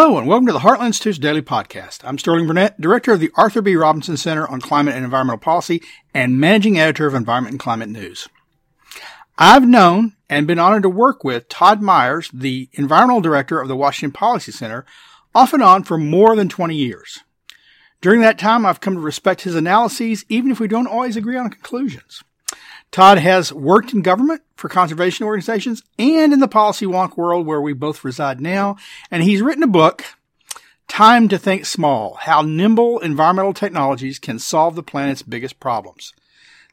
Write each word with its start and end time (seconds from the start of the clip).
Hello, 0.00 0.16
and 0.16 0.28
welcome 0.28 0.46
to 0.46 0.52
the 0.52 0.60
Heartland 0.60 0.86
Institute's 0.86 1.18
Daily 1.18 1.42
Podcast. 1.42 2.02
I'm 2.04 2.18
Sterling 2.18 2.46
Burnett, 2.46 2.80
Director 2.80 3.14
of 3.14 3.18
the 3.18 3.32
Arthur 3.34 3.60
B. 3.60 3.74
Robinson 3.74 4.16
Center 4.16 4.46
on 4.46 4.60
Climate 4.60 4.94
and 4.94 5.04
Environmental 5.04 5.40
Policy 5.40 5.82
and 6.14 6.38
Managing 6.38 6.78
Editor 6.78 7.08
of 7.08 7.16
Environment 7.16 7.54
and 7.54 7.58
Climate 7.58 7.88
News. 7.88 8.28
I've 9.38 9.66
known 9.66 10.14
and 10.30 10.46
been 10.46 10.60
honored 10.60 10.84
to 10.84 10.88
work 10.88 11.24
with 11.24 11.48
Todd 11.48 11.82
Myers, 11.82 12.30
the 12.32 12.68
Environmental 12.74 13.20
Director 13.20 13.60
of 13.60 13.66
the 13.66 13.74
Washington 13.74 14.12
Policy 14.12 14.52
Center, 14.52 14.86
off 15.34 15.52
and 15.52 15.64
on 15.64 15.82
for 15.82 15.98
more 15.98 16.36
than 16.36 16.48
20 16.48 16.76
years. 16.76 17.24
During 18.00 18.20
that 18.20 18.38
time, 18.38 18.64
I've 18.64 18.80
come 18.80 18.94
to 18.94 19.00
respect 19.00 19.40
his 19.40 19.56
analyses, 19.56 20.24
even 20.28 20.52
if 20.52 20.60
we 20.60 20.68
don't 20.68 20.86
always 20.86 21.16
agree 21.16 21.36
on 21.36 21.50
conclusions. 21.50 22.22
Todd 22.92 23.18
has 23.18 23.52
worked 23.52 23.92
in 23.92 24.02
government 24.02 24.42
for 24.58 24.68
conservation 24.68 25.24
organizations 25.24 25.84
and 26.00 26.32
in 26.32 26.40
the 26.40 26.48
policy 26.48 26.84
wonk 26.84 27.16
world 27.16 27.46
where 27.46 27.60
we 27.60 27.72
both 27.72 28.02
reside 28.02 28.40
now. 28.40 28.76
And 29.08 29.22
he's 29.22 29.40
written 29.40 29.62
a 29.62 29.68
book, 29.68 30.04
Time 30.88 31.28
to 31.28 31.38
Think 31.38 31.64
Small, 31.64 32.14
How 32.14 32.42
Nimble 32.42 32.98
Environmental 32.98 33.54
Technologies 33.54 34.18
Can 34.18 34.40
Solve 34.40 34.74
the 34.74 34.82
Planet's 34.82 35.22
Biggest 35.22 35.60
Problems. 35.60 36.12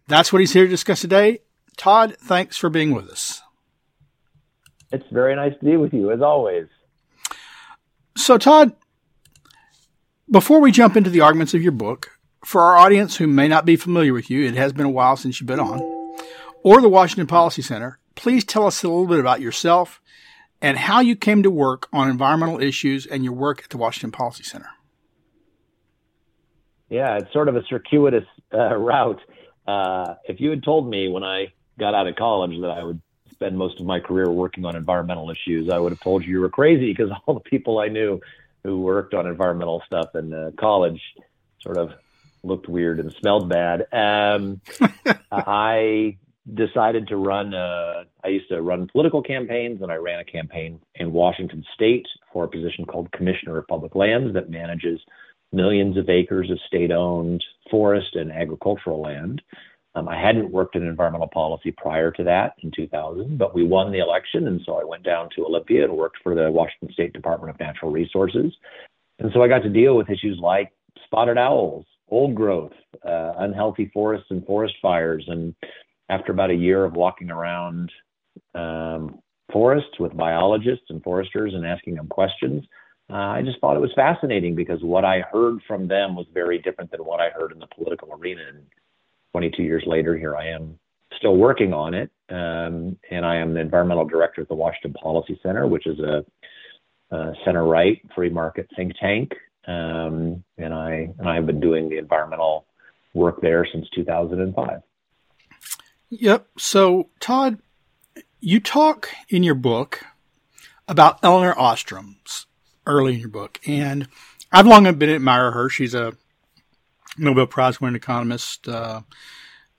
That's 0.07 0.33
what 0.33 0.39
he's 0.39 0.53
here 0.53 0.63
to 0.63 0.69
discuss 0.69 1.01
today. 1.01 1.41
Todd, 1.77 2.17
thanks 2.19 2.57
for 2.57 2.71
being 2.71 2.91
with 2.91 3.07
us. 3.07 3.43
It's 4.91 5.05
very 5.11 5.35
nice 5.35 5.53
to 5.59 5.65
be 5.65 5.77
with 5.77 5.93
you, 5.93 6.11
as 6.11 6.21
always. 6.21 6.65
So, 8.17 8.39
Todd, 8.39 8.75
before 10.31 10.59
we 10.59 10.71
jump 10.71 10.97
into 10.97 11.11
the 11.11 11.21
arguments 11.21 11.53
of 11.53 11.61
your 11.61 11.71
book, 11.71 12.17
for 12.43 12.61
our 12.61 12.77
audience 12.77 13.17
who 13.17 13.27
may 13.27 13.47
not 13.47 13.65
be 13.65 13.75
familiar 13.75 14.13
with 14.13 14.31
you, 14.31 14.43
it 14.47 14.55
has 14.55 14.73
been 14.73 14.85
a 14.87 14.89
while 14.89 15.17
since 15.17 15.39
you've 15.39 15.47
been 15.47 15.59
on 15.59 15.94
or 16.65 16.81
the 16.81 16.89
Washington 16.89 17.27
Policy 17.27 17.61
Center, 17.61 17.99
please 18.15 18.43
tell 18.43 18.65
us 18.65 18.81
a 18.81 18.87
little 18.87 19.05
bit 19.05 19.19
about 19.19 19.39
yourself 19.39 20.01
and 20.59 20.79
how 20.79 20.99
you 20.99 21.15
came 21.15 21.43
to 21.43 21.51
work 21.51 21.87
on 21.93 22.09
environmental 22.09 22.59
issues 22.59 23.05
and 23.05 23.23
your 23.23 23.33
work 23.33 23.61
at 23.63 23.69
the 23.69 23.77
Washington 23.77 24.11
Policy 24.11 24.43
Center. 24.43 24.69
Yeah, 26.89 27.17
it's 27.17 27.31
sort 27.31 27.49
of 27.49 27.55
a 27.55 27.61
circuitous 27.69 28.25
uh, 28.51 28.75
route. 28.75 29.21
Uh, 29.67 30.15
if 30.27 30.39
you 30.39 30.49
had 30.49 30.63
told 30.63 30.89
me 30.89 31.07
when 31.07 31.23
I 31.23 31.53
got 31.77 31.93
out 31.93 32.07
of 32.07 32.15
college 32.15 32.59
that 32.61 32.71
I 32.71 32.83
would 32.83 32.99
spend 33.29 33.55
most 33.55 33.79
of 33.79 33.85
my 33.85 33.99
career 33.99 34.31
working 34.31 34.65
on 34.65 34.75
environmental 34.75 35.29
issues, 35.29 35.69
I 35.69 35.77
would 35.77 35.91
have 35.91 36.01
told 36.01 36.23
you 36.23 36.31
you 36.31 36.39
were 36.39 36.49
crazy 36.49 36.91
because 36.91 37.11
all 37.27 37.35
the 37.35 37.41
people 37.41 37.77
I 37.77 37.89
knew 37.89 38.19
who 38.63 38.81
worked 38.81 39.13
on 39.13 39.27
environmental 39.27 39.83
stuff 39.85 40.15
in 40.15 40.33
uh, 40.33 40.49
college 40.59 40.99
sort 41.59 41.77
of 41.77 41.91
looked 42.41 42.67
weird 42.67 42.99
and 42.99 43.13
smelled 43.19 43.49
bad. 43.49 43.85
Um, 43.93 44.61
I 45.31 46.17
decided 46.53 47.07
to 47.07 47.17
run. 47.17 47.53
Uh, 47.53 48.03
I 48.23 48.27
used 48.27 48.49
to 48.49 48.61
run 48.61 48.87
political 48.91 49.21
campaigns, 49.21 49.81
and 49.81 49.91
I 49.91 49.95
ran 49.95 50.19
a 50.19 50.25
campaign 50.25 50.79
in 50.95 51.11
Washington 51.11 51.63
State 51.73 52.05
for 52.31 52.43
a 52.43 52.47
position 52.47 52.85
called 52.85 53.11
Commissioner 53.11 53.57
of 53.57 53.67
Public 53.67 53.95
Lands 53.95 54.33
that 54.33 54.49
manages 54.49 54.99
millions 55.51 55.97
of 55.97 56.09
acres 56.09 56.51
of 56.51 56.59
state-owned 56.67 57.43
forest 57.71 58.15
and 58.15 58.31
agricultural 58.31 59.01
land. 59.01 59.41
Um, 59.95 60.09
I 60.09 60.19
hadn't 60.19 60.51
worked 60.51 60.75
in 60.75 60.85
environmental 60.85 61.29
policy 61.29 61.71
prior 61.71 62.11
to 62.11 62.23
that 62.25 62.55
in 62.61 62.71
2000, 62.75 63.37
but 63.37 63.55
we 63.55 63.63
won 63.63 63.91
the 63.91 63.99
election, 63.99 64.47
and 64.47 64.61
so 64.65 64.79
I 64.79 64.83
went 64.83 65.03
down 65.03 65.29
to 65.35 65.45
Olympia 65.45 65.85
and 65.85 65.93
worked 65.95 66.17
for 66.21 66.35
the 66.35 66.51
Washington 66.51 66.91
State 66.91 67.13
Department 67.13 67.49
of 67.49 67.59
Natural 67.59 67.91
Resources. 67.91 68.53
And 69.19 69.31
so 69.33 69.41
I 69.41 69.47
got 69.47 69.63
to 69.63 69.69
deal 69.69 69.95
with 69.95 70.09
issues 70.09 70.37
like 70.41 70.73
spotted 71.05 71.37
owls, 71.37 71.85
old 72.09 72.35
growth, 72.35 72.73
uh, 73.07 73.33
unhealthy 73.37 73.89
forests 73.93 74.27
and 74.29 74.45
forest 74.45 74.75
fires, 74.81 75.23
and 75.27 75.55
after 76.09 76.31
about 76.31 76.51
a 76.51 76.55
year 76.55 76.85
of 76.85 76.93
walking 76.93 77.29
around 77.29 77.91
um, 78.53 79.19
forests 79.51 79.99
with 79.99 80.15
biologists 80.15 80.85
and 80.89 81.03
foresters 81.03 81.53
and 81.53 81.65
asking 81.65 81.95
them 81.95 82.07
questions, 82.07 82.63
uh, 83.09 83.13
I 83.13 83.41
just 83.43 83.59
thought 83.59 83.77
it 83.77 83.81
was 83.81 83.93
fascinating 83.95 84.55
because 84.55 84.79
what 84.81 85.05
I 85.05 85.21
heard 85.31 85.59
from 85.67 85.87
them 85.87 86.15
was 86.15 86.25
very 86.33 86.59
different 86.59 86.91
than 86.91 87.01
what 87.01 87.19
I 87.19 87.29
heard 87.29 87.51
in 87.51 87.59
the 87.59 87.67
political 87.67 88.11
arena. 88.13 88.41
And 88.47 88.65
22 89.33 89.63
years 89.63 89.83
later, 89.85 90.17
here 90.17 90.35
I 90.35 90.49
am 90.49 90.79
still 91.17 91.37
working 91.37 91.73
on 91.73 91.93
it. 91.93 92.09
Um, 92.29 92.97
and 93.11 93.25
I 93.25 93.35
am 93.35 93.53
the 93.53 93.59
environmental 93.59 94.05
director 94.05 94.41
at 94.41 94.47
the 94.47 94.55
Washington 94.55 94.93
Policy 94.93 95.39
Center, 95.43 95.67
which 95.67 95.85
is 95.85 95.99
a, 95.99 96.25
a 97.15 97.33
center 97.45 97.63
right 97.63 98.01
free 98.15 98.29
market 98.29 98.67
think 98.75 98.93
tank. 98.99 99.31
Um, 99.67 100.43
and 100.57 100.73
I 100.73 101.09
and 101.19 101.27
I 101.27 101.35
have 101.35 101.45
been 101.45 101.59
doing 101.59 101.89
the 101.89 101.97
environmental 101.97 102.65
work 103.13 103.41
there 103.41 103.67
since 103.71 103.87
2005. 103.95 104.81
Yep. 106.09 106.47
So, 106.57 107.09
Todd, 107.19 107.59
you 108.39 108.59
talk 108.59 109.09
in 109.29 109.43
your 109.43 109.55
book 109.55 110.05
about 110.87 111.23
Elinor 111.23 111.57
Ostrom 111.57 112.17
early 112.85 113.15
in 113.15 113.19
your 113.19 113.29
book, 113.29 113.59
and 113.65 114.07
I've 114.51 114.67
long 114.67 114.83
been 114.99 115.09
her. 115.51 115.69
She's 115.69 115.95
a 115.95 116.13
Nobel 117.17 117.47
Prize 117.47 117.81
winning 117.81 117.95
economist, 117.95 118.67
uh, 118.67 119.01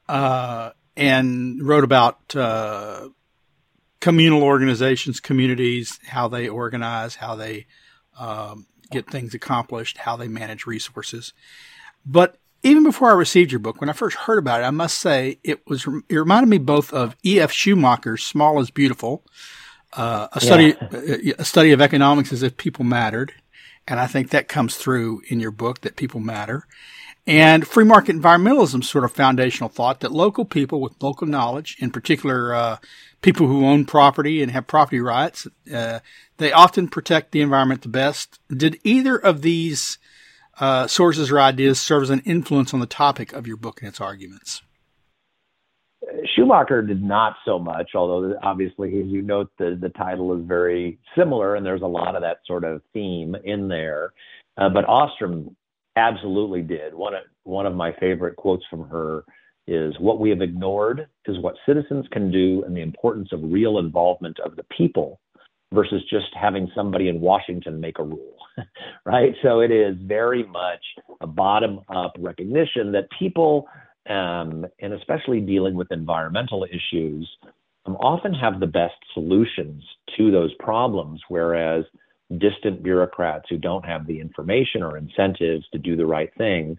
uh, 0.08 0.70
and 0.96 1.62
wrote 1.62 1.84
about 1.84 2.34
uh, 2.34 3.08
communal 4.00 4.42
organizations, 4.42 5.20
communities, 5.20 6.00
how 6.06 6.28
they 6.28 6.48
organize, 6.48 7.16
how 7.16 7.36
they 7.36 7.66
um, 8.18 8.66
get 8.90 9.10
things 9.10 9.34
accomplished, 9.34 9.98
how 9.98 10.16
they 10.16 10.28
manage 10.28 10.66
resources. 10.66 11.32
But 12.04 12.38
even 12.62 12.82
before 12.82 13.10
I 13.10 13.14
received 13.14 13.52
your 13.52 13.58
book, 13.58 13.80
when 13.80 13.90
I 13.90 13.92
first 13.92 14.16
heard 14.16 14.38
about 14.38 14.60
it, 14.60 14.64
I 14.64 14.70
must 14.70 14.98
say 14.98 15.38
it 15.44 15.66
was 15.66 15.86
it 16.08 16.16
reminded 16.16 16.48
me 16.48 16.58
both 16.58 16.92
of 16.92 17.16
E.F. 17.24 17.52
Schumacher's 17.52 18.24
"Small 18.24 18.60
is 18.60 18.70
Beautiful," 18.70 19.24
uh, 19.92 20.28
a 20.32 20.40
study 20.40 20.74
yeah. 21.22 21.34
a 21.38 21.44
study 21.44 21.72
of 21.72 21.80
economics 21.80 22.32
as 22.32 22.42
if 22.42 22.56
people 22.56 22.84
mattered, 22.84 23.32
and 23.86 24.00
I 24.00 24.06
think 24.06 24.30
that 24.30 24.48
comes 24.48 24.76
through 24.76 25.22
in 25.28 25.40
your 25.40 25.50
book 25.50 25.82
that 25.82 25.96
people 25.96 26.20
matter. 26.20 26.66
And 27.28 27.66
free 27.66 27.84
market 27.84 28.14
environmentalism 28.14 28.84
sort 28.84 29.04
of 29.04 29.12
foundational 29.12 29.68
thought 29.68 29.98
that 30.00 30.12
local 30.12 30.44
people 30.44 30.80
with 30.80 31.02
local 31.02 31.26
knowledge, 31.26 31.76
in 31.80 31.90
particular 31.90 32.54
uh, 32.54 32.76
people 33.20 33.48
who 33.48 33.66
own 33.66 33.84
property 33.84 34.42
and 34.42 34.52
have 34.52 34.68
property 34.68 35.00
rights, 35.00 35.48
uh, 35.74 35.98
they 36.36 36.52
often 36.52 36.86
protect 36.86 37.32
the 37.32 37.40
environment 37.40 37.82
the 37.82 37.88
best. 37.88 38.38
Did 38.48 38.78
either 38.84 39.16
of 39.16 39.42
these 39.42 39.98
uh, 40.60 40.86
sources 40.86 41.30
or 41.30 41.40
ideas 41.40 41.80
serve 41.80 42.04
as 42.04 42.10
an 42.10 42.20
influence 42.20 42.72
on 42.72 42.80
the 42.80 42.86
topic 42.86 43.32
of 43.32 43.46
your 43.46 43.56
book 43.56 43.80
and 43.80 43.88
its 43.88 44.00
arguments? 44.00 44.62
Schumacher 46.34 46.82
did 46.82 47.02
not 47.02 47.34
so 47.44 47.58
much, 47.58 47.90
although 47.94 48.34
obviously, 48.42 49.00
as 49.00 49.06
you 49.06 49.22
note, 49.22 49.50
the, 49.58 49.76
the 49.80 49.88
title 49.90 50.38
is 50.38 50.46
very 50.46 50.98
similar 51.16 51.56
and 51.56 51.64
there's 51.64 51.82
a 51.82 51.86
lot 51.86 52.14
of 52.14 52.22
that 52.22 52.38
sort 52.46 52.64
of 52.64 52.82
theme 52.92 53.34
in 53.44 53.68
there. 53.68 54.12
Uh, 54.56 54.68
but 54.68 54.88
Ostrom 54.88 55.56
absolutely 55.96 56.62
did. 56.62 56.94
One 56.94 57.14
of, 57.14 57.22
one 57.44 57.66
of 57.66 57.74
my 57.74 57.92
favorite 57.98 58.36
quotes 58.36 58.64
from 58.70 58.88
her 58.88 59.24
is 59.66 59.98
What 59.98 60.20
we 60.20 60.30
have 60.30 60.42
ignored 60.42 61.08
is 61.26 61.38
what 61.40 61.56
citizens 61.66 62.06
can 62.12 62.30
do 62.30 62.62
and 62.64 62.76
the 62.76 62.82
importance 62.82 63.30
of 63.32 63.40
real 63.42 63.78
involvement 63.78 64.38
of 64.38 64.54
the 64.54 64.64
people 64.76 65.18
versus 65.72 66.02
just 66.08 66.26
having 66.40 66.70
somebody 66.74 67.08
in 67.08 67.20
Washington 67.20 67.80
make 67.80 67.98
a 67.98 68.04
rule, 68.04 68.36
right? 69.04 69.34
So 69.42 69.60
it 69.60 69.70
is 69.70 69.96
very 70.02 70.44
much 70.44 70.84
a 71.20 71.26
bottom 71.26 71.80
up 71.88 72.12
recognition 72.18 72.92
that 72.92 73.08
people, 73.18 73.66
um, 74.08 74.66
and 74.80 74.92
especially 74.92 75.40
dealing 75.40 75.74
with 75.74 75.90
environmental 75.90 76.64
issues, 76.64 77.28
um, 77.86 77.96
often 77.96 78.32
have 78.34 78.60
the 78.60 78.66
best 78.66 78.94
solutions 79.14 79.82
to 80.16 80.30
those 80.30 80.54
problems, 80.58 81.20
whereas 81.28 81.84
distant 82.38 82.82
bureaucrats 82.82 83.46
who 83.48 83.56
don't 83.56 83.84
have 83.84 84.06
the 84.06 84.20
information 84.20 84.82
or 84.82 84.96
incentives 84.96 85.64
to 85.72 85.78
do 85.78 85.96
the 85.96 86.06
right 86.06 86.30
thing 86.36 86.76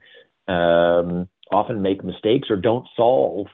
um, 0.47 1.27
often 1.51 1.81
make 1.81 2.03
mistakes 2.03 2.49
or 2.49 2.57
don't 2.57 2.87
solve 2.95 3.47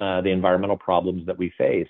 uh, 0.00 0.20
the 0.20 0.30
environmental 0.30 0.76
problems 0.76 1.26
that 1.26 1.38
we 1.38 1.52
face. 1.56 1.88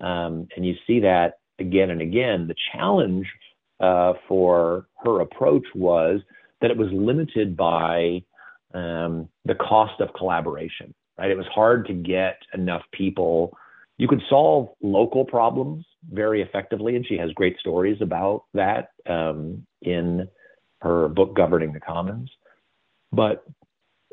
Um, 0.00 0.48
and 0.56 0.66
you 0.66 0.74
see 0.86 1.00
that 1.00 1.38
again 1.62 1.90
and 1.90 2.02
again. 2.02 2.46
The 2.48 2.54
challenge 2.72 3.26
uh, 3.80 4.12
for 4.28 4.86
her 5.04 5.20
approach 5.20 5.64
was 5.74 6.20
that 6.60 6.70
it 6.70 6.76
was 6.76 6.88
limited 6.92 7.56
by 7.56 8.22
um, 8.74 9.28
the 9.44 9.54
cost 9.54 10.00
of 10.00 10.12
collaboration. 10.14 10.94
Right, 11.18 11.30
it 11.30 11.36
was 11.36 11.46
hard 11.54 11.86
to 11.86 11.92
get 11.92 12.38
enough 12.54 12.82
people. 12.92 13.56
You 13.98 14.08
could 14.08 14.22
solve 14.30 14.70
local 14.82 15.24
problems 15.24 15.84
very 16.10 16.40
effectively, 16.40 16.96
and 16.96 17.06
she 17.06 17.18
has 17.18 17.30
great 17.32 17.58
stories 17.58 17.98
about 18.00 18.44
that 18.54 18.90
um, 19.06 19.66
in 19.82 20.28
her 20.80 21.08
book 21.08 21.34
Governing 21.36 21.72
the 21.72 21.80
Commons. 21.80 22.30
But 23.12 23.44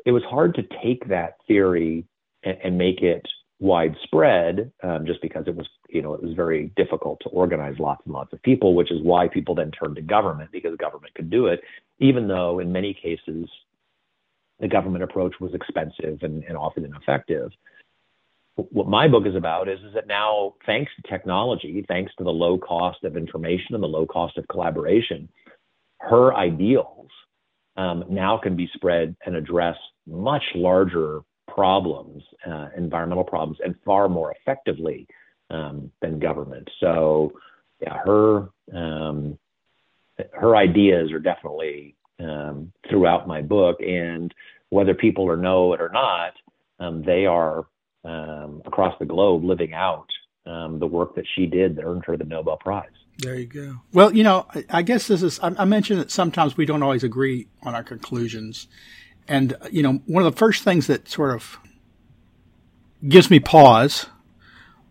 it 0.04 0.12
was 0.12 0.22
hard 0.24 0.54
to 0.56 0.62
take 0.84 1.08
that 1.08 1.36
theory 1.48 2.06
and, 2.44 2.58
and 2.62 2.78
make 2.78 3.02
it 3.02 3.26
widespread 3.58 4.70
um, 4.82 5.06
just 5.06 5.22
because 5.22 5.44
it 5.46 5.56
was 5.56 5.68
you 5.92 6.02
know 6.02 6.14
it 6.14 6.22
was 6.22 6.34
very 6.34 6.70
difficult 6.76 7.18
to 7.20 7.28
organize 7.30 7.78
lots 7.78 8.02
and 8.04 8.14
lots 8.14 8.32
of 8.32 8.42
people 8.42 8.74
which 8.74 8.90
is 8.90 9.02
why 9.02 9.28
people 9.28 9.54
then 9.54 9.70
turned 9.70 9.96
to 9.96 10.02
government 10.02 10.50
because 10.52 10.76
government 10.76 11.12
could 11.14 11.30
do 11.30 11.46
it 11.46 11.60
even 11.98 12.28
though 12.28 12.58
in 12.58 12.72
many 12.72 12.94
cases 12.94 13.48
the 14.60 14.68
government 14.68 15.02
approach 15.02 15.34
was 15.40 15.54
expensive 15.54 16.22
and, 16.22 16.44
and 16.44 16.56
often 16.56 16.84
ineffective. 16.84 17.50
What 18.56 18.88
my 18.88 19.08
book 19.08 19.26
is 19.26 19.34
about 19.34 19.70
is, 19.70 19.80
is 19.80 19.94
that 19.94 20.06
now 20.06 20.54
thanks 20.66 20.92
to 20.96 21.10
technology 21.10 21.82
thanks 21.88 22.12
to 22.18 22.24
the 22.24 22.30
low 22.30 22.58
cost 22.58 23.02
of 23.04 23.16
information 23.16 23.74
and 23.74 23.82
the 23.82 23.88
low 23.88 24.06
cost 24.06 24.36
of 24.36 24.46
collaboration 24.48 25.28
her 26.00 26.34
ideals 26.34 27.08
um, 27.76 28.04
now 28.08 28.38
can 28.38 28.56
be 28.56 28.68
spread 28.74 29.16
and 29.24 29.36
address 29.36 29.76
much 30.06 30.42
larger 30.54 31.20
problems, 31.46 32.22
uh, 32.46 32.68
environmental 32.76 33.24
problems, 33.24 33.58
and 33.64 33.74
far 33.84 34.08
more 34.08 34.34
effectively 34.40 35.06
um, 35.50 35.90
than 36.00 36.18
government. 36.18 36.68
So, 36.80 37.32
yeah, 37.80 37.98
her 38.04 38.48
um, 38.72 39.38
her 40.32 40.56
ideas 40.56 41.12
are 41.12 41.18
definitely 41.18 41.96
um, 42.18 42.72
throughout 42.88 43.26
my 43.26 43.42
book, 43.42 43.80
and 43.80 44.32
whether 44.68 44.94
people 44.94 45.28
are 45.28 45.36
know 45.36 45.72
it 45.72 45.80
or 45.80 45.90
not, 45.90 46.32
um, 46.78 47.02
they 47.02 47.26
are 47.26 47.66
um, 48.04 48.62
across 48.64 48.94
the 48.98 49.06
globe 49.06 49.44
living 49.44 49.74
out 49.74 50.06
um, 50.46 50.78
the 50.78 50.86
work 50.86 51.14
that 51.16 51.24
she 51.34 51.46
did 51.46 51.76
that 51.76 51.84
earned 51.84 52.04
her 52.06 52.16
the 52.16 52.24
Nobel 52.24 52.56
Prize. 52.56 52.88
There 53.18 53.34
you 53.34 53.46
go. 53.46 53.76
Well, 53.92 54.14
you 54.14 54.22
know, 54.22 54.46
I, 54.70 54.82
guess 54.82 55.06
this 55.06 55.22
is, 55.22 55.38
I, 55.42 55.64
mentioned 55.66 56.00
that 56.00 56.10
sometimes 56.10 56.56
we 56.56 56.64
don't 56.64 56.82
always 56.82 57.04
agree 57.04 57.48
on 57.62 57.74
our 57.74 57.82
conclusions. 57.82 58.66
And, 59.28 59.56
you 59.70 59.82
know, 59.82 60.00
one 60.06 60.24
of 60.24 60.32
the 60.32 60.38
first 60.38 60.64
things 60.64 60.86
that 60.86 61.08
sort 61.08 61.34
of 61.34 61.58
gives 63.06 63.28
me 63.30 63.38
pause 63.38 64.06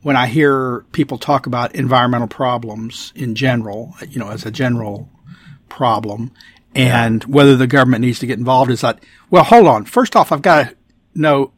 when 0.02 0.16
I 0.16 0.28
hear 0.28 0.86
people 0.92 1.18
talk 1.18 1.46
about 1.46 1.76
environmental 1.76 2.28
problems 2.28 3.12
in 3.16 3.36
general, 3.36 3.94
you 4.08 4.20
know, 4.20 4.30
as 4.30 4.46
a 4.46 4.52
general 4.52 5.10
problem 5.68 6.32
and 6.76 7.24
yeah. 7.24 7.30
whether 7.30 7.56
the 7.56 7.68
government 7.68 8.02
needs 8.02 8.20
to 8.20 8.28
get 8.28 8.38
involved 8.38 8.72
is 8.72 8.82
that, 8.82 9.04
well, 9.30 9.44
hold 9.44 9.68
on. 9.68 9.86
First 9.86 10.16
off, 10.16 10.32
I've 10.32 10.42
got 10.42 10.70
to 10.70 10.76
know 11.16 11.52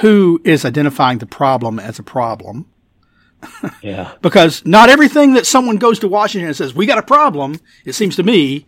who 0.00 0.40
is 0.44 0.64
identifying 0.64 1.18
the 1.18 1.26
problem 1.26 1.78
as 1.78 1.98
a 1.98 2.02
problem 2.02 2.66
yeah. 3.82 4.12
because 4.22 4.64
not 4.64 4.88
everything 4.88 5.34
that 5.34 5.46
someone 5.46 5.76
goes 5.76 5.98
to 6.00 6.08
Washington 6.08 6.48
and 6.48 6.56
says, 6.56 6.74
we 6.74 6.86
got 6.86 6.98
a 6.98 7.02
problem, 7.02 7.60
it 7.84 7.94
seems 7.94 8.16
to 8.16 8.22
me, 8.22 8.66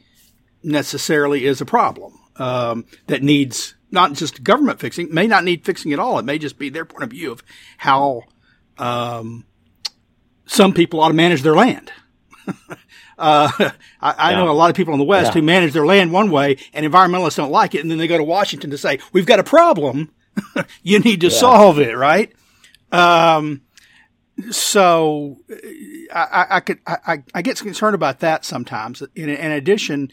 necessarily 0.63 1.47
is 1.47 1.61
a 1.61 1.67
problem 1.67 2.19
um, 2.37 2.85
that 3.07 3.23
needs 3.23 3.75
not 3.91 4.13
just 4.13 4.43
government 4.43 4.81
fixing, 4.81 5.13
may 5.15 5.27
not 5.27 5.45
need 5.45 5.65
fixing 5.65 5.93
at 5.93 5.99
all. 5.99 6.19
It 6.19 6.25
may 6.25 6.39
just 6.39 6.59
be 6.59 6.69
their 6.69 6.85
point 6.85 7.05
of 7.05 7.11
view 7.11 7.31
of 7.31 7.43
how 7.79 8.25
um, 8.79 9.45
some 10.47 10.73
people 10.73 11.01
ought 11.01 11.09
to 11.09 11.15
manage 11.15 11.43
their 11.43 11.55
land. 11.55 11.93
uh, 13.19 13.51
I, 13.59 13.71
I 14.01 14.31
yeah. 14.31 14.37
know 14.37 14.51
a 14.51 14.53
lot 14.53 14.71
of 14.71 14.77
people 14.77 14.95
in 14.95 14.99
the 14.99 15.05
West 15.05 15.29
yeah. 15.29 15.41
who 15.41 15.43
manage 15.43 15.73
their 15.73 15.87
land 15.87 16.13
one 16.13 16.31
way 16.31 16.59
and 16.73 16.87
environmentalists 16.87 17.37
don't 17.37 17.51
like 17.51 17.75
it. 17.75 17.81
And 17.81 17.91
then 17.91 17.99
they 17.99 18.07
go 18.07 18.19
to 18.19 18.25
Washington 18.25 18.71
to 18.71 18.79
say, 18.79 18.99
we've 19.13 19.27
got 19.27 19.39
a 19.39 19.45
problem. 19.45 20.13
you 20.83 20.99
need 20.99 21.21
to 21.23 21.29
yeah. 21.29 21.39
solve 21.39 21.79
it, 21.79 21.97
right? 21.97 22.33
Um, 22.93 23.63
so 24.51 25.39
I, 26.13 26.47
I 26.51 26.61
could 26.61 26.79
I, 26.87 27.23
I, 27.35 27.43
get 27.43 27.59
concerned 27.59 27.95
about 27.95 28.21
that 28.21 28.45
sometimes. 28.45 29.03
In, 29.15 29.31
in, 29.31 29.51
addition, 29.51 30.11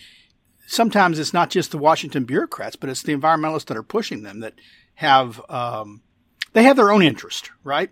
sometimes 0.65 1.19
it's 1.19 1.33
not 1.33 1.50
just 1.50 1.71
the 1.71 1.77
Washington 1.77 2.24
bureaucrats, 2.24 2.77
but 2.77 2.89
it's 2.89 3.04
the 3.04 3.15
environmentalists 3.15 3.65
that 3.65 3.77
are 3.77 3.83
pushing 3.83 4.24
them 4.24 4.39
that 4.39 4.54
have 4.95 5.42
um, 5.50 6.01
they 6.54 6.63
have 6.63 6.77
their 6.77 6.92
own 6.92 7.01
interest, 7.01 7.51
right? 7.63 7.89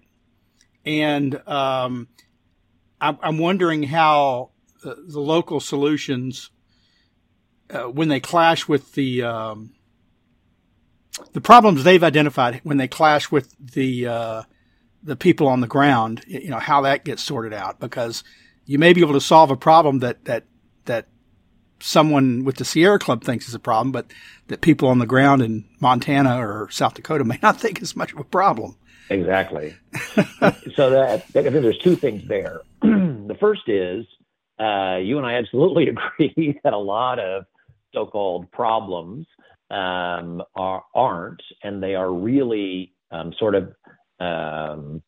And 0.85 1.35
um, 1.47 2.07
I'm, 2.99 3.17
I'm, 3.21 3.37
wondering 3.37 3.83
how 3.83 4.49
uh, 4.83 4.95
the 5.07 5.19
local 5.19 5.59
solutions, 5.59 6.49
uh, 7.69 7.83
when 7.83 8.07
they 8.07 8.19
clash 8.19 8.67
with 8.67 8.93
the 8.93 9.23
um, 9.23 9.73
the 11.33 11.41
problems 11.41 11.83
they've 11.83 12.03
identified, 12.03 12.61
when 12.63 12.77
they 12.77 12.87
clash 12.87 13.29
with 13.29 13.55
the 13.59 14.07
uh, 14.07 14.43
the 15.03 15.15
people 15.15 15.47
on 15.47 15.61
the 15.61 15.67
ground, 15.67 16.23
you 16.27 16.49
know, 16.49 16.59
how 16.59 16.81
that 16.81 17.03
gets 17.03 17.23
sorted 17.23 17.53
out 17.53 17.79
because 17.79 18.23
you 18.65 18.77
may 18.77 18.93
be 18.93 19.01
able 19.01 19.13
to 19.13 19.21
solve 19.21 19.51
a 19.51 19.57
problem 19.57 19.99
that, 19.99 20.25
that, 20.25 20.45
that 20.85 21.07
someone 21.79 22.43
with 22.43 22.57
the 22.57 22.65
Sierra 22.65 22.99
Club 22.99 23.23
thinks 23.23 23.47
is 23.47 23.55
a 23.55 23.59
problem, 23.59 23.91
but 23.91 24.11
that 24.47 24.61
people 24.61 24.87
on 24.87 24.99
the 24.99 25.07
ground 25.07 25.41
in 25.41 25.65
Montana 25.79 26.37
or 26.37 26.69
South 26.69 26.93
Dakota 26.93 27.23
may 27.25 27.39
not 27.41 27.59
think 27.59 27.81
is 27.81 27.95
much 27.95 28.13
of 28.13 28.19
a 28.19 28.23
problem. 28.23 28.77
Exactly. 29.09 29.75
so 30.75 30.89
that, 30.91 31.25
think 31.33 31.51
there's 31.51 31.77
two 31.79 31.95
things 31.95 32.27
there. 32.27 32.61
the 32.81 33.37
first 33.39 33.67
is, 33.67 34.05
uh, 34.59 34.97
you 34.97 35.17
and 35.17 35.25
I 35.25 35.33
absolutely 35.33 35.89
agree 36.19 36.59
that 36.63 36.73
a 36.73 36.77
lot 36.77 37.19
of 37.19 37.45
so-called 37.93 38.51
problems 38.51 39.25
um, 39.69 40.43
are, 40.55 40.83
aren't, 40.93 41.41
and 41.63 41.81
they 41.81 41.95
are 41.95 42.13
really 42.13 42.93
um, 43.11 43.33
sort 43.37 43.55
of 43.55 43.73
um, 44.19 45.01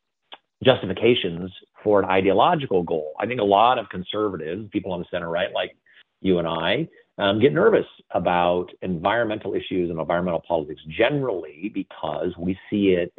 justifications 0.64 1.52
for 1.84 2.02
an 2.02 2.10
ideological 2.10 2.84
goal. 2.84 3.14
I 3.20 3.26
think 3.26 3.42
a 3.42 3.46
lot 3.46 3.78
of 3.78 3.90
conservatives, 3.90 4.70
people 4.72 4.92
on 4.92 5.00
the 5.00 5.06
center 5.12 5.30
right, 5.30 5.54
like 5.54 5.76
you 6.22 6.40
and 6.40 6.48
I, 6.48 6.88
um, 7.18 7.40
get 7.40 7.54
nervous 7.54 7.86
about 8.12 8.68
environmental 8.82 9.54
issues 9.54 9.90
and 9.90 10.00
environmental 10.00 10.42
politics 10.48 10.82
generally 10.98 11.72
because 11.74 12.32
we 12.38 12.58
see 12.70 12.90
it, 12.90 13.14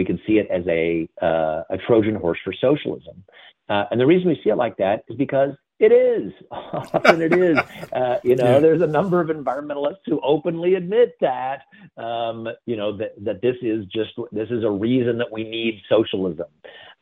we 0.00 0.04
can 0.06 0.18
see 0.26 0.38
it 0.38 0.48
as 0.50 0.64
a 0.66 1.06
uh, 1.20 1.62
a 1.68 1.76
Trojan 1.86 2.14
horse 2.14 2.38
for 2.42 2.54
socialism. 2.54 3.22
Uh, 3.68 3.84
and 3.90 4.00
the 4.00 4.06
reason 4.06 4.28
we 4.28 4.40
see 4.42 4.48
it 4.48 4.56
like 4.56 4.78
that 4.78 5.04
is 5.08 5.16
because 5.18 5.52
it 5.78 5.92
is. 5.92 6.32
Often 6.50 7.20
it 7.20 7.34
is. 7.34 7.58
Uh, 7.92 8.18
you 8.22 8.36
know, 8.36 8.52
yeah. 8.52 8.58
there's 8.60 8.82
a 8.82 8.86
number 8.86 9.20
of 9.20 9.28
environmentalists 9.28 10.04
who 10.06 10.20
openly 10.22 10.74
admit 10.74 11.16
that, 11.20 11.62
um, 11.96 12.46
you 12.64 12.76
know, 12.76 12.96
that, 12.96 13.12
that 13.18 13.42
this 13.42 13.56
is 13.62 13.84
just, 13.86 14.10
this 14.30 14.48
is 14.48 14.62
a 14.62 14.70
reason 14.70 15.18
that 15.18 15.32
we 15.32 15.42
need 15.42 15.82
socialism. 15.88 16.46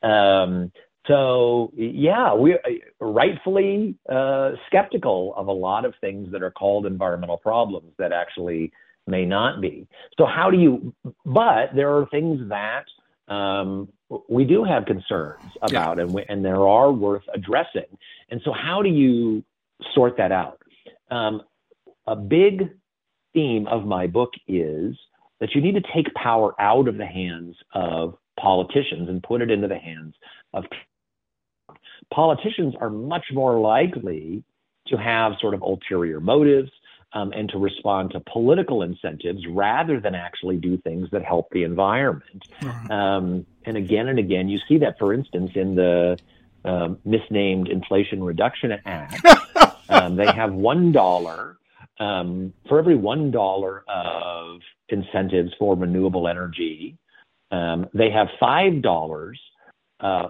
Um, 0.02 0.72
so, 1.06 1.70
yeah, 1.76 2.32
we're 2.32 2.60
rightfully 3.00 3.96
uh, 4.08 4.52
skeptical 4.66 5.34
of 5.36 5.48
a 5.48 5.52
lot 5.52 5.84
of 5.84 5.92
things 6.00 6.32
that 6.32 6.42
are 6.42 6.50
called 6.50 6.86
environmental 6.86 7.36
problems 7.36 7.92
that 7.98 8.12
actually 8.12 8.72
may 9.08 9.24
not 9.24 9.60
be. 9.60 9.86
So, 10.16 10.26
how 10.26 10.50
do 10.50 10.58
you, 10.58 10.94
but 11.24 11.74
there 11.74 11.96
are 11.96 12.06
things 12.06 12.48
that 12.48 12.84
um, 13.32 13.88
we 14.28 14.44
do 14.44 14.64
have 14.64 14.86
concerns 14.86 15.42
about, 15.62 15.96
yeah. 15.96 16.04
and, 16.04 16.12
we, 16.12 16.24
and 16.28 16.44
there 16.44 16.66
are 16.66 16.92
worth 16.92 17.24
addressing. 17.34 17.98
And 18.30 18.40
so, 18.44 18.52
how 18.52 18.82
do 18.82 18.88
you 18.88 19.42
sort 19.94 20.16
that 20.18 20.32
out? 20.32 20.60
Um, 21.10 21.42
a 22.06 22.16
big 22.16 22.70
theme 23.34 23.66
of 23.66 23.84
my 23.84 24.06
book 24.06 24.30
is 24.46 24.96
that 25.40 25.54
you 25.54 25.60
need 25.60 25.74
to 25.74 25.82
take 25.94 26.12
power 26.14 26.54
out 26.60 26.88
of 26.88 26.96
the 26.96 27.06
hands 27.06 27.56
of 27.74 28.16
politicians 28.38 29.08
and 29.08 29.22
put 29.22 29.42
it 29.42 29.50
into 29.50 29.68
the 29.68 29.78
hands 29.78 30.14
of 30.54 30.64
politicians 32.12 32.74
are 32.80 32.90
much 32.90 33.26
more 33.32 33.60
likely 33.60 34.42
to 34.86 34.96
have 34.96 35.32
sort 35.40 35.54
of 35.54 35.62
ulterior 35.62 36.20
motives 36.20 36.70
um, 37.12 37.32
and 37.32 37.48
to 37.50 37.58
respond 37.58 38.10
to 38.12 38.20
political 38.20 38.82
incentives 38.82 39.46
rather 39.46 40.00
than 40.00 40.14
actually 40.14 40.56
do 40.56 40.76
things 40.78 41.08
that 41.10 41.24
help 41.24 41.50
the 41.50 41.64
environment. 41.64 42.44
Uh-huh. 42.62 42.92
Um, 42.92 43.46
and 43.64 43.76
again 43.76 44.08
and 44.08 44.18
again, 44.18 44.48
you 44.48 44.58
see 44.68 44.78
that, 44.78 44.98
for 44.98 45.12
instance, 45.12 45.52
in 45.54 45.74
the 45.74 46.18
uh, 46.64 46.88
misnamed 47.04 47.68
Inflation 47.68 48.22
Reduction 48.22 48.78
Act. 48.84 49.24
um, 49.88 50.16
they 50.16 50.26
have 50.26 50.52
one 50.52 50.92
dollar 50.92 51.56
um, 51.98 52.52
for 52.68 52.78
every 52.78 52.96
one 52.96 53.30
dollar 53.30 53.84
of 53.88 54.60
incentives 54.88 55.52
for 55.58 55.76
renewable 55.76 56.28
energy. 56.28 56.96
Um, 57.50 57.86
they 57.94 58.10
have 58.10 58.28
five 58.38 58.82
dollars 58.82 59.40
uh, 60.00 60.28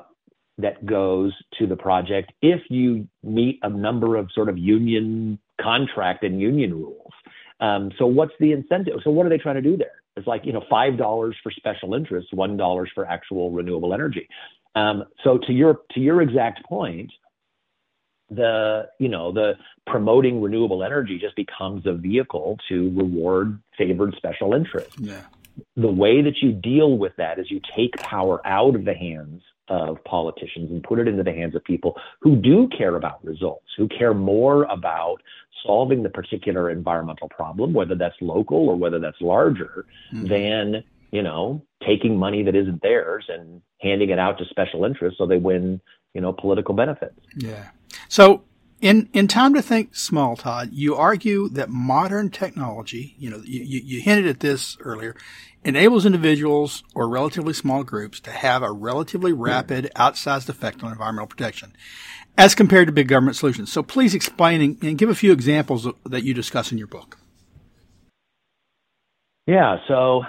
that 0.58 0.84
goes 0.86 1.32
to 1.58 1.66
the 1.66 1.76
project 1.76 2.32
if 2.42 2.60
you 2.68 3.08
meet 3.22 3.58
a 3.62 3.68
number 3.68 4.16
of 4.16 4.30
sort 4.32 4.48
of 4.48 4.58
union 4.58 5.38
contract 5.60 6.24
and 6.24 6.40
union 6.40 6.74
rules. 6.74 7.12
Um, 7.60 7.90
so 7.98 8.06
what's 8.06 8.32
the 8.40 8.52
incentive? 8.52 9.00
So 9.02 9.10
what 9.10 9.26
are 9.26 9.28
they 9.28 9.38
trying 9.38 9.56
to 9.56 9.62
do 9.62 9.76
there? 9.76 10.02
It's 10.16 10.26
like 10.26 10.44
you 10.44 10.52
know 10.52 10.64
five 10.68 10.96
dollars 10.96 11.36
for 11.42 11.50
special 11.52 11.94
interest, 11.94 12.32
one 12.32 12.56
dollars 12.56 12.90
for 12.94 13.06
actual 13.06 13.50
renewable 13.50 13.94
energy. 13.94 14.28
Um, 14.74 15.04
so 15.24 15.38
to 15.38 15.52
your 15.52 15.80
to 15.92 16.00
your 16.00 16.22
exact 16.22 16.64
point, 16.64 17.10
the 18.30 18.88
you 18.98 19.08
know 19.08 19.32
the 19.32 19.54
promoting 19.86 20.42
renewable 20.42 20.82
energy 20.82 21.18
just 21.18 21.36
becomes 21.36 21.86
a 21.86 21.92
vehicle 21.92 22.58
to 22.68 22.90
reward 22.96 23.60
favored 23.76 24.14
special 24.16 24.54
interests. 24.54 24.96
Yeah. 24.98 25.22
The 25.76 25.90
way 25.90 26.22
that 26.22 26.38
you 26.40 26.52
deal 26.52 26.98
with 26.98 27.12
that 27.16 27.38
is 27.38 27.50
you 27.50 27.60
take 27.76 27.96
power 27.96 28.40
out 28.46 28.76
of 28.76 28.84
the 28.84 28.94
hands 28.94 29.42
of 29.68 30.02
politicians 30.04 30.70
and 30.70 30.82
put 30.82 30.98
it 30.98 31.08
into 31.08 31.22
the 31.22 31.32
hands 31.32 31.54
of 31.54 31.64
people 31.64 31.96
who 32.20 32.36
do 32.36 32.68
care 32.76 32.96
about 32.96 33.24
results, 33.24 33.66
who 33.76 33.88
care 33.88 34.14
more 34.14 34.64
about 34.64 35.16
solving 35.66 36.02
the 36.02 36.08
particular 36.08 36.70
environmental 36.70 37.28
problem, 37.28 37.72
whether 37.72 37.94
that's 37.94 38.16
local 38.20 38.68
or 38.68 38.76
whether 38.76 38.98
that's 38.98 39.20
larger, 39.20 39.86
mm-hmm. 40.12 40.26
than 40.26 40.84
you 41.10 41.22
know, 41.22 41.62
taking 41.86 42.16
money 42.16 42.42
that 42.42 42.54
isn't 42.54 42.82
theirs 42.82 43.24
and 43.28 43.62
handing 43.80 44.10
it 44.10 44.18
out 44.18 44.38
to 44.38 44.44
special 44.46 44.84
interests 44.84 45.18
so 45.18 45.26
they 45.26 45.38
win, 45.38 45.80
you 46.14 46.20
know, 46.20 46.32
political 46.32 46.74
benefits. 46.74 47.18
Yeah. 47.36 47.68
So 48.08 48.42
in 48.80 49.08
in 49.12 49.28
time 49.28 49.54
to 49.54 49.62
think 49.62 49.96
small, 49.96 50.36
Todd, 50.36 50.70
you 50.72 50.94
argue 50.94 51.48
that 51.50 51.68
modern 51.68 52.30
technology, 52.30 53.14
you 53.18 53.30
know, 53.30 53.40
you, 53.44 53.80
you 53.84 54.00
hinted 54.00 54.26
at 54.26 54.40
this 54.40 54.76
earlier, 54.80 55.16
enables 55.64 56.06
individuals 56.06 56.82
or 56.94 57.08
relatively 57.08 57.52
small 57.52 57.82
groups 57.82 58.20
to 58.20 58.30
have 58.30 58.62
a 58.62 58.70
relatively 58.70 59.32
rapid, 59.32 59.90
outsized 59.96 60.48
effect 60.48 60.82
on 60.82 60.92
environmental 60.92 61.26
protection, 61.26 61.74
as 62.36 62.54
compared 62.54 62.86
to 62.86 62.92
big 62.92 63.08
government 63.08 63.36
solutions. 63.36 63.72
So 63.72 63.82
please 63.82 64.14
explain 64.14 64.60
and, 64.60 64.82
and 64.82 64.98
give 64.98 65.10
a 65.10 65.14
few 65.14 65.32
examples 65.32 65.86
that 66.06 66.22
you 66.22 66.32
discuss 66.34 66.70
in 66.70 66.78
your 66.78 66.86
book. 66.86 67.18
Yeah. 69.46 69.78
So 69.88 70.22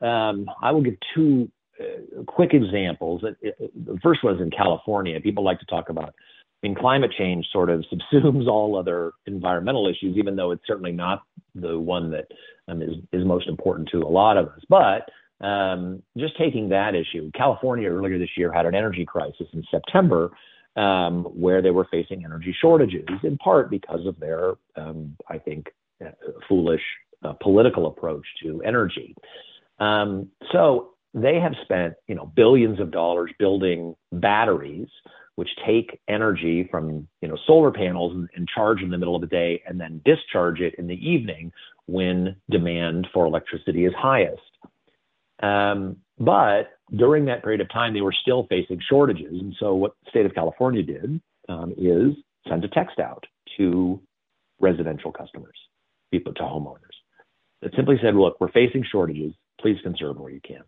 um, 0.00 0.46
I 0.60 0.72
will 0.72 0.82
give 0.82 0.96
two 1.14 1.50
uh, 1.80 2.24
quick 2.24 2.52
examples. 2.52 3.22
The 3.22 3.98
first 4.02 4.22
was 4.22 4.40
in 4.40 4.50
California. 4.50 5.20
People 5.20 5.44
like 5.44 5.60
to 5.60 5.66
talk 5.66 5.88
about 5.88 6.14
I 6.62 6.68
mean, 6.68 6.76
climate 6.76 7.12
change 7.16 7.46
sort 7.52 7.70
of 7.70 7.84
subsumes 8.14 8.46
all 8.48 8.76
other 8.76 9.12
environmental 9.26 9.88
issues, 9.88 10.16
even 10.16 10.36
though 10.36 10.50
it's 10.50 10.66
certainly 10.66 10.92
not 10.92 11.22
the 11.54 11.78
one 11.78 12.10
that 12.10 12.26
um, 12.68 12.82
is 12.82 12.96
is 13.12 13.24
most 13.24 13.48
important 13.48 13.88
to 13.90 13.98
a 13.98 14.08
lot 14.08 14.36
of 14.36 14.48
us. 14.48 14.60
But 14.68 15.08
um, 15.44 16.02
just 16.16 16.36
taking 16.38 16.70
that 16.70 16.94
issue, 16.94 17.30
California 17.34 17.88
earlier 17.88 18.18
this 18.18 18.30
year 18.36 18.52
had 18.52 18.66
an 18.66 18.74
energy 18.74 19.04
crisis 19.04 19.46
in 19.52 19.62
September, 19.70 20.30
um, 20.76 21.24
where 21.24 21.62
they 21.62 21.70
were 21.70 21.86
facing 21.90 22.24
energy 22.24 22.54
shortages, 22.60 23.06
in 23.22 23.36
part 23.38 23.70
because 23.70 24.06
of 24.06 24.18
their, 24.18 24.54
um, 24.76 25.16
I 25.28 25.38
think, 25.38 25.66
uh, 26.04 26.10
foolish 26.48 26.82
uh, 27.22 27.32
political 27.34 27.86
approach 27.86 28.26
to 28.42 28.62
energy. 28.62 29.14
Um, 29.78 30.30
so 30.52 30.90
they 31.14 31.38
have 31.40 31.54
spent, 31.62 31.94
you 32.06 32.14
know, 32.14 32.26
billions 32.26 32.78
of 32.80 32.90
dollars 32.90 33.30
building 33.38 33.94
batteries 34.12 34.88
which 35.36 35.50
take 35.64 36.00
energy 36.08 36.66
from 36.70 37.06
you 37.20 37.28
know 37.28 37.36
solar 37.46 37.70
panels 37.70 38.12
and, 38.34 38.48
charge 38.48 38.80
in 38.82 38.90
the 38.90 38.98
middle 38.98 39.14
of 39.14 39.20
the 39.20 39.26
day 39.26 39.62
and 39.66 39.78
then 39.78 40.00
discharge 40.04 40.60
it 40.60 40.74
in 40.78 40.86
the 40.86 40.94
evening 40.94 41.52
when 41.86 42.34
demand 42.50 43.06
for 43.12 43.26
electricity 43.26 43.84
is 43.84 43.92
highest. 43.96 44.40
Um, 45.42 45.96
but 46.18 46.78
during 46.94 47.26
that 47.26 47.42
period 47.42 47.60
of 47.60 47.70
time, 47.70 47.92
they 47.92 48.00
were 48.00 48.14
still 48.22 48.46
facing 48.48 48.80
shortages, 48.88 49.32
and 49.32 49.54
so 49.60 49.74
what 49.74 49.92
the 50.04 50.10
state 50.10 50.26
of 50.26 50.34
California 50.34 50.82
did 50.82 51.20
um, 51.48 51.72
is 51.76 52.14
send 52.48 52.64
a 52.64 52.68
text 52.68 52.98
out 52.98 53.24
to 53.58 54.00
residential 54.58 55.12
customers, 55.12 55.56
people 56.10 56.32
to 56.34 56.42
homeowners, 56.42 56.96
that 57.60 57.74
simply 57.76 57.96
said, 58.02 58.14
"Look, 58.14 58.40
we're 58.40 58.52
facing 58.52 58.84
shortages. 58.90 59.34
Please 59.60 59.76
conserve 59.82 60.18
where 60.18 60.32
you 60.32 60.40
can." 60.40 60.62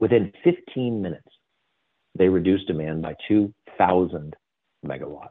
Within 0.00 0.32
15 0.44 1.00
minutes, 1.00 1.28
they 2.18 2.28
reduced 2.28 2.66
demand 2.66 3.02
by 3.02 3.14
2,000 3.28 4.34
megawatts. 4.84 5.30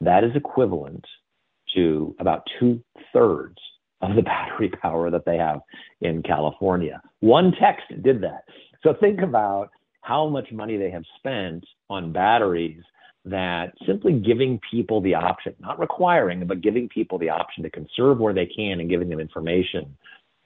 That 0.00 0.24
is 0.24 0.34
equivalent 0.34 1.04
to 1.74 2.14
about 2.18 2.42
two 2.58 2.82
thirds 3.12 3.58
of 4.00 4.16
the 4.16 4.22
battery 4.30 4.70
power 4.70 5.10
that 5.10 5.24
they 5.24 5.36
have 5.36 5.60
in 6.00 6.22
California. 6.22 7.00
One 7.20 7.52
text 7.60 7.86
did 8.02 8.22
that. 8.22 8.44
So 8.82 8.94
think 9.00 9.20
about 9.22 9.70
how 10.02 10.28
much 10.28 10.52
money 10.52 10.76
they 10.76 10.90
have 10.90 11.04
spent 11.18 11.64
on 11.88 12.12
batteries 12.12 12.82
that 13.24 13.72
simply 13.86 14.12
giving 14.12 14.60
people 14.70 15.00
the 15.00 15.14
option, 15.14 15.54
not 15.58 15.78
requiring, 15.78 16.46
but 16.46 16.60
giving 16.60 16.88
people 16.90 17.18
the 17.18 17.30
option 17.30 17.62
to 17.62 17.70
conserve 17.70 18.18
where 18.18 18.34
they 18.34 18.44
can 18.44 18.80
and 18.80 18.90
giving 18.90 19.08
them 19.08 19.18
information 19.18 19.96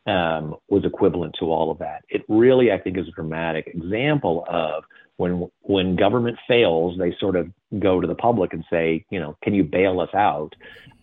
um, 0.06 0.54
was 0.68 0.84
equivalent 0.84 1.34
to 1.40 1.46
all 1.46 1.72
of 1.72 1.78
that. 1.78 2.04
It 2.08 2.22
really, 2.28 2.70
I 2.70 2.78
think, 2.78 2.96
is 2.96 3.08
a 3.08 3.10
dramatic 3.10 3.66
example 3.66 4.44
of 4.48 4.84
when 5.18 5.50
when 5.62 5.96
government 5.96 6.38
fails, 6.46 6.96
they 6.96 7.14
sort 7.20 7.36
of 7.36 7.50
go 7.78 8.00
to 8.00 8.06
the 8.06 8.14
public 8.14 8.52
and 8.54 8.64
say, 8.70 9.04
you 9.10 9.20
know, 9.20 9.36
can 9.42 9.52
you 9.52 9.64
bail 9.64 10.00
us 10.00 10.14
out? 10.14 10.54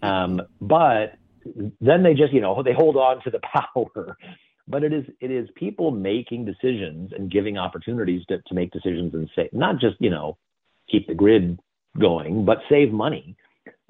Um, 0.01 0.41
but 0.59 1.15
then 1.79 2.01
they 2.01 2.13
just, 2.13 2.33
you 2.33 2.41
know, 2.41 2.63
they 2.63 2.73
hold 2.73 2.95
on 2.95 3.21
to 3.23 3.29
the 3.29 3.41
power. 3.75 4.17
But 4.67 4.83
it 4.83 4.93
is 4.93 5.05
it 5.19 5.31
is 5.31 5.49
people 5.55 5.91
making 5.91 6.45
decisions 6.45 7.11
and 7.15 7.29
giving 7.29 7.57
opportunities 7.57 8.25
to, 8.29 8.41
to 8.41 8.53
make 8.55 8.71
decisions 8.71 9.13
and 9.13 9.29
say 9.35 9.49
not 9.51 9.79
just 9.79 9.97
you 9.99 10.09
know 10.09 10.37
keep 10.89 11.07
the 11.07 11.13
grid 11.13 11.59
going, 11.99 12.45
but 12.45 12.59
save 12.69 12.91
money 12.91 13.35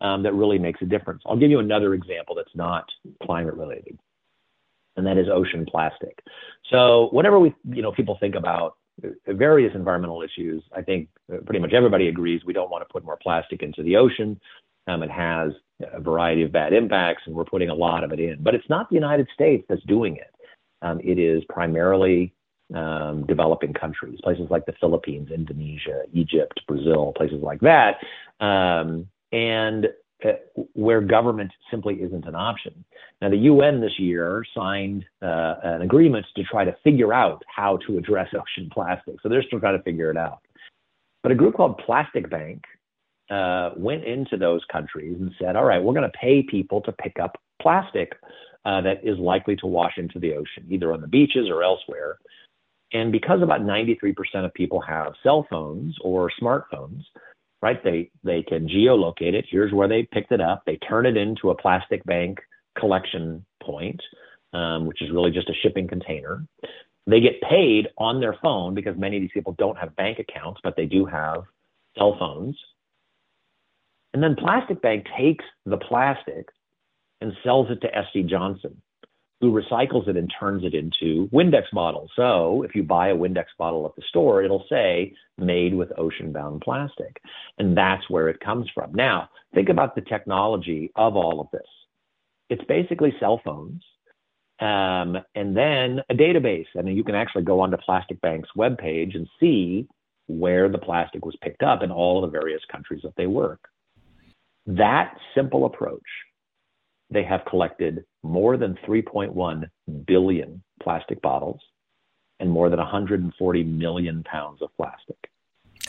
um, 0.01 0.24
that 0.24 0.34
really 0.34 0.58
makes 0.58 0.82
a 0.82 0.86
difference. 0.86 1.22
I'll 1.25 1.38
give 1.38 1.51
you 1.51 1.60
another 1.60 1.94
example 1.94 2.36
that's 2.36 2.55
not 2.55 2.89
climate 3.24 3.53
related, 3.53 3.98
and 4.98 5.05
that 5.05 5.17
is 5.17 5.27
ocean 5.32 5.65
plastic. 5.70 6.20
So 6.72 7.10
whenever 7.12 7.39
we 7.39 7.53
you 7.70 7.84
know 7.84 7.91
people 7.91 8.17
think 8.20 8.34
about 8.34 8.75
various 9.28 9.74
environmental 9.75 10.22
issues. 10.22 10.64
I 10.75 10.82
think 10.82 11.10
pretty 11.46 11.60
much 11.60 11.74
everybody 11.74 12.08
agrees 12.08 12.42
we 12.46 12.54
don't 12.54 12.70
want 12.70 12.88
to 12.88 12.92
put 12.92 13.04
more 13.04 13.18
plastic 13.22 13.62
into 13.62 13.84
the 13.84 13.96
ocean. 13.98 14.40
Um, 14.88 15.04
it 15.04 15.12
has 15.12 15.52
a 15.82 16.00
variety 16.00 16.44
of 16.44 16.52
bad 16.52 16.74
impacts, 16.74 17.24
and 17.25 17.36
we're 17.36 17.46
putting 17.46 17.70
a 17.70 17.74
lot 17.74 18.04
of 18.04 18.12
it 18.12 18.20
in. 18.20 18.38
But 18.42 18.56
it's 18.56 18.70
not 18.70 18.90
the 18.90 18.96
United 18.96 19.28
States 19.34 19.66
that's 19.68 19.84
doing 19.84 20.16
it. 20.18 20.34
Um, 20.82 21.00
it 21.04 21.18
is 21.18 21.44
primarily 21.50 22.34
um, 22.74 23.25
developing 23.28 23.74
countries, 23.74 24.20
places 24.24 24.48
like 24.50 24.66
the 24.66 24.74
Philippines, 24.80 25.30
Indonesia, 25.34 26.04
Egypt, 26.14 26.62
Brazil, 26.68 27.14
places 27.16 27.42
like 27.42 27.60
that. 27.62 27.98
Um, 28.40 29.08
and 29.32 29.88
uh, 30.24 30.34
where 30.74 31.02
government 31.02 31.52
simply 31.70 31.96
isn't 31.96 32.25
an 32.25 32.36
option. 32.36 32.86
Now, 33.22 33.30
the 33.30 33.38
UN 33.38 33.82
this 33.82 33.98
year 33.98 34.44
signed 34.56 35.06
uh, 35.22 35.56
an 35.64 35.82
agreement 35.82 36.26
to 36.36 36.44
try 36.44 36.66
to 36.66 36.76
figure 36.84 37.14
out 37.14 37.44
how 37.48 37.78
to 37.88 37.98
address 37.98 38.30
ocean 38.34 38.70
plastic. 38.72 39.16
So 39.22 39.30
they're 39.30 39.44
still 39.44 39.60
trying 39.60 39.78
to 39.78 39.84
figure 39.84 40.12
it 40.12 40.18
out. 40.18 40.40
But 41.24 41.32
a 41.32 41.36
group 41.36 41.56
called 41.56 41.82
Plastic 41.86 42.30
Bank 42.30 42.64
uh, 43.32 43.72
went 43.76 44.04
into 44.04 44.38
those 44.38 44.62
countries 44.72 45.18
and 45.20 45.32
said, 45.40 45.56
all 45.56 45.66
right, 45.66 45.82
we're 45.82 45.94
going 45.94 46.10
to 46.10 46.18
pay 46.20 46.44
people 46.44 46.82
to 46.82 46.92
pick 46.92 47.18
up 47.20 47.38
plastic 47.62 48.14
uh, 48.66 48.82
that 48.82 49.00
is 49.04 49.18
likely 49.18 49.56
to 49.56 49.66
wash 49.66 49.94
into 49.98 50.20
the 50.20 50.34
ocean, 50.34 50.68
either 50.70 50.94
on 50.94 51.02
the 51.02 51.08
beaches 51.08 51.48
or 51.50 51.64
elsewhere. 51.64 52.20
And 52.94 53.12
because 53.12 53.42
about 53.42 53.62
93% 53.62 54.14
of 54.46 54.54
people 54.54 54.80
have 54.82 55.14
cell 55.24 55.48
phones 55.50 55.96
or 56.02 56.32
smartphones, 56.40 57.02
right? 57.62 57.84
They 57.84 58.12
they 58.24 58.44
can 58.44 58.68
geolocate 58.68 59.34
it. 59.34 59.46
Here's 59.50 59.74
where 59.74 59.88
they 59.88 60.04
picked 60.04 60.32
it 60.32 60.42
up. 60.42 60.64
They 60.66 60.78
turn 60.78 61.06
it 61.06 61.18
into 61.18 61.50
a 61.50 61.56
plastic 61.56 62.04
bank 62.06 62.40
collection 62.77 63.46
point, 63.62 64.01
um, 64.53 64.86
which 64.86 65.01
is 65.01 65.12
really 65.12 65.32
just 65.32 65.50
a 65.50 65.53
shipping 65.62 65.88
container. 65.88 66.46
They 67.08 67.20
get 67.20 67.41
paid 67.41 67.89
on 67.98 68.20
their 68.20 68.36
phone 68.41 68.74
because 68.74 68.98
many 68.98 69.17
of 69.17 69.22
these 69.22 69.32
people 69.34 69.55
don't 69.58 69.77
have 69.77 69.96
bank 69.96 70.20
accounts, 70.20 70.60
but 70.63 70.75
they 70.75 70.86
do 70.86 71.05
have 71.05 71.44
cell 71.98 72.15
phones. 72.20 72.58
And 74.13 74.24
then 74.24 74.36
Plastic 74.36 74.82
Bank 74.82 75.05
takes 75.17 75.46
the 75.65 75.77
plastic 75.77 76.48
and 77.22 77.34
sells 77.44 77.67
it 77.70 77.82
to 77.82 77.89
SC 78.12 78.27
Johnson 78.27 78.82
who 79.41 79.51
recycles 79.51 80.08
it 80.08 80.15
and 80.15 80.34
turns 80.39 80.63
it 80.63 80.74
into 80.74 81.27
Windex 81.34 81.63
bottles. 81.74 82.10
So 82.15 82.63
if 82.63 82.74
you 82.74 82.84
buy 82.84 83.10
a 83.10 83.15
Windex 83.15 83.46
bottle 83.58 83.86
at 83.86 83.96
the 83.96 84.01
store, 84.08 84.41
it'll 84.41 84.65
say 84.70 85.13
made 85.38 85.74
with 85.75 85.91
ocean 85.98 86.32
bound 86.32 86.62
plastic. 86.62 87.22
And 87.58 87.77
that's 87.77 88.10
where 88.10 88.29
it 88.29 88.39
comes 88.39 88.67
from. 88.74 88.94
Now, 88.94 89.29
think 89.53 89.70
about 89.70 89.96
the 89.96 90.01
technology 90.01 90.91
of 90.96 91.15
all 91.15 91.41
of 91.41 91.48
this. 91.51 91.67
It's 92.50 92.64
basically 92.66 93.14
cell 93.20 93.42
phones. 93.44 93.84
Um, 94.60 95.18
and 95.36 95.56
then 95.56 96.02
a 96.10 96.14
database. 96.14 96.68
I 96.78 96.82
mean, 96.82 96.96
you 96.96 97.04
can 97.04 97.16
actually 97.16 97.44
go 97.44 97.60
onto 97.60 97.78
Plastic 97.78 98.22
Bank's 98.22 98.50
webpage 98.58 99.16
and 99.16 99.28
see 99.40 99.88
where 100.28 100.70
the 100.70 100.78
plastic 100.78 101.25
was 101.25 101.36
picked 101.42 101.62
up 101.62 101.84
in 101.84 101.92
all 101.92 102.22
the 102.22 102.28
various 102.28 102.62
countries 102.72 103.02
that 103.04 103.16
they 103.18 103.28
work. 103.28 103.60
That 104.66 105.18
simple 105.36 105.66
approach 105.66 106.02
they 107.12 107.24
have 107.24 107.46
collected 107.46 108.04
more 108.24 108.58
than 108.58 108.75
3.1 108.88 109.70
billion 110.06 110.64
plastic 110.82 111.22
bottles 111.22 111.60
and 112.40 112.50
more 112.50 112.70
than 112.70 112.80
140 112.80 113.64
million 113.64 114.24
pounds 114.24 114.62
of 114.62 114.70
plastic. 114.75 115.18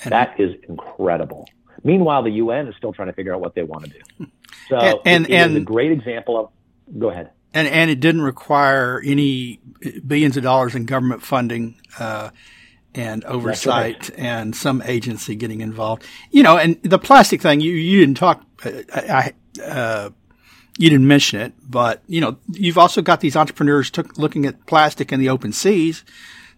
And 0.05 0.13
that 0.13 0.39
is 0.39 0.55
incredible. 0.69 1.49
Meanwhile, 1.85 2.25
the 2.25 2.31
UN 2.31 2.69
is 2.69 2.75
still 2.77 2.93
trying 2.93 3.09
to 3.09 3.15
figure 3.15 3.35
out 3.35 3.41
what 3.41 3.55
they 3.55 3.63
want 3.63 3.85
to 3.85 3.91
do. 3.91 4.27
So 4.69 4.79
and, 4.79 4.99
and, 5.05 5.25
it, 5.27 5.31
it 5.31 5.35
and 5.35 5.57
a 5.59 5.61
great 5.61 5.93
example 5.93 6.41
of. 6.41 6.51
Go 6.99 7.11
ahead. 7.11 7.31
And 7.55 7.69
and 7.69 7.89
it 7.89 8.01
didn't 8.01 8.23
require 8.23 9.01
any 9.05 9.61
billions 10.05 10.37
of 10.37 10.43
dollars 10.43 10.75
in 10.75 10.87
government 10.87 11.23
funding. 11.23 11.81
Uh, 11.99 12.31
and 12.97 13.25
oversight 13.25 14.09
right. 14.09 14.19
and 14.19 14.57
some 14.57 14.83
agency 14.83 15.37
getting 15.37 15.61
involved. 15.61 16.05
You 16.31 16.43
know, 16.43 16.57
and 16.57 16.83
the 16.83 16.99
plastic 16.99 17.43
thing, 17.43 17.61
you, 17.61 17.73
you 17.73 18.01
didn't 18.01 18.17
talk, 18.17 18.43
uh, 18.65 18.71
I, 18.95 19.33
uh, 19.63 20.11
you 20.79 20.91
didn't 20.91 21.07
mention 21.07 21.41
it, 21.41 21.53
but 21.63 22.03
you 22.07 22.21
know, 22.21 22.39
you've 22.53 22.79
also 22.79 23.03
got 23.03 23.21
these 23.21 23.37
entrepreneurs 23.37 23.91
took, 23.91 24.17
looking 24.19 24.47
at 24.47 24.67
plastic 24.67 25.13
in 25.13 25.21
the 25.21 25.29
open 25.29 25.53
seas 25.53 26.05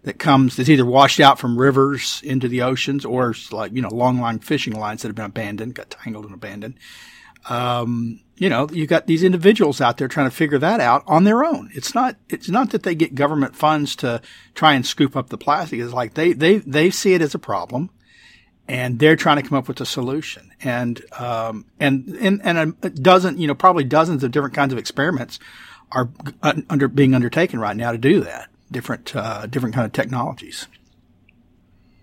that 0.03 0.19
comes 0.19 0.55
that's 0.55 0.69
either 0.69 0.85
washed 0.85 1.19
out 1.19 1.39
from 1.39 1.59
rivers 1.59 2.21
into 2.23 2.47
the 2.47 2.61
oceans 2.61 3.05
or 3.05 3.33
like 3.51 3.73
you 3.73 3.81
know 3.81 3.89
long 3.89 4.19
line 4.19 4.39
fishing 4.39 4.73
lines 4.73 5.01
that 5.01 5.09
have 5.09 5.15
been 5.15 5.25
abandoned, 5.25 5.75
got 5.75 5.89
tangled 5.89 6.25
and 6.25 6.33
abandoned. 6.33 6.75
um, 7.47 8.19
you 8.37 8.49
know, 8.49 8.69
you've 8.71 8.89
got 8.89 9.07
these 9.07 9.23
individuals 9.23 9.81
out 9.81 9.97
there 9.97 10.07
trying 10.07 10.29
to 10.29 10.35
figure 10.35 10.57
that 10.59 10.79
out 10.79 11.03
on 11.07 11.25
their 11.25 11.43
own. 11.43 11.69
It's 11.73 11.93
not, 11.93 12.15
it's 12.29 12.49
not 12.49 12.71
that 12.71 12.83
they 12.83 12.95
get 12.95 13.13
government 13.13 13.55
funds 13.55 13.95
to 13.97 14.21
try 14.55 14.73
and 14.73 14.85
scoop 14.85 15.17
up 15.17 15.29
the 15.29 15.37
plastic. 15.37 15.79
It's 15.79 15.93
like 15.93 16.13
they, 16.13 16.31
they, 16.33 16.57
they 16.57 16.89
see 16.89 17.13
it 17.13 17.21
as 17.21 17.35
a 17.35 17.39
problem 17.39 17.89
and 18.67 18.99
they're 18.99 19.17
trying 19.17 19.41
to 19.41 19.47
come 19.47 19.57
up 19.57 19.67
with 19.67 19.81
a 19.81 19.85
solution. 19.85 20.51
And, 20.61 21.01
um, 21.19 21.65
and, 21.79 22.07
and, 22.21 22.41
and 22.43 22.75
a 22.81 22.89
dozen, 22.89 23.37
you 23.37 23.47
know, 23.47 23.55
probably 23.55 23.83
dozens 23.83 24.23
of 24.23 24.31
different 24.31 24.55
kinds 24.55 24.71
of 24.71 24.79
experiments 24.79 25.39
are 25.91 26.09
under 26.69 26.87
being 26.87 27.13
undertaken 27.15 27.59
right 27.59 27.75
now 27.75 27.91
to 27.91 27.97
do 27.97 28.21
that. 28.21 28.49
Different, 28.71 29.15
uh, 29.15 29.47
different 29.47 29.75
kind 29.75 29.85
of 29.85 29.93
technologies. 29.93 30.67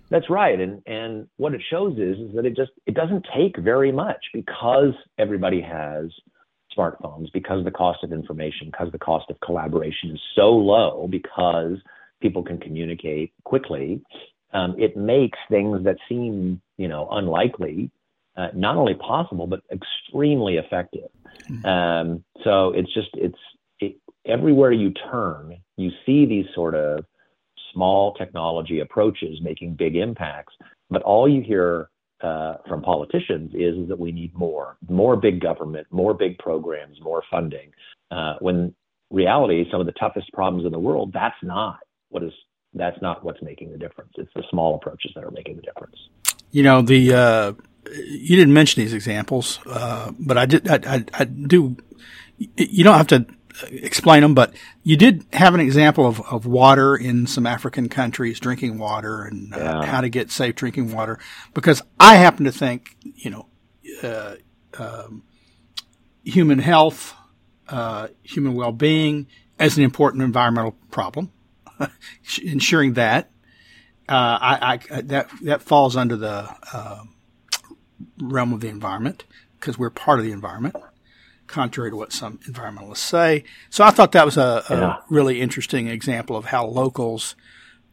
That's 0.09 0.31
right, 0.31 0.59
and 0.61 0.83
and 0.87 1.27
what 1.37 1.53
it 1.53 1.63
shows 1.69 1.95
is 1.99 2.17
is 2.19 2.35
that 2.37 2.47
it 2.47 2.57
just 2.57 2.71
it 2.87 2.95
doesn't 2.95 3.27
take 3.37 3.57
very 3.59 3.91
much 3.91 4.25
because 4.33 4.95
everybody 5.19 5.61
has 5.61 6.11
smartphones, 6.77 7.33
because 7.33 7.65
the 7.65 7.71
cost 7.71 8.05
of 8.05 8.13
information, 8.13 8.69
because 8.71 8.93
the 8.93 8.99
cost 8.99 9.31
of 9.31 9.41
collaboration 9.41 10.11
is 10.13 10.21
so 10.35 10.51
low, 10.51 11.09
because 11.11 11.79
people 12.21 12.43
can 12.43 12.59
communicate 12.59 13.33
quickly. 13.45 14.01
Um, 14.53 14.77
it 14.79 14.97
makes 14.97 15.39
things 15.51 15.85
that 15.85 15.97
seem 16.09 16.61
you 16.77 16.87
know 16.87 17.09
unlikely 17.11 17.91
uh, 18.37 18.49
not 18.55 18.77
only 18.77 18.95
possible 18.95 19.47
but 19.47 19.61
extremely 19.73 20.57
effective. 20.57 21.09
Mm-hmm. 21.51 21.67
Um, 21.67 22.25
so 22.45 22.73
it's 22.73 22.93
just 22.95 23.09
it's 23.15 23.35
it, 23.35 23.55
everywhere 24.26 24.73
you 24.73 24.92
turn, 25.11 25.56
you 25.76 25.90
see 26.04 26.26
these 26.26 26.47
sort 26.54 26.75
of 26.75 27.04
small 27.73 28.14
technology 28.14 28.80
approaches 28.80 29.38
making 29.42 29.75
big 29.75 29.97
impacts. 29.97 30.54
But 30.90 31.02
all 31.02 31.28
you 31.28 31.42
hear 31.42 31.90
uh, 32.23 32.54
from 32.66 32.83
politicians 32.83 33.52
is, 33.54 33.76
is, 33.76 33.88
that 33.88 33.99
we 33.99 34.12
need 34.12 34.35
more, 34.35 34.78
more 34.88 35.16
big 35.16 35.40
government, 35.40 35.87
more 35.90 36.14
big 36.14 36.38
programs, 36.38 36.99
more 37.02 37.23
funding. 37.30 37.71
Uh, 38.11 38.35
when 38.40 38.75
reality, 39.11 39.64
some 39.71 39.80
of 39.80 39.87
the 39.87 39.92
toughest 39.92 40.33
problems 40.33 40.64
in 40.64 40.73
the 40.73 40.78
world, 40.78 41.12
that's 41.12 41.37
not 41.42 41.78
what 42.09 42.23
is 42.23 42.33
that's 42.75 43.00
not 43.00 43.25
what's 43.25 43.40
making 43.42 43.73
the 43.73 43.78
difference. 43.78 44.12
It's 44.16 44.30
the 44.35 44.42
small 44.50 44.75
approaches 44.76 45.12
that 45.14 45.25
are 45.25 45.30
making 45.30 45.56
the 45.56 45.62
difference. 45.62 45.97
You 46.50 46.62
know 46.62 46.83
the 46.83 47.14
uh, 47.14 47.52
you 47.92 48.37
didn't 48.37 48.54
mention 48.54 48.83
these 48.83 48.95
examples, 48.95 49.59
uh, 49.66 50.12
but 50.18 50.38
I 50.38 50.47
did. 50.47 50.68
I, 50.68 50.97
I, 50.97 51.04
I 51.14 51.25
do. 51.25 51.76
You 52.38 52.85
don't 52.85 52.97
have 52.97 53.06
to 53.09 53.26
explain 53.65 54.23
them, 54.23 54.35
but 54.35 54.55
you 54.83 54.97
did 54.97 55.25
have 55.33 55.55
an 55.55 55.61
example 55.61 56.07
of, 56.07 56.21
of 56.31 56.47
water 56.47 56.97
in 56.97 57.27
some 57.27 57.47
African 57.47 57.89
countries, 57.89 58.41
drinking 58.41 58.79
water 58.79 59.23
and 59.23 59.55
uh, 59.55 59.59
yeah. 59.59 59.85
how 59.85 60.01
to 60.01 60.09
get 60.09 60.31
safe 60.31 60.55
drinking 60.55 60.93
water. 60.93 61.19
Because 61.55 61.83
I 61.99 62.17
happen 62.17 62.45
to 62.45 62.53
think, 62.53 62.97
you 63.03 63.31
know, 63.31 63.47
uh, 64.03 64.37
um, 64.79 65.23
human 66.25 66.59
health, 66.59 67.15
uh, 67.69 68.09
human 68.23 68.55
well 68.55 68.73
being 68.73 69.27
as 69.59 69.77
an 69.79 69.85
important 69.85 70.23
environmental 70.23 70.77
problem. 70.91 71.33
Ensuring 72.43 72.95
that, 72.95 73.31
uh, 74.09 74.39
I, 74.41 74.81
I, 74.91 75.01
that 75.03 75.29
that 75.43 75.63
falls 75.63 75.97
under 75.97 76.17
the 76.17 76.49
uh, 76.73 77.05
realm 78.19 78.53
of 78.53 78.61
the 78.61 78.69
environment 78.69 79.25
because 79.59 79.79
we're 79.79 79.91
part 79.91 80.19
of 80.19 80.25
the 80.25 80.33
environment 80.33 80.77
contrary 81.57 81.91
to 81.91 81.97
what 81.97 82.13
some 82.13 82.37
environmentalists 82.51 82.99
say. 82.99 83.43
So 83.71 83.83
I 83.83 83.91
thought 83.91 84.13
that 84.13 84.27
was 84.27 84.37
a, 84.37 84.63
a 84.69 84.77
yeah. 84.77 84.97
really 85.09 85.41
interesting 85.41 85.89
example 85.89 86.37
of 86.37 86.45
how 86.45 86.67
locals, 86.67 87.35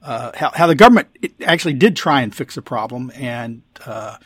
uh, 0.02 0.32
how, 0.36 0.52
how 0.54 0.68
the 0.68 0.76
government 0.76 1.08
actually 1.42 1.76
did 1.76 1.96
try 1.96 2.22
and 2.22 2.36
fix 2.36 2.58
a 2.58 2.62
problem 2.62 3.10
and 3.16 3.62
uh, 3.86 4.18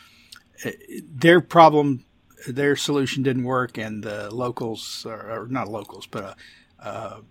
their 1.24 1.40
problem, 1.40 2.04
their 2.48 2.74
solution 2.74 3.22
didn't 3.22 3.44
work, 3.44 3.78
and 3.78 4.02
the 4.02 4.28
locals, 4.34 5.06
or, 5.06 5.20
or 5.30 5.46
not 5.46 5.68
locals, 5.68 6.08
but 6.08 6.36
a, 6.80 6.88
a, 6.88 7.22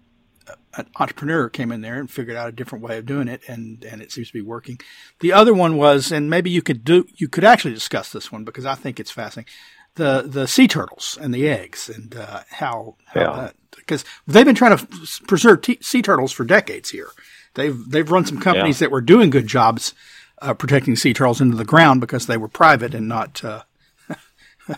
an 0.77 0.87
entrepreneur 0.97 1.49
came 1.49 1.73
in 1.73 1.81
there 1.81 1.99
and 1.99 2.09
figured 2.09 2.37
out 2.37 2.47
a 2.47 2.53
different 2.53 2.85
way 2.85 2.97
of 2.97 3.05
doing 3.05 3.27
it, 3.27 3.41
and 3.49 3.83
and 3.83 4.01
it 4.01 4.13
seems 4.13 4.27
to 4.27 4.33
be 4.33 4.41
working. 4.41 4.79
The 5.19 5.33
other 5.33 5.53
one 5.53 5.75
was, 5.75 6.09
and 6.09 6.29
maybe 6.29 6.49
you 6.49 6.61
could 6.61 6.85
do, 6.85 7.05
you 7.15 7.27
could 7.27 7.43
actually 7.43 7.73
discuss 7.73 8.13
this 8.13 8.31
one 8.31 8.45
because 8.45 8.65
I 8.65 8.75
think 8.75 8.97
it's 8.97 9.11
fascinating 9.11 9.51
the 9.97 10.23
the 10.25 10.47
sea 10.47 10.67
turtles 10.67 11.17
and 11.19 11.33
the 11.33 11.49
eggs 11.49 11.89
and 11.89 12.15
uh, 12.15 12.41
how, 12.49 12.95
how 13.07 13.19
yeah. 13.19 13.35
that 13.41 13.55
because 13.75 14.05
they've 14.25 14.45
been 14.45 14.55
trying 14.55 14.77
to 14.77 14.87
preserve 15.27 15.61
t- 15.61 15.79
sea 15.81 16.01
turtles 16.01 16.31
for 16.31 16.45
decades 16.45 16.91
here. 16.91 17.09
They've 17.55 17.77
they've 17.89 18.09
run 18.09 18.25
some 18.25 18.39
companies 18.39 18.79
yeah. 18.79 18.85
that 18.85 18.91
were 18.91 19.01
doing 19.01 19.29
good 19.29 19.47
jobs 19.47 19.93
uh, 20.41 20.53
protecting 20.53 20.95
sea 20.95 21.13
turtles 21.13 21.41
into 21.41 21.57
the 21.57 21.65
ground 21.65 21.99
because 21.99 22.27
they 22.27 22.37
were 22.37 22.47
private 22.47 22.93
and 22.93 23.07
not 23.07 23.43
uh, 23.43 23.63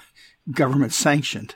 government 0.51 0.93
sanctioned. 0.93 1.55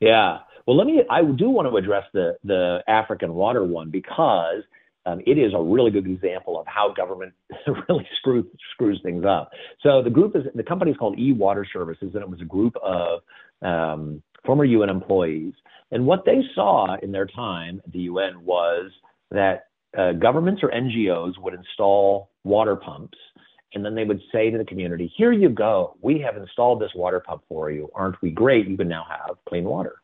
Yeah. 0.00 0.40
Well, 0.66 0.76
let 0.76 0.86
me. 0.86 1.02
I 1.08 1.22
do 1.22 1.48
want 1.48 1.68
to 1.68 1.76
address 1.76 2.04
the 2.12 2.36
the 2.44 2.82
African 2.86 3.34
water 3.34 3.64
one 3.64 3.90
because 3.90 4.64
um, 5.08 5.20
it 5.26 5.38
is 5.38 5.52
a 5.54 5.62
really 5.62 5.90
good 5.90 6.06
example 6.06 6.58
of 6.58 6.66
how 6.66 6.92
government 6.92 7.32
really 7.88 8.06
screws 8.18 8.44
screws 8.72 9.00
things 9.02 9.24
up. 9.24 9.50
So 9.82 10.02
the 10.02 10.10
group 10.10 10.36
is 10.36 10.42
the 10.54 10.62
company 10.62 10.90
is 10.90 10.96
called 10.96 11.18
E 11.18 11.32
Water 11.32 11.66
Services, 11.72 12.10
and 12.14 12.22
it 12.22 12.28
was 12.28 12.40
a 12.40 12.44
group 12.44 12.74
of 12.82 13.20
um, 13.62 14.22
former 14.44 14.64
UN 14.64 14.90
employees. 14.90 15.54
And 15.90 16.04
what 16.04 16.24
they 16.26 16.42
saw 16.54 16.96
in 17.02 17.12
their 17.12 17.26
time 17.26 17.80
at 17.84 17.92
the 17.92 18.00
UN 18.00 18.44
was 18.44 18.90
that 19.30 19.68
uh, 19.96 20.12
governments 20.12 20.62
or 20.62 20.70
NGOs 20.70 21.38
would 21.38 21.54
install 21.54 22.30
water 22.44 22.76
pumps, 22.76 23.16
and 23.74 23.84
then 23.84 23.94
they 23.94 24.04
would 24.04 24.20
say 24.32 24.50
to 24.50 24.58
the 24.58 24.64
community, 24.64 25.10
"Here 25.16 25.32
you 25.32 25.48
go, 25.48 25.96
we 26.02 26.20
have 26.20 26.36
installed 26.36 26.80
this 26.80 26.92
water 26.94 27.20
pump 27.20 27.42
for 27.48 27.70
you. 27.70 27.90
Aren't 27.94 28.20
we 28.20 28.30
great? 28.30 28.68
You 28.68 28.76
can 28.76 28.88
now 28.88 29.06
have 29.08 29.36
clean 29.48 29.64
water." 29.64 29.96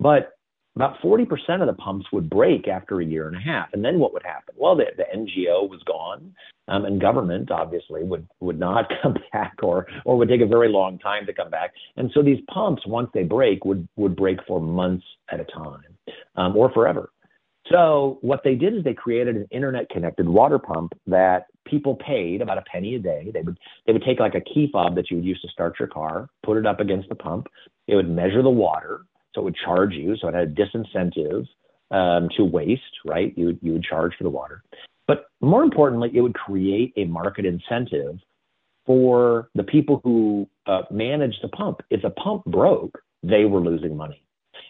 But 0.00 0.33
about 0.76 1.00
40% 1.00 1.28
of 1.60 1.66
the 1.66 1.74
pumps 1.74 2.06
would 2.12 2.28
break 2.28 2.66
after 2.66 3.00
a 3.00 3.04
year 3.04 3.28
and 3.28 3.36
a 3.36 3.40
half. 3.40 3.68
And 3.72 3.84
then 3.84 3.98
what 3.98 4.12
would 4.12 4.24
happen? 4.24 4.54
Well, 4.58 4.76
the, 4.76 4.86
the 4.96 5.04
NGO 5.04 5.68
was 5.68 5.80
gone, 5.84 6.34
um, 6.66 6.84
and 6.84 7.00
government 7.00 7.50
obviously 7.50 8.02
would, 8.02 8.26
would 8.40 8.58
not 8.58 8.90
come 9.02 9.16
back 9.32 9.54
or, 9.62 9.86
or 10.04 10.18
would 10.18 10.28
take 10.28 10.40
a 10.40 10.46
very 10.46 10.68
long 10.68 10.98
time 10.98 11.26
to 11.26 11.32
come 11.32 11.50
back. 11.50 11.72
And 11.96 12.10
so 12.12 12.22
these 12.22 12.40
pumps, 12.52 12.82
once 12.86 13.08
they 13.14 13.22
break, 13.22 13.64
would, 13.64 13.88
would 13.96 14.16
break 14.16 14.38
for 14.46 14.60
months 14.60 15.04
at 15.30 15.40
a 15.40 15.44
time 15.44 15.96
um, 16.36 16.56
or 16.56 16.72
forever. 16.72 17.10
So 17.70 18.18
what 18.20 18.42
they 18.44 18.56
did 18.56 18.74
is 18.74 18.84
they 18.84 18.94
created 18.94 19.36
an 19.36 19.48
internet 19.50 19.88
connected 19.88 20.28
water 20.28 20.58
pump 20.58 20.92
that 21.06 21.46
people 21.64 21.96
paid 21.96 22.42
about 22.42 22.58
a 22.58 22.62
penny 22.62 22.96
a 22.96 22.98
day. 22.98 23.30
They 23.32 23.40
would 23.40 23.58
they 23.86 23.94
would 23.94 24.04
take 24.04 24.20
like 24.20 24.34
a 24.34 24.40
key 24.42 24.68
fob 24.70 24.94
that 24.96 25.10
you 25.10 25.16
would 25.16 25.24
use 25.24 25.40
to 25.40 25.48
start 25.48 25.76
your 25.78 25.88
car, 25.88 26.28
put 26.44 26.58
it 26.58 26.66
up 26.66 26.80
against 26.80 27.08
the 27.08 27.14
pump. 27.14 27.46
It 27.86 27.94
would 27.94 28.10
measure 28.10 28.42
the 28.42 28.50
water 28.50 29.06
so 29.34 29.40
it 29.40 29.44
would 29.44 29.56
charge 29.56 29.94
you. 29.94 30.16
So 30.16 30.28
it 30.28 30.34
had 30.34 30.48
a 30.48 30.52
disincentive 30.52 31.46
um, 31.90 32.28
to 32.36 32.44
waste, 32.44 32.82
right? 33.04 33.32
You, 33.36 33.58
you 33.62 33.72
would 33.72 33.84
charge 33.84 34.12
for 34.16 34.24
the 34.24 34.30
water. 34.30 34.62
But 35.06 35.26
more 35.40 35.62
importantly, 35.62 36.10
it 36.14 36.20
would 36.20 36.34
create 36.34 36.92
a 36.96 37.04
market 37.04 37.44
incentive 37.44 38.18
for 38.86 39.48
the 39.54 39.62
people 39.62 40.00
who 40.02 40.48
uh, 40.66 40.82
manage 40.90 41.34
the 41.42 41.48
pump. 41.48 41.80
If 41.90 42.02
the 42.02 42.10
pump 42.10 42.44
broke, 42.46 42.98
they 43.22 43.44
were 43.44 43.60
losing 43.60 43.96
money. 43.96 44.22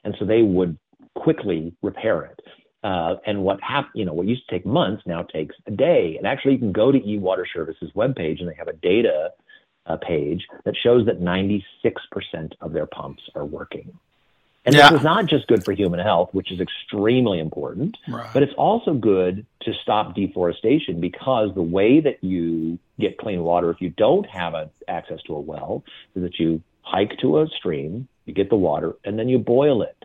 And 0.04 0.14
so 0.18 0.24
they 0.24 0.42
would 0.42 0.76
quickly 1.14 1.74
repair 1.82 2.22
it. 2.22 2.40
Uh, 2.82 3.16
and 3.26 3.42
what 3.42 3.58
hap- 3.62 3.90
you 3.94 4.04
know, 4.04 4.12
what 4.12 4.26
used 4.26 4.46
to 4.48 4.54
take 4.54 4.66
months 4.66 5.02
now 5.06 5.22
takes 5.22 5.54
a 5.66 5.70
day. 5.70 6.16
And 6.18 6.26
actually, 6.26 6.52
you 6.52 6.58
can 6.58 6.72
go 6.72 6.92
to 6.92 7.00
eWater 7.00 7.44
Services 7.52 7.90
webpage, 7.96 8.40
and 8.40 8.48
they 8.48 8.54
have 8.58 8.68
a 8.68 8.74
data 8.74 9.30
uh, 9.86 9.96
page 9.96 10.46
that 10.64 10.74
shows 10.82 11.06
that 11.06 11.20
96% 11.20 11.62
of 12.60 12.72
their 12.72 12.86
pumps 12.86 13.22
are 13.34 13.46
working. 13.46 13.92
And 14.64 14.74
yeah. 14.74 14.90
this 14.90 15.00
is 15.00 15.04
not 15.04 15.26
just 15.26 15.46
good 15.46 15.62
for 15.62 15.72
human 15.72 16.00
health, 16.00 16.30
which 16.32 16.50
is 16.50 16.60
extremely 16.60 17.38
important, 17.38 17.98
right. 18.08 18.30
but 18.32 18.42
it's 18.42 18.54
also 18.56 18.94
good 18.94 19.44
to 19.62 19.72
stop 19.82 20.14
deforestation 20.14 21.00
because 21.00 21.54
the 21.54 21.62
way 21.62 22.00
that 22.00 22.24
you 22.24 22.78
get 22.98 23.18
clean 23.18 23.42
water, 23.42 23.70
if 23.70 23.80
you 23.80 23.90
don't 23.90 24.26
have 24.26 24.54
a, 24.54 24.70
access 24.88 25.20
to 25.26 25.34
a 25.34 25.40
well, 25.40 25.84
is 26.14 26.22
that 26.22 26.38
you 26.38 26.62
hike 26.80 27.18
to 27.18 27.40
a 27.40 27.46
stream, 27.48 28.08
you 28.24 28.32
get 28.32 28.48
the 28.48 28.56
water, 28.56 28.94
and 29.04 29.18
then 29.18 29.28
you 29.28 29.38
boil 29.38 29.82
it. 29.82 29.96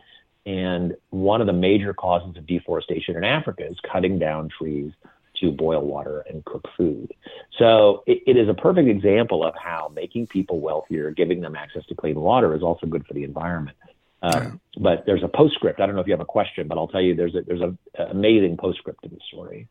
And 0.44 0.94
one 1.10 1.40
of 1.40 1.46
the 1.46 1.52
major 1.54 1.94
causes 1.94 2.36
of 2.36 2.46
deforestation 2.46 3.16
in 3.16 3.24
Africa 3.24 3.66
is 3.66 3.78
cutting 3.90 4.18
down 4.18 4.50
trees 4.50 4.92
to 5.40 5.52
boil 5.52 5.82
water 5.82 6.24
and 6.28 6.44
cook 6.44 6.66
food. 6.76 7.12
So 7.58 8.02
it, 8.06 8.22
it 8.26 8.36
is 8.36 8.48
a 8.48 8.54
perfect 8.54 8.88
example 8.88 9.44
of 9.44 9.54
how 9.62 9.90
making 9.94 10.26
people 10.26 10.60
wealthier, 10.60 11.10
giving 11.12 11.40
them 11.40 11.56
access 11.56 11.84
to 11.86 11.94
clean 11.94 12.20
water 12.20 12.54
is 12.54 12.62
also 12.62 12.86
good 12.86 13.06
for 13.06 13.14
the 13.14 13.24
environment. 13.24 13.76
Um, 14.22 14.32
yeah. 14.32 14.50
But 14.78 15.06
there's 15.06 15.22
a 15.22 15.28
postscript. 15.28 15.80
I 15.80 15.86
don't 15.86 15.94
know 15.94 16.00
if 16.00 16.06
you 16.06 16.12
have 16.12 16.20
a 16.20 16.26
question, 16.26 16.68
but 16.68 16.78
I'll 16.78 16.88
tell 16.88 17.00
you 17.00 17.14
there's 17.14 17.34
a, 17.34 17.42
there's 17.42 17.60
an 17.60 17.78
amazing 17.96 18.56
postscript 18.56 19.02
to 19.02 19.08
the 19.08 19.18
story. 19.28 19.68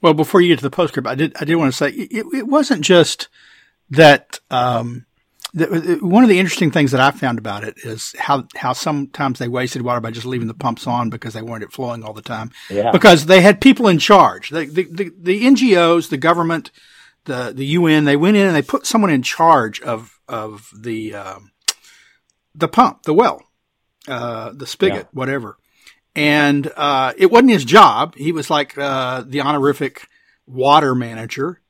Well, 0.00 0.14
before 0.14 0.40
you 0.40 0.48
get 0.48 0.58
to 0.58 0.62
the 0.62 0.70
postscript, 0.70 1.06
I 1.06 1.14
did 1.14 1.36
I 1.40 1.44
did 1.44 1.56
want 1.56 1.72
to 1.72 1.76
say 1.76 1.90
it, 1.90 2.26
it 2.32 2.46
wasn't 2.46 2.82
just 2.82 3.28
that. 3.90 4.40
Um, 4.50 5.06
the, 5.56 5.98
one 6.02 6.24
of 6.24 6.28
the 6.28 6.40
interesting 6.40 6.72
things 6.72 6.90
that 6.90 7.00
I 7.00 7.12
found 7.12 7.38
about 7.38 7.62
it 7.62 7.76
is 7.84 8.12
how 8.18 8.48
how 8.56 8.72
sometimes 8.72 9.38
they 9.38 9.46
wasted 9.46 9.82
water 9.82 10.00
by 10.00 10.10
just 10.10 10.26
leaving 10.26 10.48
the 10.48 10.54
pumps 10.54 10.84
on 10.88 11.10
because 11.10 11.32
they 11.32 11.42
wanted 11.42 11.66
it 11.66 11.72
flowing 11.72 12.02
all 12.02 12.12
the 12.12 12.22
time. 12.22 12.50
Yeah. 12.68 12.90
Because 12.90 13.26
they 13.26 13.40
had 13.40 13.60
people 13.60 13.86
in 13.86 14.00
charge. 14.00 14.50
The, 14.50 14.64
the, 14.66 14.82
the, 14.90 15.12
the 15.16 15.44
NGOs, 15.44 16.08
the 16.08 16.16
government, 16.16 16.72
the 17.26 17.52
the 17.54 17.66
UN, 17.66 18.04
they 18.04 18.16
went 18.16 18.36
in 18.36 18.46
and 18.46 18.56
they 18.56 18.62
put 18.62 18.84
someone 18.84 19.10
in 19.10 19.22
charge 19.22 19.80
of 19.82 20.18
of 20.28 20.70
the 20.76 21.14
um, 21.14 21.52
the 22.54 22.68
pump, 22.68 23.04
the 23.04 23.14
well, 23.14 23.42
uh, 24.08 24.52
the 24.54 24.66
spigot, 24.66 24.96
yeah. 24.96 25.08
whatever. 25.12 25.56
And 26.16 26.70
uh, 26.76 27.12
it 27.16 27.30
wasn't 27.30 27.50
his 27.50 27.64
job. 27.64 28.14
He 28.14 28.32
was 28.32 28.50
like 28.50 28.78
uh, 28.78 29.24
the 29.26 29.40
honorific 29.40 30.08
water 30.46 30.94
manager, 30.94 31.60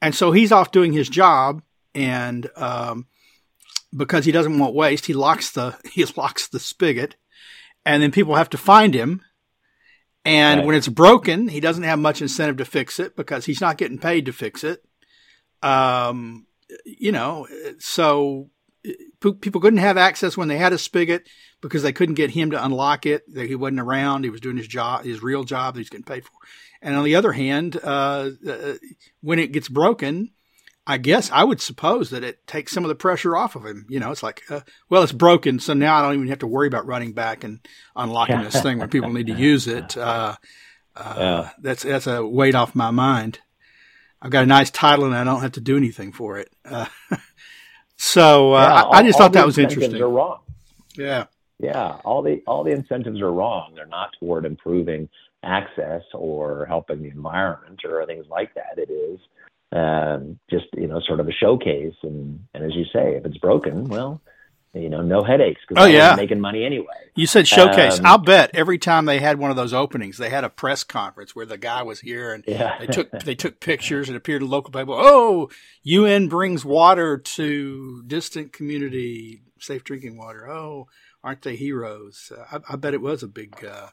and 0.00 0.14
so 0.14 0.32
he's 0.32 0.52
off 0.52 0.72
doing 0.72 0.92
his 0.92 1.08
job. 1.08 1.62
And 1.94 2.48
um, 2.56 3.06
because 3.94 4.24
he 4.24 4.32
doesn't 4.32 4.58
want 4.58 4.74
waste, 4.74 5.06
he 5.06 5.12
locks 5.12 5.50
the 5.50 5.76
he 5.92 6.04
locks 6.16 6.48
the 6.48 6.60
spigot, 6.60 7.16
and 7.84 8.02
then 8.02 8.12
people 8.12 8.36
have 8.36 8.50
to 8.50 8.58
find 8.58 8.94
him. 8.94 9.22
And 10.24 10.60
right. 10.60 10.66
when 10.66 10.76
it's 10.76 10.88
broken, 10.88 11.48
he 11.48 11.60
doesn't 11.60 11.82
have 11.82 11.98
much 11.98 12.22
incentive 12.22 12.58
to 12.58 12.64
fix 12.64 13.00
it 13.00 13.16
because 13.16 13.44
he's 13.44 13.60
not 13.60 13.76
getting 13.76 13.98
paid 13.98 14.26
to 14.26 14.32
fix 14.32 14.62
it. 14.62 14.84
Um, 15.62 16.46
you 16.84 17.12
know, 17.12 17.48
so 17.78 18.48
people 19.20 19.60
couldn't 19.60 19.78
have 19.78 19.96
access 19.96 20.36
when 20.36 20.48
they 20.48 20.58
had 20.58 20.72
a 20.72 20.78
spigot 20.78 21.28
because 21.60 21.82
they 21.82 21.92
couldn't 21.92 22.16
get 22.16 22.30
him 22.30 22.50
to 22.50 22.64
unlock 22.64 23.06
it. 23.06 23.24
He 23.32 23.54
wasn't 23.54 23.80
around. 23.80 24.24
He 24.24 24.30
was 24.30 24.40
doing 24.40 24.56
his 24.56 24.66
job, 24.66 25.04
his 25.04 25.22
real 25.22 25.44
job 25.44 25.74
that 25.74 25.80
he's 25.80 25.90
getting 25.90 26.04
paid 26.04 26.24
for. 26.24 26.32
And 26.80 26.96
on 26.96 27.04
the 27.04 27.14
other 27.14 27.32
hand, 27.32 27.78
uh, 27.82 28.30
uh, 28.46 28.74
when 29.20 29.38
it 29.38 29.52
gets 29.52 29.68
broken, 29.68 30.32
I 30.84 30.98
guess 30.98 31.30
I 31.30 31.44
would 31.44 31.60
suppose 31.60 32.10
that 32.10 32.24
it 32.24 32.44
takes 32.48 32.72
some 32.72 32.84
of 32.84 32.88
the 32.88 32.96
pressure 32.96 33.36
off 33.36 33.54
of 33.54 33.64
him. 33.64 33.86
You 33.88 34.00
know, 34.00 34.10
it's 34.10 34.24
like, 34.24 34.42
uh, 34.50 34.60
well, 34.88 35.04
it's 35.04 35.12
broken, 35.12 35.60
so 35.60 35.74
now 35.74 35.94
I 35.96 36.02
don't 36.02 36.14
even 36.14 36.28
have 36.28 36.40
to 36.40 36.48
worry 36.48 36.66
about 36.66 36.86
running 36.86 37.12
back 37.12 37.44
and 37.44 37.60
unlocking 37.94 38.42
this 38.42 38.60
thing 38.60 38.78
when 38.78 38.88
people 38.88 39.12
need 39.12 39.28
to 39.28 39.34
use 39.38 39.68
it. 39.68 39.96
Uh, 39.96 40.34
uh. 40.96 41.50
That's 41.60 41.84
that's 41.84 42.08
a 42.08 42.26
weight 42.26 42.56
off 42.56 42.74
my 42.74 42.90
mind. 42.90 43.38
I've 44.20 44.30
got 44.30 44.42
a 44.42 44.46
nice 44.46 44.70
title 44.70 45.04
and 45.04 45.14
I 45.14 45.24
don't 45.24 45.42
have 45.42 45.52
to 45.52 45.60
do 45.60 45.76
anything 45.76 46.12
for 46.12 46.38
it. 46.38 46.52
So 48.02 48.52
uh, 48.54 48.62
yeah, 48.62 48.82
all, 48.82 48.94
I, 48.94 49.02
just 49.04 49.16
thought 49.16 49.32
that 49.34 49.46
was 49.46 49.58
interesting. 49.58 50.02
Are 50.02 50.08
wrong. 50.08 50.40
Yeah, 50.96 51.26
yeah. 51.60 52.00
All 52.04 52.20
the 52.20 52.42
all 52.48 52.64
the 52.64 52.72
incentives 52.72 53.20
are 53.20 53.32
wrong. 53.32 53.74
They're 53.76 53.86
not 53.86 54.10
toward 54.18 54.44
improving 54.44 55.08
access 55.44 56.02
or 56.12 56.66
helping 56.66 57.02
the 57.02 57.10
environment 57.10 57.82
or 57.84 58.04
things 58.04 58.26
like 58.28 58.54
that. 58.54 58.76
It 58.76 58.90
is 58.90 59.20
um, 59.70 60.36
just 60.50 60.66
you 60.76 60.88
know 60.88 61.00
sort 61.06 61.20
of 61.20 61.28
a 61.28 61.32
showcase. 61.32 61.94
And 62.02 62.44
and 62.54 62.64
as 62.64 62.74
you 62.74 62.86
say, 62.92 63.14
if 63.14 63.24
it's 63.24 63.38
broken, 63.38 63.88
well, 63.88 64.20
you 64.74 64.88
know, 64.88 65.02
no 65.02 65.22
headaches 65.22 65.60
because 65.68 65.84
oh, 65.84 65.86
yeah. 65.86 66.14
making 66.16 66.40
money 66.40 66.64
anyway. 66.64 66.86
You 67.14 67.26
said 67.26 67.46
showcase. 67.46 67.98
Um, 67.98 68.06
I'll 68.06 68.18
bet 68.18 68.50
every 68.54 68.78
time 68.78 69.04
they 69.04 69.20
had 69.20 69.38
one 69.38 69.50
of 69.50 69.56
those 69.56 69.74
openings, 69.74 70.16
they 70.16 70.30
had 70.30 70.44
a 70.44 70.48
press 70.48 70.82
conference 70.82 71.36
where 71.36 71.44
the 71.44 71.58
guy 71.58 71.82
was 71.82 72.00
here 72.00 72.32
and 72.32 72.42
yeah. 72.46 72.78
they 72.78 72.86
took 72.86 73.10
they 73.24 73.34
took 73.34 73.60
pictures 73.60 74.08
and 74.08 74.16
appeared 74.16 74.40
to 74.40 74.46
local 74.46 74.72
people. 74.72 74.94
Oh, 74.96 75.50
UN 75.82 76.28
brings 76.28 76.64
water 76.64 77.18
to 77.18 78.02
distant 78.06 78.54
community, 78.54 79.42
safe 79.58 79.84
drinking 79.84 80.16
water. 80.16 80.48
Oh, 80.48 80.88
aren't 81.22 81.42
they 81.42 81.56
heroes? 81.56 82.32
Uh, 82.34 82.58
I, 82.58 82.72
I, 82.72 82.76
bet 82.76 82.94
it 82.94 83.02
was 83.02 83.22
a 83.22 83.28
big 83.28 83.62
uh, 83.64 83.88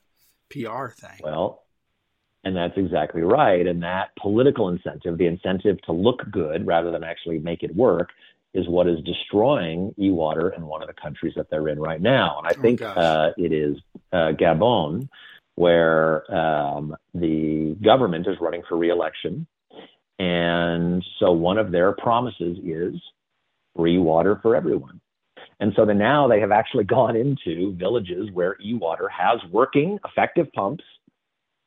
PR 0.50 0.88
thing. 0.88 1.20
Well, 1.22 1.64
and 2.46 2.56
that's 2.56 2.78
exactly 2.78 3.22
right. 3.22 3.68
And 3.68 3.84
that 3.84 4.16
political 4.20 4.70
incentive, 4.70 5.18
the 5.18 5.28
incentive 5.28 5.82
to 5.84 5.92
look 5.92 6.22
good 6.32 6.66
rather 6.66 6.90
than 6.90 7.04
actually 7.04 7.40
make 7.40 7.64
it 7.64 7.76
work, 7.76 8.10
is 8.54 8.68
what 8.68 8.88
is 8.88 9.00
destroying 9.04 9.94
eWater 10.00 10.56
in 10.58 10.66
one 10.66 10.82
of 10.82 10.88
the 10.88 10.94
countries 10.94 11.34
that 11.36 11.50
they're 11.50 11.68
in 11.68 11.80
right 11.80 12.02
now. 12.02 12.40
And 12.40 12.48
I 12.48 12.56
oh, 12.58 12.62
think 12.62 12.82
uh, 12.82 13.32
it 13.38 13.54
is 13.54 13.78
uh, 14.12 14.32
Gabon, 14.40 15.08
where 15.56 16.30
um, 16.34 16.96
the 17.14 17.76
government 17.84 18.28
is 18.28 18.38
running 18.42 18.64
for 18.68 18.78
reelection. 18.78 19.46
And 20.18 21.04
so 21.20 21.32
one 21.32 21.58
of 21.58 21.72
their 21.72 21.92
promises 21.94 22.58
is 22.64 22.96
free 23.76 23.98
water 23.98 24.40
for 24.42 24.56
everyone. 24.56 25.00
And 25.60 25.74
so 25.76 25.86
then 25.86 25.98
now 25.98 26.28
they 26.28 26.40
have 26.40 26.52
actually 26.52 26.84
gone 26.86 27.16
into 27.16 27.76
villages 27.76 28.30
where 28.34 28.58
eWater 28.66 29.08
has 29.12 29.40
working 29.52 30.00
effective 30.06 30.52
pumps 30.54 30.84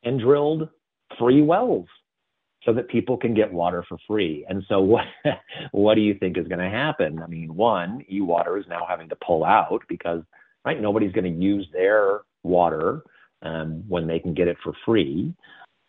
and 0.03 0.19
drilled 0.19 0.69
free 1.17 1.41
wells 1.41 1.87
so 2.65 2.73
that 2.73 2.87
people 2.87 3.17
can 3.17 3.33
get 3.33 3.51
water 3.51 3.83
for 3.87 3.97
free. 4.07 4.45
And 4.47 4.63
so 4.67 4.81
what 4.81 5.05
what 5.71 5.95
do 5.95 6.01
you 6.01 6.15
think 6.15 6.37
is 6.37 6.47
going 6.47 6.59
to 6.59 6.69
happen? 6.69 7.21
I 7.21 7.27
mean, 7.27 7.55
one, 7.55 8.05
eWater 8.11 8.59
is 8.59 8.65
now 8.67 8.85
having 8.87 9.09
to 9.09 9.17
pull 9.25 9.43
out 9.43 9.81
because 9.87 10.21
right 10.65 10.79
nobody's 10.79 11.11
going 11.11 11.31
to 11.31 11.45
use 11.45 11.67
their 11.73 12.21
water 12.43 13.03
um, 13.41 13.83
when 13.87 14.07
they 14.07 14.19
can 14.19 14.33
get 14.33 14.47
it 14.47 14.57
for 14.63 14.73
free. 14.85 15.33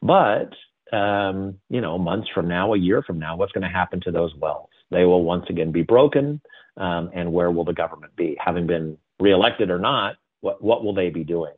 But 0.03 0.51
um, 0.93 1.59
you 1.71 1.81
know, 1.81 1.99
months 1.99 2.29
from 2.35 2.49
now, 2.49 2.75
a 2.75 2.79
year 2.79 3.03
from 3.03 3.19
now, 3.19 3.37
what's 3.37 3.53
going 3.53 3.63
to 3.63 3.69
happen 3.69 4.01
to 4.03 4.11
those 4.11 4.35
wells? 4.37 4.69
They 4.91 5.05
will 5.05 5.25
once 5.25 5.47
again 5.49 5.73
be 5.73 5.83
broken. 5.83 6.41
Um, 6.77 7.11
and 7.15 7.33
where 7.33 7.51
will 7.53 7.65
the 7.65 7.73
government 7.73 8.17
be? 8.17 8.37
Having 8.45 8.67
been 8.67 8.99
reelected 9.21 9.71
or 9.71 9.79
not, 9.79 10.17
what, 10.41 10.63
what 10.63 10.85
will 10.85 10.95
they 10.95 11.09
be 11.09 11.23
doing? 11.23 11.55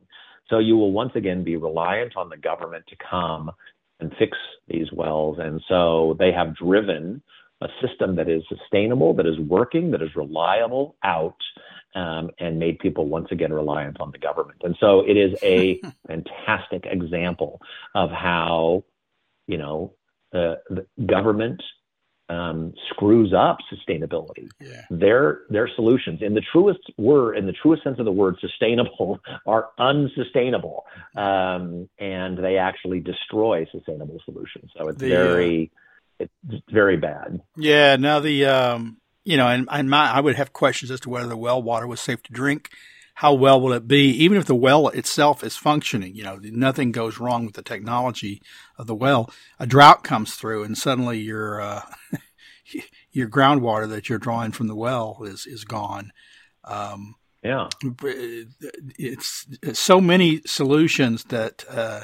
So 0.49 0.59
you 0.59 0.77
will 0.77 0.91
once 0.91 1.11
again 1.15 1.43
be 1.43 1.57
reliant 1.57 2.15
on 2.15 2.29
the 2.29 2.37
government 2.37 2.85
to 2.87 2.95
come 2.97 3.51
and 3.99 4.13
fix 4.17 4.37
these 4.67 4.91
wells. 4.91 5.37
And 5.39 5.61
so 5.67 6.15
they 6.19 6.31
have 6.31 6.55
driven 6.55 7.21
a 7.61 7.67
system 7.81 8.15
that 8.17 8.29
is 8.29 8.43
sustainable, 8.47 9.13
that 9.15 9.25
is 9.25 9.39
working, 9.39 9.91
that 9.91 10.01
is 10.01 10.15
reliable 10.15 10.95
out, 11.03 11.37
um, 11.95 12.29
and 12.39 12.59
made 12.59 12.77
people 12.79 13.07
once 13.07 13.27
again 13.31 13.51
reliant 13.51 13.99
on 13.99 14.11
the 14.11 14.19
government. 14.19 14.61
And 14.63 14.75
so 14.79 15.01
it 15.01 15.17
is 15.17 15.37
a 15.41 15.81
fantastic 16.07 16.85
example 16.85 17.59
of 17.95 18.11
how, 18.11 18.83
you 19.47 19.57
know, 19.57 19.93
the, 20.31 20.59
the 20.69 20.85
government 21.05 21.63
um, 22.29 22.73
screws 22.89 23.33
up 23.33 23.57
sustainability. 23.71 24.49
Yeah. 24.59 24.83
Their 24.89 25.41
their 25.49 25.69
solutions, 25.75 26.21
in 26.21 26.33
the 26.33 26.41
truest 26.51 26.79
word, 26.97 27.37
in 27.37 27.45
the 27.45 27.53
truest 27.53 27.83
sense 27.83 27.99
of 27.99 28.05
the 28.05 28.11
word, 28.11 28.37
sustainable, 28.41 29.19
are 29.45 29.69
unsustainable, 29.77 30.85
um, 31.15 31.89
and 31.99 32.37
they 32.37 32.57
actually 32.57 32.99
destroy 32.99 33.65
sustainable 33.71 34.19
solutions. 34.25 34.71
So 34.77 34.87
it's 34.89 34.99
the, 34.99 35.09
very 35.09 35.71
uh, 36.19 36.25
it's 36.49 36.63
very 36.71 36.97
bad. 36.97 37.41
Yeah. 37.55 37.95
Now 37.95 38.19
the 38.19 38.45
um, 38.45 38.97
you 39.23 39.37
know, 39.37 39.47
and, 39.47 39.67
and 39.71 39.89
my 39.89 40.11
I 40.11 40.19
would 40.19 40.35
have 40.35 40.53
questions 40.53 40.91
as 40.91 40.99
to 41.01 41.09
whether 41.09 41.27
the 41.27 41.37
well 41.37 41.61
water 41.61 41.87
was 41.87 42.01
safe 42.01 42.23
to 42.23 42.33
drink. 42.33 42.69
How 43.17 43.33
well 43.33 43.59
will 43.59 43.73
it 43.73 43.87
be? 43.87 44.11
Even 44.11 44.37
if 44.37 44.45
the 44.45 44.53
well 44.53 44.89
itself 44.89 45.43
is 45.43 45.57
functioning, 45.57 46.13
you 46.13 46.23
know, 46.23 46.37
nothing 46.39 46.91
goes 46.91 47.17
wrong 47.17 47.47
with 47.47 47.55
the 47.55 47.63
technology 47.63 48.43
of 48.77 48.85
the 48.85 48.93
well. 48.93 49.31
A 49.57 49.65
drought 49.65 50.03
comes 50.03 50.35
through, 50.35 50.63
and 50.63 50.77
suddenly 50.77 51.17
your 51.17 51.59
uh, 51.59 51.81
your 53.11 53.27
groundwater 53.27 53.89
that 53.89 54.07
you're 54.07 54.19
drawing 54.19 54.51
from 54.51 54.67
the 54.67 54.75
well 54.75 55.17
is 55.23 55.47
is 55.47 55.63
gone. 55.63 56.11
Um, 56.63 57.15
yeah, 57.41 57.69
it's, 58.99 59.47
it's, 59.63 59.79
so 59.79 59.99
many 59.99 60.41
solutions 60.45 61.23
that 61.29 61.65
uh, 61.71 62.01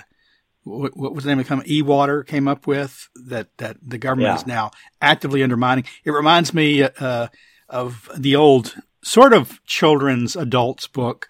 what, 0.64 0.98
what, 0.98 1.14
was 1.14 1.26
the 1.26 1.30
name 1.30 1.38
of 1.38 1.46
the 1.46 1.50
company? 1.50 1.80
eWater 1.84 2.26
came 2.26 2.48
up 2.48 2.66
with 2.66 3.08
that 3.28 3.56
that 3.60 3.78
the 3.86 4.00
government 4.00 4.30
yeah. 4.30 4.36
is 4.36 4.48
now 4.48 4.72
actively 5.00 5.44
undermining. 5.44 5.84
It 6.06 6.10
reminds 6.10 6.56
me 6.56 6.82
uh, 6.82 7.28
of 7.70 8.10
the 8.18 8.36
old 8.36 8.74
sort 9.04 9.34
of 9.34 9.64
children's 9.66 10.36
adults 10.36 10.88
book, 10.88 11.30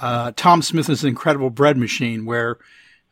uh, 0.00 0.32
Tom 0.34 0.62
Smith's 0.62 1.04
Incredible 1.04 1.50
Bread 1.50 1.76
Machine, 1.76 2.24
where 2.24 2.58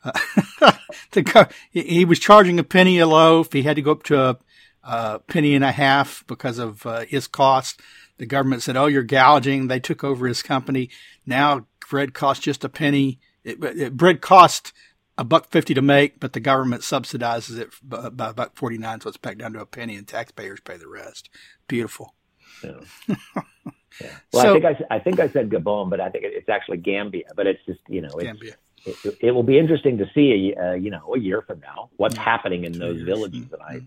uh, 0.05 0.13
the, 1.13 1.49
he 1.71 2.05
was 2.05 2.19
charging 2.19 2.59
a 2.59 2.65
penny 2.65 2.99
a 2.99 3.07
loaf. 3.07 3.53
He 3.53 3.63
had 3.63 3.77
to 3.77 3.83
go 3.83 3.93
up 3.93 4.03
to 4.05 4.21
a, 4.21 4.39
a 4.83 5.19
penny 5.21 5.55
and 5.55 5.65
a 5.65 5.73
half 5.73 6.25
because 6.27 6.59
of 6.59 6.85
uh, 6.87 7.01
his 7.01 7.27
cost. 7.27 7.81
The 8.17 8.27
government 8.27 8.63
said, 8.63 8.77
"Oh, 8.77 8.87
you're 8.87 9.03
gouging." 9.03 9.69
They 9.69 9.81
took 9.81 10.03
over 10.03 10.27
his 10.27 10.43
company. 10.43 10.91
Now 11.27 11.67
bread 11.89 12.15
costs 12.15 12.45
just 12.45 12.65
a 12.65 12.69
penny. 12.69 13.21
It, 13.45 13.63
it, 13.63 13.97
bread 13.97 14.21
cost 14.21 14.73
a 15.17 15.25
buck 15.25 15.51
fifty 15.51 15.75
to 15.75 15.83
make, 15.83 16.21
but 16.21 16.33
the 16.33 16.41
government 16.41 16.83
subsidizes 16.83 17.59
it 17.59 17.71
by, 17.83 18.33
by 18.33 18.45
a 18.45 18.51
forty 18.55 18.79
nine, 18.79 19.01
so 19.01 19.09
it's 19.09 19.19
back 19.19 19.39
down 19.39 19.53
to 19.53 19.61
a 19.61 19.67
penny, 19.67 19.97
and 19.97 20.07
taxpayers 20.07 20.61
pay 20.61 20.77
the 20.77 20.89
rest. 20.89 21.29
Beautiful. 21.67 22.15
Yeah. 22.63 22.81
Yeah. 24.01 24.09
Well, 24.33 24.43
so, 24.43 24.51
I 24.51 24.53
think 24.53 24.65
I, 24.91 24.95
I 24.95 24.99
think 24.99 25.21
I 25.21 25.29
said 25.29 25.51
Gabon, 25.51 25.91
but 25.91 26.01
I 26.01 26.11
think 26.11 26.25
it's 26.27 26.49
actually 26.49 26.79
Gambia. 26.79 27.25
But 27.35 27.47
it's 27.47 27.65
just 27.67 27.81
you 27.89 28.01
know, 28.01 28.11
Gambia. 28.11 28.55
It, 28.85 29.19
it, 29.21 29.31
will 29.33 29.43
be 29.43 29.59
interesting 29.59 29.99
to 29.99 30.07
see, 30.15 30.55
uh, 30.55 30.73
you 30.73 30.91
know, 30.91 31.15
a 31.15 31.19
year 31.19 31.43
from 31.43 31.61
now 31.61 31.91
what's 31.97 32.15
yeah. 32.15 32.23
happening 32.23 32.65
in 32.65 32.79
those 32.79 33.03
villages 33.03 33.47
that 33.51 33.61
I. 33.61 33.81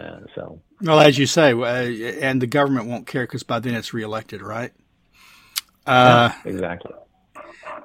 Uh, 0.00 0.20
so 0.34 0.60
well, 0.80 1.00
as 1.00 1.18
you 1.18 1.26
say, 1.26 1.52
uh, 1.52 1.64
and 2.20 2.40
the 2.40 2.46
government 2.46 2.86
won't 2.86 3.06
care 3.06 3.24
because 3.24 3.42
by 3.42 3.58
then 3.58 3.74
it's 3.74 3.92
reelected, 3.92 4.40
right? 4.40 4.72
Uh, 5.86 6.30
yeah, 6.44 6.50
exactly. 6.50 6.92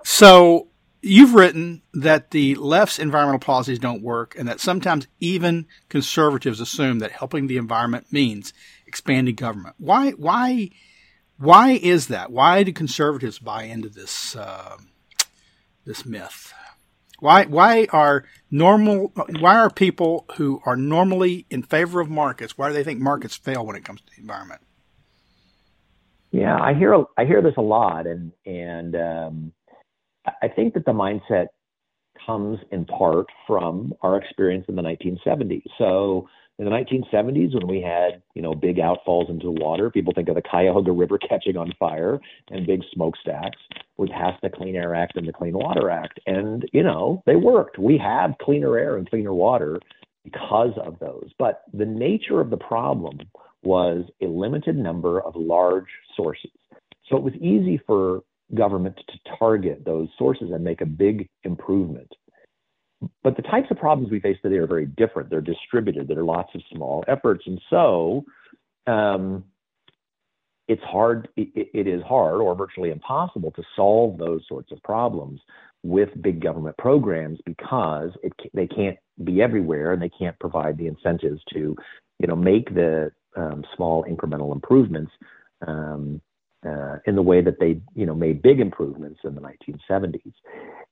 So 0.03 0.67
you've 1.01 1.33
written 1.33 1.81
that 1.93 2.31
the 2.31 2.55
left's 2.55 2.99
environmental 2.99 3.39
policies 3.39 3.79
don't 3.79 4.01
work, 4.01 4.35
and 4.37 4.47
that 4.47 4.59
sometimes 4.59 5.07
even 5.19 5.67
conservatives 5.89 6.59
assume 6.59 6.99
that 6.99 7.11
helping 7.11 7.47
the 7.47 7.57
environment 7.57 8.07
means 8.11 8.53
expanding 8.87 9.35
government. 9.35 9.75
Why? 9.77 10.11
Why? 10.11 10.69
Why 11.37 11.71
is 11.71 12.07
that? 12.07 12.31
Why 12.31 12.63
do 12.63 12.71
conservatives 12.71 13.39
buy 13.39 13.63
into 13.63 13.89
this 13.89 14.35
uh, 14.35 14.77
this 15.85 16.05
myth? 16.05 16.53
Why 17.19 17.45
why 17.45 17.87
are 17.91 18.25
normal 18.51 19.11
why 19.39 19.57
are 19.57 19.69
people 19.69 20.25
who 20.37 20.61
are 20.65 20.75
normally 20.75 21.45
in 21.49 21.63
favor 21.63 21.99
of 22.01 22.09
markets 22.09 22.57
why 22.57 22.67
do 22.67 22.73
they 22.73 22.83
think 22.83 22.99
markets 22.99 23.35
fail 23.35 23.65
when 23.65 23.75
it 23.75 23.85
comes 23.85 24.01
to 24.01 24.07
the 24.15 24.21
environment? 24.21 24.61
Yeah, 26.31 26.57
I 26.59 26.73
hear 26.73 27.05
I 27.17 27.23
hear 27.23 27.41
this 27.41 27.53
a 27.57 27.61
lot, 27.61 28.07
and 28.07 28.33
and 28.45 28.95
um, 28.95 29.53
I 30.41 30.49
think 30.49 30.73
that 30.73 30.85
the 30.85 30.91
mindset 30.91 31.47
comes 32.25 32.59
in 32.71 32.83
part 32.85 33.27
from 33.47 33.93
our 34.01 34.17
experience 34.17 34.65
in 34.67 34.75
the 34.75 34.81
1970s. 34.81 35.63
So 35.77 36.27
in 36.57 36.65
the 36.65 36.71
1970s, 36.71 37.53
when 37.53 37.67
we 37.67 37.81
had 37.81 38.21
you 38.33 38.41
know 38.41 38.53
big 38.53 38.77
outfalls 38.77 39.29
into 39.29 39.45
the 39.45 39.51
water, 39.51 39.89
people 39.89 40.13
think 40.13 40.29
of 40.29 40.35
the 40.35 40.41
Cuyahoga 40.41 40.91
River 40.91 41.17
catching 41.29 41.57
on 41.57 41.73
fire 41.79 42.19
and 42.49 42.65
big 42.65 42.81
smokestacks. 42.93 43.57
We 43.97 44.07
passed 44.07 44.41
the 44.41 44.49
Clean 44.49 44.75
Air 44.75 44.95
Act 44.95 45.17
and 45.17 45.27
the 45.27 45.33
Clean 45.33 45.53
Water 45.53 45.89
Act, 45.89 46.19
and 46.25 46.67
you 46.71 46.83
know 46.83 47.21
they 47.25 47.35
worked. 47.35 47.77
We 47.77 47.97
have 47.97 48.35
cleaner 48.41 48.77
air 48.77 48.97
and 48.97 49.09
cleaner 49.09 49.33
water 49.33 49.79
because 50.23 50.73
of 50.83 50.97
those. 50.99 51.29
But 51.37 51.63
the 51.73 51.85
nature 51.85 52.41
of 52.41 52.49
the 52.49 52.57
problem 52.57 53.19
was 53.63 54.05
a 54.21 54.25
limited 54.25 54.77
number 54.77 55.21
of 55.21 55.35
large 55.35 55.89
sources. 56.15 56.51
So 57.09 57.17
it 57.17 57.23
was 57.23 57.33
easy 57.35 57.79
for 57.85 58.21
government 58.53 58.95
to 59.07 59.35
target 59.39 59.83
those 59.85 60.07
sources 60.17 60.51
and 60.51 60.63
make 60.63 60.81
a 60.81 60.85
big 60.85 61.27
improvement. 61.43 62.11
But 63.23 63.35
the 63.35 63.43
types 63.43 63.67
of 63.71 63.77
problems 63.77 64.11
we 64.11 64.19
face 64.19 64.37
today 64.41 64.57
are 64.57 64.67
very 64.67 64.85
different. 64.85 65.29
They're 65.29 65.41
distributed. 65.41 66.07
There 66.07 66.19
are 66.19 66.23
lots 66.23 66.49
of 66.55 66.61
small 66.73 67.03
efforts, 67.07 67.43
and 67.45 67.61
so 67.69 68.23
um, 68.87 69.43
it's 70.67 70.83
hard. 70.83 71.27
It, 71.35 71.69
it 71.73 71.87
is 71.87 72.01
hard, 72.03 72.35
or 72.35 72.55
virtually 72.55 72.91
impossible, 72.91 73.51
to 73.51 73.63
solve 73.75 74.17
those 74.17 74.41
sorts 74.47 74.71
of 74.71 74.81
problems 74.83 75.39
with 75.83 76.09
big 76.21 76.41
government 76.41 76.75
programs 76.77 77.39
because 77.45 78.09
it, 78.23 78.33
they 78.53 78.67
can't 78.67 78.97
be 79.23 79.41
everywhere 79.41 79.93
and 79.93 80.01
they 80.01 80.09
can't 80.09 80.37
provide 80.39 80.77
the 80.77 80.87
incentives 80.87 81.41
to, 81.53 81.75
you 82.19 82.27
know, 82.27 82.35
make 82.35 82.73
the 82.73 83.11
um, 83.35 83.63
small 83.75 84.03
incremental 84.05 84.51
improvements 84.53 85.11
um, 85.67 86.21
uh, 86.65 86.97
in 87.05 87.15
the 87.15 87.21
way 87.21 87.41
that 87.41 87.59
they, 87.59 87.79
you 87.93 88.05
know, 88.05 88.15
made 88.15 88.41
big 88.41 88.59
improvements 88.59 89.19
in 89.23 89.35
the 89.35 89.41
1970s. 89.41 90.33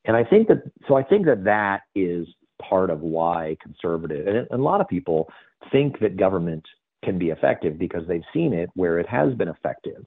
And 0.05 0.15
I 0.15 0.23
think 0.23 0.47
that, 0.49 0.63
so 0.87 0.95
I 0.95 1.03
think 1.03 1.25
that 1.25 1.43
that 1.45 1.81
is 1.95 2.27
part 2.61 2.89
of 2.89 3.01
why 3.01 3.57
conservative 3.61 4.47
and 4.49 4.59
a 4.59 4.63
lot 4.63 4.81
of 4.81 4.87
people 4.87 5.29
think 5.71 5.99
that 5.99 6.17
government 6.17 6.63
can 7.03 7.17
be 7.17 7.29
effective 7.29 7.77
because 7.77 8.07
they've 8.07 8.23
seen 8.33 8.53
it 8.53 8.69
where 8.75 8.99
it 8.99 9.07
has 9.07 9.33
been 9.33 9.49
effective. 9.49 10.05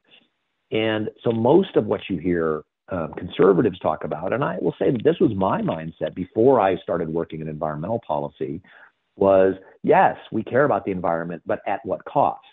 And 0.71 1.11
so 1.23 1.31
most 1.31 1.77
of 1.77 1.87
what 1.87 2.01
you 2.09 2.19
hear 2.19 2.63
um, 2.89 3.13
conservatives 3.15 3.79
talk 3.81 4.05
about, 4.05 4.33
and 4.33 4.43
I 4.45 4.59
will 4.61 4.75
say 4.79 4.91
that 4.91 5.05
this 5.05 5.17
was 5.21 5.33
my 5.35 5.61
mindset 5.61 6.15
before 6.15 6.61
I 6.61 6.77
started 6.79 7.09
working 7.09 7.41
in 7.41 7.49
environmental 7.49 8.01
policy, 8.07 8.63
was 9.17 9.55
yes, 9.83 10.17
we 10.31 10.43
care 10.43 10.65
about 10.65 10.85
the 10.85 10.93
environment, 10.93 11.43
but 11.47 11.61
at 11.67 11.81
what 11.85 12.05
cost? 12.05 12.45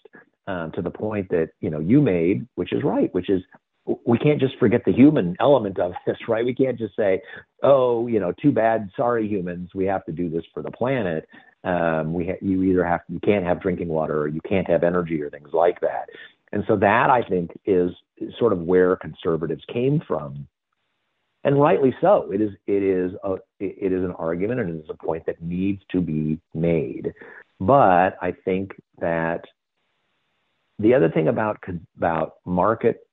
Um, 0.45 0.73
to 0.73 0.81
the 0.81 0.89
point 0.89 1.29
that 1.29 1.51
you 1.61 1.69
know 1.69 1.79
you 1.79 2.01
made, 2.01 2.45
which 2.55 2.73
is 2.73 2.83
right, 2.83 3.13
which 3.13 3.29
is 3.29 3.41
we 4.05 4.17
can't 4.17 4.39
just 4.39 4.57
forget 4.59 4.81
the 4.85 4.91
human 4.91 5.35
element 5.39 5.79
of 5.79 5.93
this, 6.05 6.17
right? 6.27 6.45
We 6.45 6.53
can't 6.53 6.77
just 6.77 6.95
say, 6.95 7.21
oh, 7.63 8.07
you 8.07 8.19
know, 8.19 8.33
too 8.41 8.51
bad, 8.51 8.89
sorry, 8.95 9.27
humans, 9.27 9.69
we 9.73 9.85
have 9.85 10.05
to 10.05 10.11
do 10.11 10.29
this 10.29 10.43
for 10.53 10.61
the 10.61 10.71
planet. 10.71 11.27
Um, 11.63 12.13
we 12.13 12.27
ha- 12.27 12.39
you 12.41 12.63
either 12.63 12.83
have 12.85 13.01
you 13.07 13.19
can't 13.21 13.45
have 13.45 13.61
drinking 13.61 13.87
water 13.87 14.19
or 14.19 14.27
you 14.27 14.41
can't 14.41 14.69
have 14.69 14.83
energy 14.83 15.21
or 15.21 15.29
things 15.29 15.49
like 15.53 15.79
that. 15.81 16.09
And 16.51 16.63
so 16.67 16.75
that 16.77 17.09
I 17.09 17.23
think 17.23 17.51
is 17.65 17.91
sort 18.37 18.53
of 18.53 18.59
where 18.59 18.95
conservatives 18.97 19.63
came 19.71 20.01
from 20.05 20.47
and 21.43 21.59
rightly 21.59 21.93
so. 22.01 22.29
It 22.31 22.41
is 22.41 22.51
it 22.67 22.83
is 22.83 23.11
a 23.23 23.35
it 23.59 23.91
is 23.91 24.03
an 24.03 24.11
argument 24.11 24.59
and 24.59 24.69
it 24.69 24.83
is 24.83 24.89
a 24.89 25.05
point 25.05 25.25
that 25.25 25.41
needs 25.41 25.81
to 25.91 26.01
be 26.01 26.39
made. 26.53 27.13
But 27.59 28.17
I 28.21 28.33
think 28.45 28.71
that 28.99 29.45
the 30.83 30.93
other 30.93 31.09
thing 31.09 31.29
about 31.29 31.57
about 31.97 32.35
market 32.45 33.07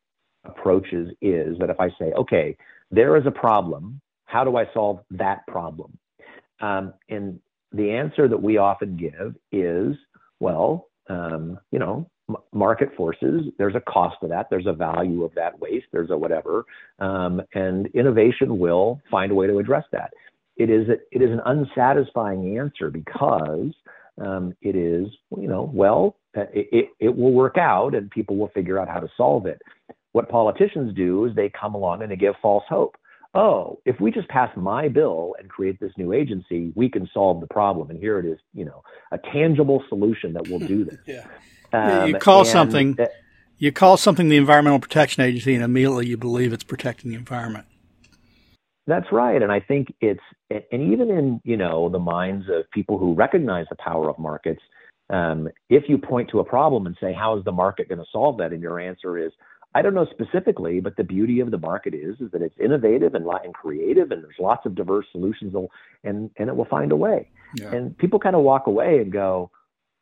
approaches 0.44 1.10
is 1.22 1.58
that 1.58 1.70
if 1.70 1.78
I 1.78 1.88
say, 1.98 2.12
okay, 2.18 2.56
there 2.90 3.16
is 3.16 3.26
a 3.26 3.30
problem, 3.30 4.00
how 4.24 4.44
do 4.44 4.56
I 4.56 4.64
solve 4.74 5.00
that 5.12 5.46
problem? 5.46 5.96
Um, 6.60 6.94
and 7.08 7.38
the 7.72 7.90
answer 7.92 8.28
that 8.28 8.42
we 8.42 8.58
often 8.58 8.96
give 8.96 9.36
is, 9.52 9.96
well, 10.40 10.88
um, 11.08 11.58
you 11.70 11.78
know, 11.78 12.10
market 12.52 12.90
forces. 12.96 13.46
There's 13.58 13.74
a 13.74 13.80
cost 13.80 14.16
to 14.22 14.28
that. 14.28 14.48
There's 14.50 14.66
a 14.66 14.72
value 14.72 15.24
of 15.24 15.34
that 15.34 15.58
waste. 15.58 15.86
There's 15.92 16.10
a 16.10 16.16
whatever, 16.16 16.64
um, 16.98 17.42
and 17.54 17.86
innovation 17.88 18.58
will 18.58 19.00
find 19.10 19.32
a 19.32 19.34
way 19.34 19.46
to 19.46 19.58
address 19.58 19.84
that. 19.92 20.12
It 20.56 20.70
is 20.70 20.88
a, 20.88 20.94
it 21.10 21.22
is 21.22 21.30
an 21.30 21.40
unsatisfying 21.46 22.58
answer 22.58 22.90
because 22.90 23.72
um, 24.20 24.54
it 24.62 24.76
is 24.76 25.08
you 25.36 25.48
know 25.48 25.70
well 25.72 26.16
uh, 26.36 26.42
it, 26.52 26.68
it, 26.72 26.88
it 27.00 27.16
will 27.16 27.32
work 27.32 27.58
out 27.58 27.94
and 27.94 28.10
people 28.10 28.36
will 28.36 28.48
figure 28.48 28.78
out 28.78 28.88
how 28.88 29.00
to 29.00 29.08
solve 29.16 29.46
it. 29.46 29.60
What 30.12 30.28
politicians 30.28 30.94
do 30.94 31.24
is 31.24 31.34
they 31.34 31.50
come 31.50 31.74
along 31.74 32.02
and 32.02 32.10
they 32.10 32.16
give 32.16 32.34
false 32.40 32.64
hope. 32.68 32.96
Oh, 33.32 33.80
if 33.84 34.00
we 34.00 34.10
just 34.10 34.28
pass 34.28 34.50
my 34.56 34.88
bill 34.88 35.34
and 35.38 35.48
create 35.48 35.78
this 35.78 35.92
new 35.96 36.12
agency, 36.12 36.72
we 36.74 36.88
can 36.88 37.08
solve 37.14 37.40
the 37.40 37.46
problem. 37.46 37.90
And 37.90 37.98
here 37.98 38.18
it 38.18 38.26
is, 38.26 38.38
you 38.52 38.64
know, 38.64 38.82
a 39.12 39.18
tangible 39.18 39.84
solution 39.88 40.32
that 40.32 40.48
will 40.48 40.58
do 40.58 40.84
this. 40.90 40.98
yeah. 41.06 41.26
Um, 41.72 42.08
you 42.08 42.18
call 42.18 42.44
something 42.44 42.94
that, 42.94 43.12
you 43.58 43.70
call 43.70 43.96
something 43.96 44.28
the 44.28 44.36
Environmental 44.36 44.80
Protection 44.80 45.22
Agency, 45.22 45.54
and 45.54 45.62
immediately 45.62 46.08
you 46.08 46.16
believe 46.16 46.52
it's 46.52 46.64
protecting 46.64 47.10
the 47.10 47.16
environment. 47.16 47.66
That's 48.90 49.06
right, 49.12 49.40
and 49.40 49.52
I 49.52 49.60
think 49.60 49.94
it's 50.00 50.20
and 50.50 50.92
even 50.92 51.10
in 51.10 51.40
you 51.44 51.56
know 51.56 51.88
the 51.88 52.00
minds 52.00 52.46
of 52.48 52.68
people 52.72 52.98
who 52.98 53.14
recognize 53.14 53.66
the 53.70 53.76
power 53.76 54.10
of 54.10 54.18
markets, 54.18 54.60
um, 55.10 55.48
if 55.68 55.84
you 55.88 55.96
point 55.96 56.28
to 56.30 56.40
a 56.40 56.44
problem 56.44 56.86
and 56.86 56.96
say 57.00 57.12
how 57.12 57.38
is 57.38 57.44
the 57.44 57.52
market 57.52 57.88
going 57.88 58.00
to 58.00 58.04
solve 58.10 58.38
that, 58.38 58.52
and 58.52 58.60
your 58.60 58.80
answer 58.80 59.16
is 59.16 59.30
I 59.76 59.82
don't 59.82 59.94
know 59.94 60.08
specifically, 60.10 60.80
but 60.80 60.96
the 60.96 61.04
beauty 61.04 61.38
of 61.38 61.52
the 61.52 61.58
market 61.58 61.94
is 61.94 62.16
is 62.20 62.32
that 62.32 62.42
it's 62.42 62.56
innovative 62.58 63.14
and, 63.14 63.24
and 63.24 63.54
creative, 63.54 64.10
and 64.10 64.24
there's 64.24 64.40
lots 64.40 64.66
of 64.66 64.74
diverse 64.74 65.06
solutions, 65.12 65.54
and 66.02 66.28
and 66.36 66.48
it 66.48 66.56
will 66.56 66.64
find 66.64 66.90
a 66.90 66.96
way. 66.96 67.28
Yeah. 67.54 67.72
And 67.72 67.96
people 67.96 68.18
kind 68.18 68.34
of 68.34 68.42
walk 68.42 68.66
away 68.66 68.98
and 68.98 69.12
go, 69.12 69.52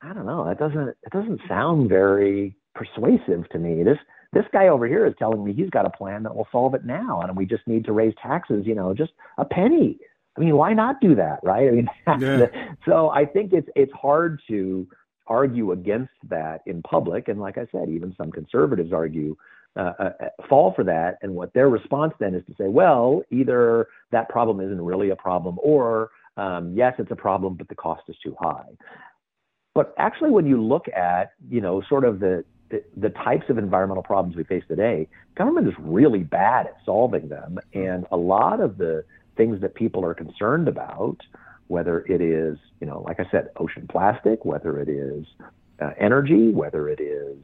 I 0.00 0.14
don't 0.14 0.24
know. 0.24 0.46
That 0.46 0.58
doesn't 0.58 0.88
it 0.88 1.12
doesn't 1.12 1.42
sound 1.46 1.90
very 1.90 2.56
persuasive 2.74 3.50
to 3.50 3.58
me. 3.58 3.82
This 3.82 3.98
this 4.32 4.44
guy 4.52 4.68
over 4.68 4.86
here 4.86 5.06
is 5.06 5.14
telling 5.18 5.42
me 5.44 5.52
he's 5.52 5.70
got 5.70 5.86
a 5.86 5.90
plan 5.90 6.22
that 6.24 6.34
will 6.34 6.48
solve 6.52 6.74
it 6.74 6.84
now, 6.84 7.20
and 7.22 7.36
we 7.36 7.46
just 7.46 7.66
need 7.66 7.84
to 7.86 7.92
raise 7.92 8.14
taxes. 8.22 8.66
You 8.66 8.74
know, 8.74 8.94
just 8.94 9.12
a 9.38 9.44
penny. 9.44 9.98
I 10.36 10.40
mean, 10.40 10.56
why 10.56 10.72
not 10.72 11.00
do 11.00 11.14
that, 11.16 11.40
right? 11.42 11.68
I 11.68 11.70
mean, 11.70 11.88
yeah. 12.20 12.46
so 12.84 13.10
I 13.10 13.24
think 13.24 13.52
it's 13.52 13.68
it's 13.74 13.92
hard 13.92 14.40
to 14.48 14.86
argue 15.26 15.72
against 15.72 16.12
that 16.28 16.62
in 16.66 16.82
public, 16.82 17.28
and 17.28 17.40
like 17.40 17.58
I 17.58 17.66
said, 17.72 17.88
even 17.88 18.14
some 18.16 18.30
conservatives 18.30 18.92
argue 18.92 19.36
uh, 19.76 19.92
uh, 19.98 20.10
fall 20.48 20.72
for 20.74 20.84
that. 20.84 21.18
And 21.22 21.34
what 21.34 21.52
their 21.52 21.68
response 21.68 22.12
then 22.18 22.34
is 22.34 22.44
to 22.46 22.54
say, 22.58 22.68
well, 22.68 23.22
either 23.30 23.86
that 24.10 24.28
problem 24.28 24.60
isn't 24.60 24.80
really 24.80 25.10
a 25.10 25.16
problem, 25.16 25.56
or 25.62 26.10
um, 26.36 26.72
yes, 26.74 26.94
it's 26.98 27.10
a 27.10 27.16
problem, 27.16 27.54
but 27.54 27.68
the 27.68 27.74
cost 27.74 28.02
is 28.08 28.16
too 28.22 28.34
high. 28.40 28.64
But 29.74 29.94
actually, 29.98 30.30
when 30.30 30.46
you 30.46 30.60
look 30.60 30.86
at, 30.88 31.32
you 31.48 31.60
know, 31.60 31.82
sort 31.88 32.04
of 32.04 32.18
the, 32.18 32.44
the, 32.70 33.08
types 33.10 33.48
of 33.48 33.58
environmental 33.58 34.02
problems 34.02 34.36
we 34.36 34.44
face 34.44 34.64
today, 34.68 35.08
government 35.34 35.68
is 35.68 35.74
really 35.78 36.22
bad 36.22 36.66
at 36.66 36.76
solving 36.84 37.28
them. 37.28 37.58
And 37.72 38.06
a 38.10 38.16
lot 38.16 38.60
of 38.60 38.78
the 38.78 39.04
things 39.36 39.60
that 39.60 39.74
people 39.74 40.04
are 40.04 40.14
concerned 40.14 40.68
about, 40.68 41.18
whether 41.68 42.00
it 42.00 42.20
is, 42.20 42.58
you 42.80 42.86
know, 42.86 43.02
like 43.02 43.20
I 43.20 43.26
said, 43.30 43.50
ocean 43.56 43.86
plastic, 43.88 44.44
whether 44.44 44.78
it 44.78 44.88
is 44.88 45.26
uh, 45.80 45.90
energy, 45.98 46.50
whether 46.50 46.88
it 46.88 47.00
is 47.00 47.38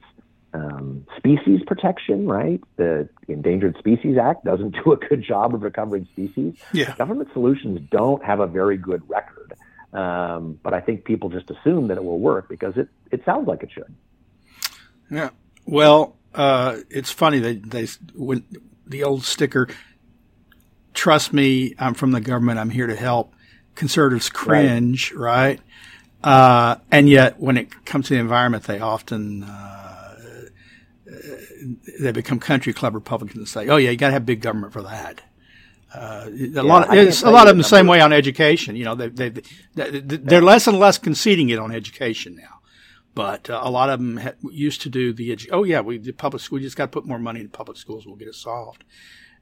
um, 0.53 1.07
species 1.17 1.61
protection, 1.67 2.27
right? 2.27 2.61
The 2.77 3.09
Endangered 3.29 3.77
Species 3.79 4.17
Act 4.17 4.45
doesn't 4.45 4.77
do 4.85 4.93
a 4.93 4.97
good 4.97 5.23
job 5.23 5.55
of 5.55 5.63
recovering 5.63 6.07
species. 6.13 6.55
Yeah. 6.73 6.95
Government 6.97 7.31
solutions 7.33 7.81
don't 7.91 8.25
have 8.25 8.41
a 8.41 8.47
very 8.47 8.77
good 8.77 9.03
record. 9.09 9.55
Um, 9.93 10.59
but 10.63 10.75
I 10.75 10.81
think 10.81 11.05
people 11.05 11.29
just 11.29 11.51
assume 11.51 11.89
that 11.89 11.97
it 11.97 12.05
will 12.05 12.19
work 12.19 12.49
because 12.49 12.77
it, 12.77 12.89
it 13.13 13.23
sounds 13.25 13.47
like 13.47 13.63
it 13.63 13.71
should. 13.73 13.95
Yeah. 15.11 15.31
Well, 15.67 16.17
uh, 16.35 16.79
it's 16.91 17.11
funny 17.11 17.39
they 17.39 17.55
they 17.55 17.87
when 18.15 18.45
the 18.87 19.05
old 19.05 19.25
sticker, 19.25 19.69
"Trust 20.93 21.33
me, 21.33 21.75
I'm 21.79 21.95
from 21.95 22.13
the 22.13 22.21
government. 22.21 22.59
I'm 22.59 22.71
here 22.71 22.87
to 22.87 22.97
help." 22.97 23.33
Conservatives 23.75 24.29
cringe, 24.29 25.13
right? 25.13 25.61
right? 26.23 26.33
Uh, 26.33 26.77
and 26.91 27.09
yet, 27.09 27.41
when 27.41 27.57
it 27.57 27.85
comes 27.85 28.07
to 28.07 28.15
the 28.15 28.21
environment, 28.21 28.65
they 28.65 28.79
often 28.79 29.43
uh, 29.43 30.17
they 32.01 32.13
become 32.13 32.39
country 32.39 32.73
club 32.73 32.95
Republicans 32.95 33.39
and 33.39 33.49
say, 33.49 33.69
"Oh 33.69 33.77
yeah, 33.77 33.91
you 33.91 33.97
got 33.97 34.09
to 34.09 34.13
have 34.13 34.27
big 34.27 34.41
government 34.41 34.73
for 34.73 34.83
that." 34.83 35.21
Uh, 35.95 36.27
a 36.27 36.31
yeah, 36.31 36.63
lot, 36.63 36.89
of, 36.89 36.95
it's 36.95 37.23
a 37.23 37.31
lot 37.31 37.43
of 37.43 37.51
them 37.51 37.59
the 37.59 37.65
same 37.65 37.87
way 37.87 38.01
on 38.01 38.13
education. 38.13 38.75
You 38.75 38.85
know, 38.85 38.97
they, 38.97 39.09
they, 39.09 39.29
they, 39.75 40.01
they're 40.01 40.43
less 40.43 40.67
and 40.67 40.79
less 40.79 40.99
conceding 40.99 41.51
it 41.51 41.59
on 41.61 41.71
education 41.71 42.35
now. 42.35 42.54
But 43.15 43.49
uh, 43.49 43.61
a 43.63 43.71
lot 43.71 43.91
of 43.91 44.01
them 44.01 44.17
ha- 44.17 44.33
used 44.43 44.83
to 44.83 44.89
do 44.89 45.13
the 45.13 45.39
oh 45.53 45.65
yeah 45.65 45.81
we 45.81 45.99
the 45.99 46.13
public 46.13 46.43
school 46.43 46.57
we 46.57 46.63
just 46.63 46.77
got 46.77 46.87
to 46.87 46.91
put 46.91 47.07
more 47.07 47.19
money 47.19 47.41
in 47.41 47.49
public 47.49 47.77
schools 47.77 48.07
we'll 48.07 48.17
get 48.17 48.29
it 48.29 48.35
solved, 48.35 48.85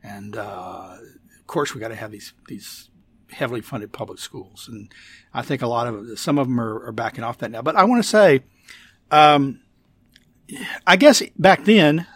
and 0.02 0.36
uh, 0.36 0.96
of 1.40 1.46
course 1.46 1.74
we 1.74 1.80
got 1.80 1.88
to 1.88 1.96
have 1.96 2.10
these 2.10 2.34
these 2.48 2.90
heavily 3.30 3.62
funded 3.62 3.90
public 3.92 4.18
schools 4.18 4.68
and 4.70 4.92
I 5.32 5.42
think 5.42 5.62
a 5.62 5.66
lot 5.66 5.86
of 5.86 6.18
some 6.18 6.38
of 6.38 6.48
them 6.48 6.60
are, 6.60 6.86
are 6.86 6.92
backing 6.92 7.24
off 7.24 7.38
that 7.38 7.50
now. 7.50 7.62
But 7.62 7.76
I 7.76 7.84
want 7.84 8.02
to 8.02 8.08
say, 8.08 8.42
um, 9.10 9.60
I 10.86 10.96
guess 10.96 11.22
back 11.38 11.64
then 11.64 12.06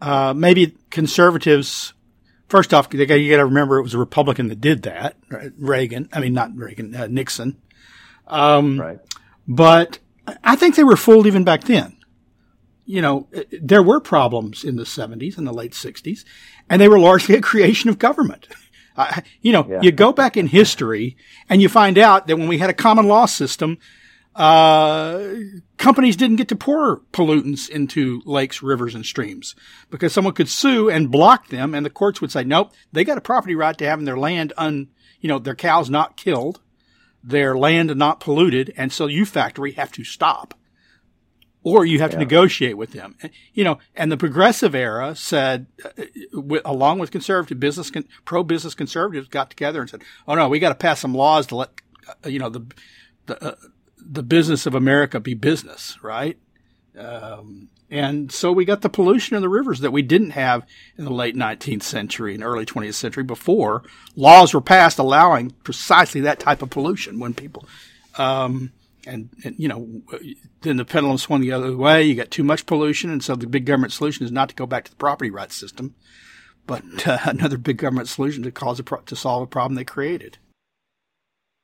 uh, 0.00 0.34
maybe 0.34 0.76
conservatives. 0.90 1.94
First 2.48 2.74
off, 2.74 2.88
you 2.92 3.06
got 3.06 3.16
to 3.16 3.44
remember 3.44 3.78
it 3.78 3.82
was 3.82 3.94
a 3.94 3.98
Republican 3.98 4.48
that 4.48 4.60
did 4.60 4.82
that. 4.82 5.16
Right? 5.30 5.52
Reagan, 5.58 6.08
I 6.12 6.20
mean 6.20 6.34
not 6.34 6.54
Reagan, 6.54 6.94
uh, 6.94 7.06
Nixon. 7.06 7.60
Um, 8.26 8.80
right. 8.80 8.98
But 9.46 9.98
I 10.42 10.56
think 10.56 10.74
they 10.74 10.84
were 10.84 10.96
fooled 10.96 11.26
even 11.26 11.44
back 11.44 11.64
then. 11.64 11.96
You 12.86 13.00
know, 13.00 13.28
there 13.50 13.82
were 13.82 14.00
problems 14.00 14.64
in 14.64 14.76
the 14.76 14.84
70s 14.84 15.38
and 15.38 15.46
the 15.46 15.52
late 15.52 15.72
60s, 15.72 16.24
and 16.68 16.80
they 16.80 16.88
were 16.88 16.98
largely 16.98 17.34
a 17.34 17.40
creation 17.40 17.90
of 17.90 17.98
government. 17.98 18.48
Uh, 18.96 19.22
you 19.40 19.50
know, 19.50 19.66
yeah. 19.68 19.80
you 19.82 19.90
go 19.90 20.12
back 20.12 20.36
in 20.36 20.46
history 20.46 21.16
and 21.48 21.60
you 21.60 21.68
find 21.68 21.98
out 21.98 22.28
that 22.28 22.36
when 22.36 22.46
we 22.46 22.58
had 22.58 22.70
a 22.70 22.72
common 22.74 23.08
law 23.08 23.26
system, 23.26 23.76
uh, 24.36 25.34
companies 25.78 26.16
didn't 26.16 26.36
get 26.36 26.48
to 26.48 26.56
pour 26.56 27.00
pollutants 27.12 27.68
into 27.68 28.20
lakes, 28.24 28.62
rivers, 28.62 28.94
and 28.94 29.06
streams 29.06 29.54
because 29.90 30.12
someone 30.12 30.34
could 30.34 30.48
sue 30.48 30.90
and 30.90 31.10
block 31.10 31.48
them, 31.48 31.74
and 31.74 31.86
the 31.86 31.90
courts 31.90 32.20
would 32.20 32.32
say, 32.32 32.44
nope, 32.44 32.72
they 32.92 33.04
got 33.04 33.18
a 33.18 33.20
property 33.20 33.54
right 33.54 33.76
to 33.78 33.86
having 33.86 34.04
their 34.04 34.16
land 34.16 34.52
un, 34.56 34.88
you 35.20 35.28
know, 35.28 35.38
their 35.38 35.54
cows 35.54 35.88
not 35.88 36.16
killed, 36.16 36.60
their 37.24 37.56
land 37.56 37.94
not 37.96 38.20
polluted, 38.20 38.72
and 38.76 38.92
so 38.92 39.06
you 39.06 39.24
factory 39.24 39.72
have 39.72 39.90
to 39.92 40.04
stop. 40.04 40.54
Or 41.66 41.86
you 41.86 41.98
have 42.00 42.10
yeah. 42.10 42.18
to 42.18 42.24
negotiate 42.24 42.76
with 42.76 42.92
them, 42.92 43.16
you 43.54 43.64
know. 43.64 43.78
And 43.96 44.12
the 44.12 44.18
progressive 44.18 44.74
era 44.74 45.16
said, 45.16 45.66
uh, 45.82 46.58
along 46.62 46.98
with 46.98 47.10
conservative 47.10 47.58
business, 47.58 47.90
pro 48.26 48.44
business 48.44 48.74
conservatives 48.74 49.28
got 49.28 49.48
together 49.48 49.80
and 49.80 49.88
said, 49.88 50.02
"Oh 50.28 50.34
no, 50.34 50.50
we 50.50 50.58
got 50.58 50.68
to 50.68 50.74
pass 50.74 51.00
some 51.00 51.14
laws 51.14 51.46
to 51.46 51.56
let, 51.56 51.70
uh, 52.06 52.28
you 52.28 52.38
know, 52.38 52.50
the 52.50 52.66
the 53.24 53.42
uh, 53.42 53.54
the 53.96 54.22
business 54.22 54.66
of 54.66 54.74
America 54.74 55.20
be 55.20 55.32
business, 55.32 55.96
right? 56.02 56.36
Um, 56.98 57.68
and 57.90 58.30
so 58.30 58.52
we 58.52 58.64
got 58.64 58.82
the 58.82 58.88
pollution 58.88 59.36
in 59.36 59.42
the 59.42 59.48
rivers 59.48 59.80
that 59.80 59.90
we 59.90 60.02
didn't 60.02 60.30
have 60.30 60.66
in 60.96 61.04
the 61.04 61.12
late 61.12 61.36
19th 61.36 61.82
century 61.82 62.34
and 62.34 62.42
early 62.42 62.64
20th 62.64 62.94
century 62.94 63.24
before 63.24 63.82
laws 64.16 64.54
were 64.54 64.60
passed 64.60 64.98
allowing 64.98 65.50
precisely 65.64 66.20
that 66.22 66.40
type 66.40 66.62
of 66.62 66.70
pollution 66.70 67.18
when 67.18 67.34
people, 67.34 67.66
um, 68.16 68.72
and, 69.06 69.28
and, 69.44 69.54
you 69.58 69.68
know, 69.68 70.02
then 70.62 70.76
the 70.76 70.84
pendulum 70.84 71.18
swung 71.18 71.40
the 71.40 71.52
other 71.52 71.76
way. 71.76 72.02
You 72.04 72.14
got 72.14 72.30
too 72.30 72.44
much 72.44 72.66
pollution. 72.66 73.10
And 73.10 73.22
so 73.22 73.36
the 73.36 73.46
big 73.46 73.66
government 73.66 73.92
solution 73.92 74.24
is 74.24 74.32
not 74.32 74.48
to 74.48 74.54
go 74.54 74.66
back 74.66 74.84
to 74.84 74.90
the 74.90 74.96
property 74.96 75.30
rights 75.30 75.54
system, 75.54 75.94
but 76.66 76.82
uh, 77.06 77.18
another 77.24 77.58
big 77.58 77.76
government 77.76 78.08
solution 78.08 78.42
to 78.44 78.50
cause 78.50 78.80
a 78.80 78.84
pro- 78.84 79.00
to 79.02 79.16
solve 79.16 79.42
a 79.42 79.46
problem 79.46 79.74
they 79.74 79.84
created. 79.84 80.38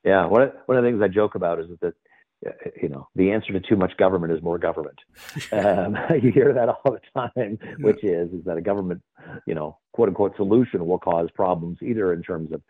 Yeah. 0.05 0.27
One 0.27 0.43
of, 0.43 0.53
one 0.67 0.77
of 0.77 0.85
the 0.85 0.91
things 0.91 1.03
I 1.03 1.09
joke 1.09 1.35
about 1.35 1.61
is 1.61 1.69
that 1.81 1.95
you 2.81 2.89
know, 2.89 3.09
the 3.15 3.33
answer 3.33 3.53
to 3.53 3.61
too 3.61 3.77
much 3.77 3.97
government 3.97 4.33
is 4.33 4.43
more 4.43 4.59
government. 4.59 4.99
Um, 5.53 5.97
you 6.23 6.31
hear 6.31 6.53
that 6.53 6.69
all 6.69 6.93
the 6.93 7.01
time, 7.15 7.59
which 7.81 8.05
is 8.05 8.33
is 8.33 8.45
that 8.45 8.57
a 8.57 8.61
government, 8.61 9.03
you 9.47 9.55
know, 9.55 9.79
quote 9.93 10.09
unquote 10.09 10.37
solution 10.37 10.87
will 10.87 10.99
cause 10.99 11.29
problems 11.35 11.79
either 11.83 12.13
in 12.13 12.23
terms 12.23 12.53
of 12.53 12.63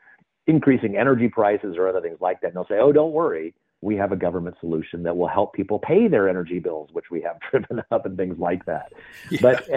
increasing 0.46 0.96
energy 0.96 1.28
prices 1.28 1.76
or 1.76 1.88
other 1.88 2.00
things 2.00 2.18
like 2.20 2.40
that. 2.40 2.48
And 2.48 2.56
they'll 2.56 2.66
say, 2.66 2.78
oh, 2.80 2.92
don't 2.92 3.12
worry, 3.12 3.54
we 3.82 3.96
have 3.96 4.12
a 4.12 4.16
government 4.16 4.56
solution 4.60 5.02
that 5.04 5.16
will 5.16 5.28
help 5.28 5.52
people 5.52 5.78
pay 5.78 6.08
their 6.08 6.28
energy 6.28 6.58
bills, 6.58 6.90
which 6.92 7.10
we 7.10 7.22
have 7.22 7.38
driven 7.50 7.82
up 7.90 8.06
and 8.06 8.16
things 8.16 8.38
like 8.38 8.64
that. 8.66 8.92
Yeah. 9.30 9.40
But 9.42 9.68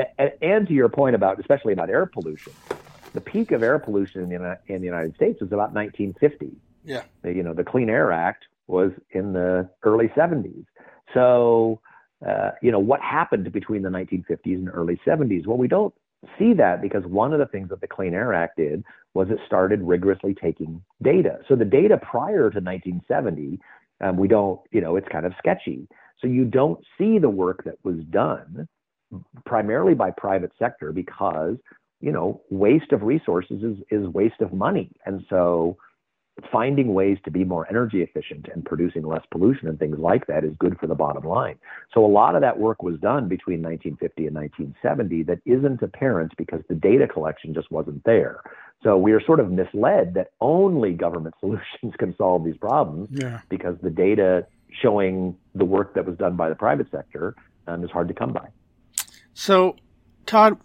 and 0.42 0.68
to 0.68 0.74
your 0.74 0.90
point 0.90 1.16
about, 1.16 1.40
especially 1.40 1.74
about 1.74 1.90
air 1.90 2.06
pollution, 2.06 2.54
the 3.14 3.22
peak 3.22 3.52
of 3.52 3.64
air 3.64 3.80
pollution 3.80 4.32
in 4.32 4.42
the, 4.42 4.60
in 4.68 4.82
the 4.82 4.88
United 4.88 5.16
States 5.16 5.42
was 5.42 5.52
about 5.52 5.74
1950. 5.74 6.56
Yeah. 6.86 7.04
You 7.24 7.44
know, 7.44 7.54
the 7.54 7.64
Clean 7.64 7.90
Air 7.90 8.12
Act 8.12 8.46
was 8.68 8.92
in 9.12 9.34
the 9.34 9.70
early 9.84 10.08
70s. 10.10 10.66
So, 11.14 11.82
uh, 12.28 12.52
you 12.62 12.72
know, 12.72 12.80
what 12.80 13.02
happened 13.02 13.52
between 13.52 13.82
the 13.82 13.90
1950s 13.90 14.56
and 14.56 14.70
early 14.74 15.00
70s? 15.06 15.46
Well, 15.46 15.58
we 15.58 15.68
don't 15.68 15.94
see 16.40 16.54
that 16.54 16.82
because 16.82 17.04
one 17.06 17.34
of 17.34 17.40
the 17.40 17.46
things 17.46 17.70
that 17.70 17.82
the 17.82 17.88
Clean 17.88 18.14
Air 18.14 18.34
Act 18.34 18.58
did 18.58 18.84
was 19.14 19.30
it 19.30 19.40
started 19.46 19.82
rigorously 19.82 20.34
taking 20.34 20.82
data. 21.02 21.40
So 21.48 21.56
the 21.56 21.66
data 21.66 21.98
prior 21.98 22.50
to 22.50 22.60
1970, 22.60 23.60
um, 24.02 24.18
we 24.18 24.28
don't, 24.28 24.60
you 24.72 24.82
know, 24.82 24.96
it's 24.96 25.08
kind 25.10 25.26
of 25.26 25.34
sketchy. 25.38 25.88
So 26.20 26.28
you 26.28 26.46
don't 26.46 26.80
see 26.98 27.20
the 27.20 27.30
work 27.30 27.64
that 27.66 27.76
was 27.84 27.98
done 28.10 28.68
primarily 29.46 29.94
by 29.94 30.12
private 30.12 30.52
sector 30.58 30.92
because, 30.92 31.58
you 32.02 32.12
know, 32.12 32.42
waste 32.50 32.92
of 32.92 33.04
resources 33.04 33.62
is, 33.64 33.78
is 33.92 34.08
waste 34.08 34.42
of 34.42 34.54
money. 34.54 34.92
And 35.06 35.24
so, 35.30 35.78
finding 36.52 36.94
ways 36.94 37.18
to 37.26 37.32
be 37.32 37.44
more 37.44 37.68
energy 37.70 38.02
efficient 38.02 38.48
and 38.52 38.66
producing 38.66 39.04
less 39.04 39.22
pollution 39.32 39.68
and 39.68 39.78
things 39.78 39.98
like 40.00 40.26
that 40.28 40.44
is 40.44 40.54
good 40.58 40.78
for 40.80 40.88
the 40.88 40.96
bottom 40.96 41.24
line. 41.24 41.58
So 41.94 42.04
a 42.04 42.08
lot 42.08 42.36
of 42.36 42.42
that 42.42 42.58
work 42.58 42.82
was 42.82 43.00
done 43.00 43.28
between 43.28 43.62
1950 43.62 44.28
and 44.28 44.36
1970 44.36 45.24
that 45.24 45.40
isn't 45.46 45.82
apparent 45.82 46.36
because 46.38 46.62
the 46.68 46.76
data 46.76 47.08
collection 47.08 47.54
just 47.54 47.72
wasn't 47.72 48.04
there. 48.04 48.42
So 48.84 48.98
we 48.98 49.14
are 49.14 49.24
sort 49.24 49.40
of 49.40 49.52
misled 49.52 50.16
that 50.16 50.32
only 50.42 50.94
government 50.94 51.36
solutions 51.40 51.94
can 52.00 52.16
solve 52.18 52.44
these 52.44 52.58
problems 52.58 53.10
yeah. 53.12 53.42
because 53.50 53.78
the 53.82 53.92
data 53.92 54.48
showing 54.82 55.38
the 55.54 55.66
work 55.66 55.94
that 55.94 56.06
was 56.06 56.18
done 56.18 56.36
by 56.36 56.50
the 56.50 56.56
private 56.56 56.88
sector 56.92 57.36
um, 57.68 57.84
is 57.84 57.92
hard 57.92 58.08
to 58.08 58.14
come 58.14 58.34
by. 58.34 58.48
So, 59.36 59.76
Todd, 60.26 60.58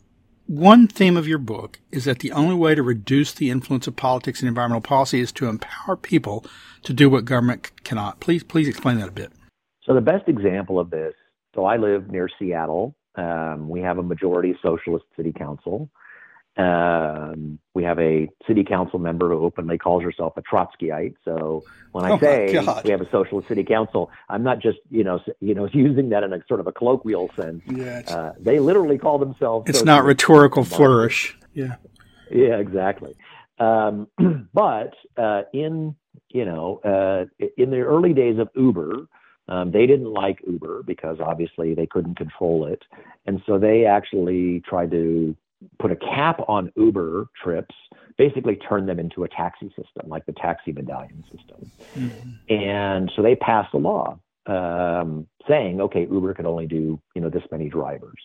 one 0.49 0.89
theme 0.89 1.19
of 1.19 1.29
your 1.29 1.39
book 1.39 1.79
is 1.93 2.07
that 2.07 2.21
the 2.21 2.33
only 2.33 2.55
way 2.55 2.75
to 2.75 2.83
reduce 2.83 3.33
the 3.33 3.51
influence 3.51 3.87
of 3.87 3.97
politics 3.97 4.41
and 4.41 4.49
environmental 4.49 4.81
policy 4.81 5.21
is 5.21 5.31
to 5.33 5.47
empower 5.47 5.95
people 5.95 6.45
to 6.83 6.95
do 6.95 7.11
what 7.11 7.27
government 7.27 7.71
cannot. 7.85 8.19
Please, 8.19 8.43
please 8.43 8.67
explain 8.67 8.99
that 8.99 9.09
a 9.09 9.13
bit. 9.13 9.31
So 9.85 9.95
the 9.95 10.01
best 10.01 10.27
example 10.27 10.81
of 10.81 10.89
this. 10.89 11.13
So 11.55 11.67
I 11.67 11.77
live 11.77 12.11
near 12.11 12.31
Seattle. 12.39 12.95
Um, 13.15 13.69
we 13.69 13.81
have 13.81 13.99
a 13.99 14.03
majority 14.03 14.57
socialist 14.63 15.05
city 15.17 15.33
council. 15.33 15.91
Um, 16.59 17.61
we 17.73 17.85
have 17.85 18.01
a 18.01 18.29
city 18.49 18.65
council 18.65 18.99
member 18.99 19.29
who 19.29 19.45
openly 19.45 19.79
calls 19.79 20.03
herself 20.03 20.37
a 20.37 20.43
Trotskyite. 20.43 21.15
So 21.25 21.63
when 21.93 22.05
I 22.05 22.11
oh 22.11 22.19
say 22.19 22.59
we 22.85 22.91
have 22.91 23.01
a 23.01 23.09
socialist 23.11 23.47
city 23.47 23.63
council, 23.63 24.11
I'm 24.29 24.43
not 24.43 24.59
just 24.59 24.79
you 24.91 25.05
know 25.05 25.21
you 25.41 25.55
know 25.55 25.69
using 25.73 26.09
that 26.09 26.25
in 26.25 26.33
a 26.33 26.43
sort 26.49 26.59
of 26.59 26.67
a 26.67 26.73
colloquial 26.73 27.31
sense. 27.37 27.63
Yeah, 27.67 28.03
uh, 28.09 28.33
they 28.41 28.59
literally 28.59 28.99
call 28.99 29.19
themselves. 29.19 29.71
It's 29.71 29.85
not 29.85 30.05
rhetorical 30.05 30.65
flourish. 30.65 31.39
Yeah. 31.55 31.77
Yeah, 32.31 32.57
exactly. 32.59 33.15
Um, 33.61 34.09
but 34.53 34.95
uh, 35.17 35.43
in 35.53 35.95
you 36.31 36.45
know 36.45 36.81
uh, 36.85 37.47
in 37.57 37.71
the 37.71 37.81
early 37.81 38.13
days 38.13 38.39
of 38.39 38.49
Uber. 38.55 39.07
Um, 39.51 39.71
they 39.73 39.87
didn't 39.87 40.13
like 40.13 40.41
Uber 40.47 40.83
because 40.83 41.21
obviously 41.21 41.73
they 41.73 41.87
couldn't 41.87 42.17
control 42.17 42.67
it. 42.67 42.83
And 43.25 43.41
so 43.47 43.59
they 43.59 43.87
actually 43.87 44.61
tried 44.69 44.91
to 44.91 45.35
put 45.79 45.91
a 45.91 45.97
cap 45.97 46.41
on 46.49 46.73
Uber 46.77 47.27
trips, 47.43 47.75
basically 48.17 48.57
turn 48.57 48.87
them 48.87 48.99
into 48.99 49.25
a 49.25 49.29
taxi 49.29 49.69
system, 49.69 50.09
like 50.09 50.27
the 50.27 50.33
taxi 50.33 50.73
medallion 50.73 51.25
system. 51.25 51.71
Mm-hmm. 51.97 52.55
And 52.55 53.13
so 53.15 53.23
they 53.23 53.37
passed 53.37 53.75
a 53.75 53.79
law 53.79 54.19
um, 54.47 55.27
saying, 55.49 55.81
okay, 55.81 56.07
Uber 56.11 56.35
could 56.35 56.47
only 56.47 56.67
do 56.67 57.01
you 57.15 57.21
know 57.21 57.29
this 57.29 57.43
many 57.51 57.69
drivers. 57.69 58.21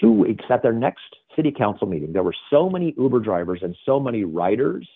Two 0.00 0.12
weeks 0.12 0.44
at 0.50 0.62
their 0.62 0.72
next 0.72 1.16
city 1.34 1.50
council 1.50 1.86
meeting, 1.86 2.12
there 2.12 2.22
were 2.22 2.36
so 2.50 2.68
many 2.68 2.94
Uber 2.96 3.20
drivers 3.20 3.60
and 3.62 3.76
so 3.84 3.98
many 3.98 4.24
riders 4.24 4.88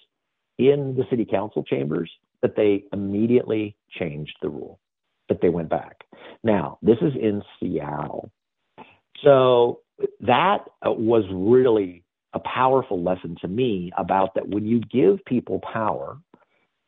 in 0.58 0.94
the 0.96 1.04
city 1.10 1.24
council 1.24 1.64
chambers 1.64 2.10
that 2.42 2.56
they 2.56 2.84
immediately 2.92 3.76
changed 3.90 4.36
the 4.42 4.48
rule. 4.48 4.78
That 5.28 5.40
they 5.40 5.48
went 5.48 5.70
back. 5.70 6.04
Now, 6.44 6.78
this 6.82 6.98
is 7.00 7.14
in 7.14 7.42
Seattle. 7.58 8.30
So 9.24 9.80
that 10.20 10.58
uh, 10.86 10.92
was 10.92 11.24
really 11.32 12.04
a 12.34 12.40
powerful 12.40 13.02
lesson 13.02 13.36
to 13.40 13.48
me 13.48 13.92
about 13.96 14.34
that 14.34 14.48
when 14.48 14.64
you 14.64 14.80
give 14.80 15.24
people 15.24 15.60
power, 15.72 16.18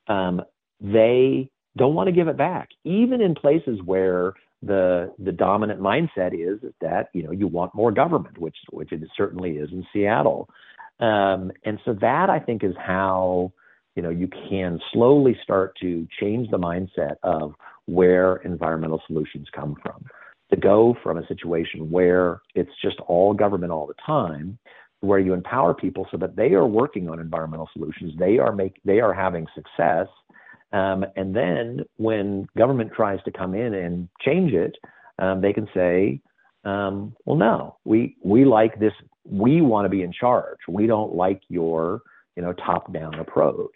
um, 0.09 0.43
they 0.81 1.51
don't 1.77 1.95
want 1.95 2.09
to 2.09 2.13
give 2.13 2.29
it 2.29 2.37
back, 2.37 2.69
even 2.85 3.21
in 3.21 3.35
places 3.35 3.81
where 3.85 4.35
the 4.63 5.13
the 5.19 5.33
dominant 5.33 5.81
mindset 5.81 6.33
is 6.33 6.59
that 6.81 7.09
you 7.13 7.23
know 7.23 7.31
you 7.31 7.47
want 7.47 7.75
more 7.75 7.93
government, 7.93 8.39
which 8.39 8.57
which 8.71 8.93
it 8.93 9.03
certainly 9.17 9.53
is 9.53 9.71
in 9.73 9.87
Seattle, 9.93 10.49
um, 11.01 11.53
and 11.65 11.79
so 11.85 11.95
that 12.01 12.31
I 12.31 12.39
think 12.39 12.65
is 12.65 12.75
how 12.79 13.53
you 13.97 14.03
know 14.03 14.11
you 14.11 14.29
can 14.49 14.81
slowly 14.93 15.37
start 15.43 15.77
to 15.81 16.07
change 16.19 16.51
the 16.51 16.59
mindset 16.59 17.17
of 17.23 17.55
where 17.87 18.37
environmental 18.37 19.03
solutions 19.07 19.49
come 19.55 19.77
from 19.83 20.07
to 20.51 20.57
go 20.57 20.97
from 21.03 21.19
a 21.19 21.27
situation 21.27 21.91
where 21.91 22.41
it's 22.55 22.71
just 22.83 22.99
all 23.07 23.35
government 23.35 23.73
all 23.73 23.87
the 23.87 23.95
time 24.05 24.59
where 25.01 25.19
you 25.19 25.35
empower 25.35 25.75
people 25.75 26.07
so 26.11 26.17
that 26.17 26.35
they 26.35 26.55
are 26.55 26.67
working 26.67 27.09
on 27.09 27.19
environmental 27.19 27.69
solutions 27.73 28.13
they 28.19 28.39
are 28.39 28.53
make 28.53 28.77
they 28.85 29.01
are 29.01 29.13
having 29.13 29.47
success 29.55 30.07
um, 30.73 31.05
and 31.17 31.35
then 31.35 31.81
when 31.97 32.49
government 32.57 32.91
tries 32.95 33.23
to 33.25 33.31
come 33.31 33.55
in 33.55 33.75
and 33.75 34.09
change 34.21 34.53
it 34.53 34.77
um, 35.19 35.41
they 35.41 35.53
can 35.53 35.69
say 35.75 36.21
um, 36.65 37.15
well 37.25 37.37
no 37.37 37.77
we 37.85 38.17
we 38.23 38.45
like 38.45 38.79
this 38.79 38.93
we 39.25 39.61
want 39.61 39.85
to 39.87 39.89
be 39.89 40.03
in 40.03 40.13
charge. 40.13 40.59
We 40.69 40.87
don't 40.87 41.15
like 41.15 41.43
your 41.49 42.03
you 42.37 42.43
know 42.43 42.53
top 42.53 42.93
down 42.93 43.15
approach. 43.15 43.75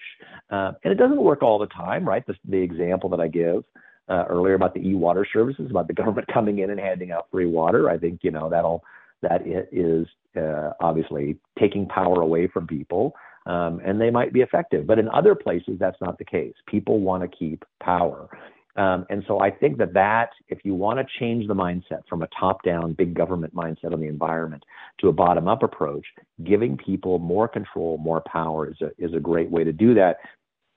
Uh, 0.50 0.72
and 0.84 0.92
it 0.92 0.96
doesn't 0.96 1.22
work 1.22 1.42
all 1.42 1.58
the 1.58 1.66
time 1.66 2.06
right? 2.06 2.26
The, 2.26 2.34
the 2.48 2.58
example 2.58 3.08
that 3.10 3.20
i 3.20 3.28
give 3.28 3.64
uh, 4.09 4.24
earlier 4.28 4.54
about 4.54 4.74
the 4.74 4.80
eWater 4.80 5.24
Services, 5.32 5.70
about 5.70 5.88
the 5.88 5.94
government 5.94 6.26
coming 6.32 6.59
in 6.61 6.70
and 6.70 6.80
handing 6.80 7.12
out 7.12 7.28
free 7.30 7.46
water. 7.46 7.90
I 7.90 7.98
think 7.98 8.20
you 8.22 8.30
know 8.30 8.48
that'll 8.48 8.82
that 9.22 9.42
is 9.72 10.06
uh, 10.36 10.70
obviously 10.80 11.38
taking 11.59 11.86
power 11.86 12.20
away 12.20 12.46
from 12.46 12.66
people, 12.66 13.14
um, 13.46 13.80
and 13.84 14.00
they 14.00 14.11
might 14.11 14.32
be 14.32 14.40
effective. 14.40 14.86
But 14.86 14.98
in 14.98 15.09
other 15.09 15.34
places, 15.34 15.76
that's 15.78 16.00
not 16.00 16.18
the 16.18 16.24
case. 16.24 16.54
People 16.66 17.00
want 17.00 17.28
to 17.28 17.36
keep 17.36 17.64
power. 17.82 18.28
Um, 18.76 19.06
and 19.11 19.24
so 19.26 19.40
I 19.40 19.50
think 19.50 19.78
that 19.78 19.92
that, 19.94 20.30
if 20.48 20.61
you 20.62 20.72
want 20.72 21.00
to 21.00 21.06
change 21.18 21.48
the 21.48 21.54
mindset 21.54 22.02
from 22.09 22.22
a 22.22 22.28
top-down 22.38 22.92
big 22.92 23.12
government 23.12 23.52
mindset 23.52 23.92
on 23.92 23.98
the 23.98 24.06
environment 24.06 24.62
to 25.00 25.09
a 25.09 25.12
bottom-up 25.12 25.64
approach, 25.64 26.06
giving 26.44 26.76
people 26.76 27.18
more 27.18 27.48
control, 27.48 27.98
more 27.98 28.22
power 28.30 28.70
is 28.70 28.80
a, 28.80 28.90
is 28.96 29.12
a 29.14 29.20
great 29.20 29.50
way 29.50 29.64
to 29.64 29.72
do 29.72 29.94
that. 29.94 30.18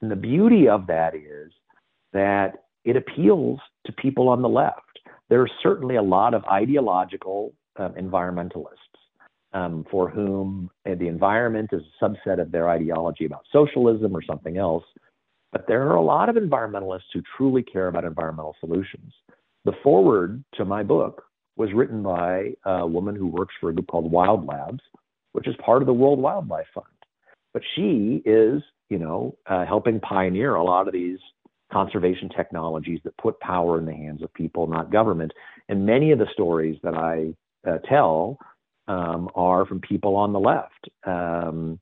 And 0.02 0.10
the 0.10 0.16
beauty 0.16 0.68
of 0.68 0.88
that 0.88 1.14
is 1.14 1.52
that 2.12 2.64
it 2.86 2.96
appeals 2.96 3.60
to 3.86 3.92
people 3.94 4.30
on 4.30 4.42
the 4.42 4.50
left. 4.50 5.00
There 5.30 5.42
are 5.42 5.50
certainly 5.62 5.96
a 5.96 6.02
lot 6.02 6.34
of 6.34 6.44
ideological 6.46 7.54
um, 7.78 7.94
environmentalists 7.94 8.92
um, 9.54 9.86
for 9.90 10.10
whom 10.10 10.70
the 10.86 11.08
environment 11.08 11.70
is 11.74 11.82
a 11.82 12.06
subset 12.06 12.42
of 12.42 12.52
their 12.52 12.70
ideology 12.70 13.26
about 13.26 13.46
socialism 13.52 14.16
or 14.16 14.22
something 14.22 14.58
else. 14.58 14.84
But 15.52 15.68
there 15.68 15.88
are 15.88 15.96
a 15.96 16.02
lot 16.02 16.30
of 16.30 16.36
environmentalists 16.36 17.12
who 17.14 17.22
truly 17.38 17.62
care 17.62 17.88
about 17.88 18.06
environmental 18.06 18.56
solutions. 18.60 19.14
The 19.66 19.74
foreword 19.84 20.44
to 20.56 20.66
my 20.66 20.84
book 20.84 21.24
was 21.58 21.74
written 21.74 22.02
by 22.02 22.54
a 22.66 22.88
woman 22.88 23.16
who 23.16 23.28
works 23.28 23.54
for 23.60 23.70
a 23.70 23.74
group 23.74 23.88
called 23.88 24.12
Wild 24.12 24.46
Labs, 24.46 24.80
which 25.34 25.48
is 25.48 25.56
part 25.64 25.82
of 25.82 25.86
the 25.86 25.94
World 25.94 26.20
Wildlife 26.20 26.68
Fund. 26.74 26.86
But 27.54 27.64
she 27.76 28.22
is, 28.26 28.62
you 28.90 28.98
know, 28.98 29.36
uh, 29.46 29.66
helping 29.66 30.00
pioneer 30.00 30.56
a 30.56 30.64
lot 30.64 30.88
of 30.88 30.94
these 30.94 31.20
conservation 31.72 32.30
technologies 32.30 33.00
that 33.04 33.16
put 33.18 33.40
power 33.40 33.78
in 33.78 33.86
the 33.86 33.94
hands 33.94 34.22
of 34.22 34.34
people, 34.34 34.68
not 34.68 34.92
government. 34.92 35.32
And 35.70 35.86
many 35.86 36.12
of 36.12 36.20
the 36.20 36.28
stories 36.34 36.78
that 36.84 36.96
I 36.96 37.34
uh, 37.70 37.78
tell 37.80 38.38
um, 38.88 39.30
are 39.36 39.66
from 39.66 39.80
people 39.80 40.16
on 40.16 40.34
the 40.34 40.40
left. 40.40 40.90
Um, 41.06 41.80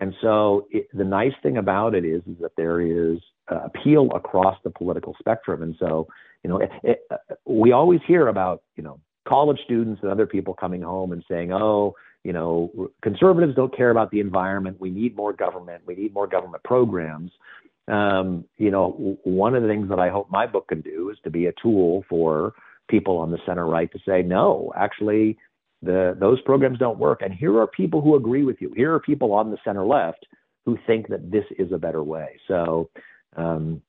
and 0.00 0.14
so 0.20 0.66
it, 0.70 0.88
the 0.92 1.04
nice 1.04 1.32
thing 1.42 1.56
about 1.56 1.94
it 1.94 2.04
is, 2.04 2.22
is 2.26 2.36
that 2.40 2.52
there 2.56 2.80
is 2.80 3.18
uh, 3.50 3.60
appeal 3.64 4.10
across 4.14 4.56
the 4.64 4.70
political 4.70 5.14
spectrum. 5.18 5.62
And 5.62 5.74
so, 5.78 6.08
you 6.42 6.50
know, 6.50 6.58
it, 6.58 6.70
it, 6.82 7.00
uh, 7.10 7.16
we 7.46 7.72
always 7.72 8.00
hear 8.06 8.28
about, 8.28 8.62
you 8.76 8.82
know, 8.82 9.00
college 9.26 9.58
students 9.64 10.00
and 10.02 10.10
other 10.10 10.26
people 10.26 10.54
coming 10.54 10.82
home 10.82 11.12
and 11.12 11.24
saying, 11.28 11.52
oh, 11.52 11.94
you 12.24 12.32
know, 12.32 12.90
conservatives 13.02 13.54
don't 13.54 13.76
care 13.76 13.90
about 13.90 14.10
the 14.10 14.20
environment. 14.20 14.80
We 14.80 14.90
need 14.90 15.16
more 15.16 15.32
government. 15.32 15.82
We 15.86 15.94
need 15.94 16.12
more 16.12 16.26
government 16.26 16.62
programs 16.64 17.30
um, 17.88 18.44
you 18.56 18.70
know, 18.70 19.18
one 19.24 19.54
of 19.54 19.62
the 19.62 19.68
things 19.68 19.88
that 19.88 19.98
I 19.98 20.08
hope 20.08 20.30
my 20.30 20.46
book 20.46 20.68
can 20.68 20.80
do 20.80 21.10
is 21.10 21.18
to 21.24 21.30
be 21.30 21.46
a 21.46 21.52
tool 21.62 22.04
for 22.08 22.54
people 22.88 23.18
on 23.18 23.30
the 23.30 23.38
center 23.46 23.66
right 23.66 23.90
to 23.92 23.98
say, 24.06 24.22
no, 24.22 24.72
actually, 24.76 25.38
the 25.82 26.16
those 26.18 26.40
programs 26.42 26.78
don't 26.78 26.98
work. 26.98 27.22
And 27.22 27.32
here 27.32 27.58
are 27.58 27.66
people 27.66 28.00
who 28.00 28.16
agree 28.16 28.44
with 28.44 28.60
you. 28.60 28.72
Here 28.76 28.92
are 28.94 29.00
people 29.00 29.32
on 29.32 29.50
the 29.50 29.58
center 29.64 29.84
left 29.84 30.26
who 30.64 30.78
think 30.86 31.08
that 31.08 31.30
this 31.30 31.44
is 31.58 31.70
a 31.72 31.78
better 31.78 32.02
way. 32.02 32.40
So, 32.48 32.90
um, 33.36 33.82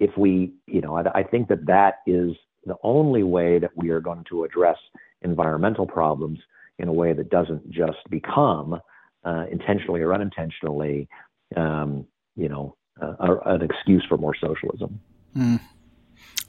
if 0.00 0.10
we, 0.16 0.54
you 0.66 0.80
know, 0.80 0.96
I, 0.96 1.20
I 1.20 1.22
think 1.22 1.48
that 1.48 1.66
that 1.66 1.98
is 2.06 2.32
the 2.66 2.76
only 2.82 3.22
way 3.22 3.58
that 3.58 3.70
we 3.76 3.90
are 3.90 4.00
going 4.00 4.24
to 4.30 4.44
address 4.44 4.78
environmental 5.22 5.86
problems 5.86 6.40
in 6.78 6.88
a 6.88 6.92
way 6.92 7.12
that 7.12 7.30
doesn't 7.30 7.70
just 7.70 7.98
become 8.10 8.80
uh, 9.24 9.44
intentionally 9.50 10.00
or 10.00 10.12
unintentionally, 10.12 11.08
um, 11.56 12.06
you 12.36 12.48
know, 12.48 12.76
uh, 13.00 13.36
an 13.46 13.62
excuse 13.62 14.04
for 14.08 14.16
more 14.16 14.34
socialism. 14.34 15.00
Mm. 15.36 15.60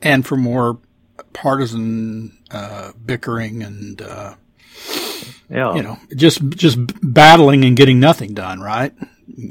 And 0.01 0.25
for 0.25 0.35
more 0.35 0.79
partisan 1.33 2.37
uh, 2.51 2.91
bickering 3.05 3.63
and 3.63 4.01
uh, 4.01 4.35
yeah. 5.49 5.73
you 5.75 5.81
know 5.81 5.97
just 6.15 6.47
just 6.49 6.77
battling 7.01 7.63
and 7.63 7.77
getting 7.77 7.99
nothing 7.99 8.33
done, 8.33 8.59
right? 8.59 8.93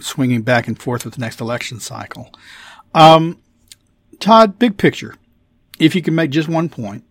Swinging 0.01 0.43
back 0.43 0.69
and 0.69 0.81
forth 0.81 1.05
with 1.05 1.15
the 1.15 1.21
next 1.21 1.41
election 1.41 1.81
cycle. 1.81 2.33
Um, 2.95 3.41
Todd, 4.21 4.59
big 4.59 4.77
picture. 4.77 5.17
If 5.79 5.95
you 5.95 6.03
can 6.03 6.15
make 6.15 6.31
just 6.31 6.49
one 6.49 6.69
point, 6.69 7.05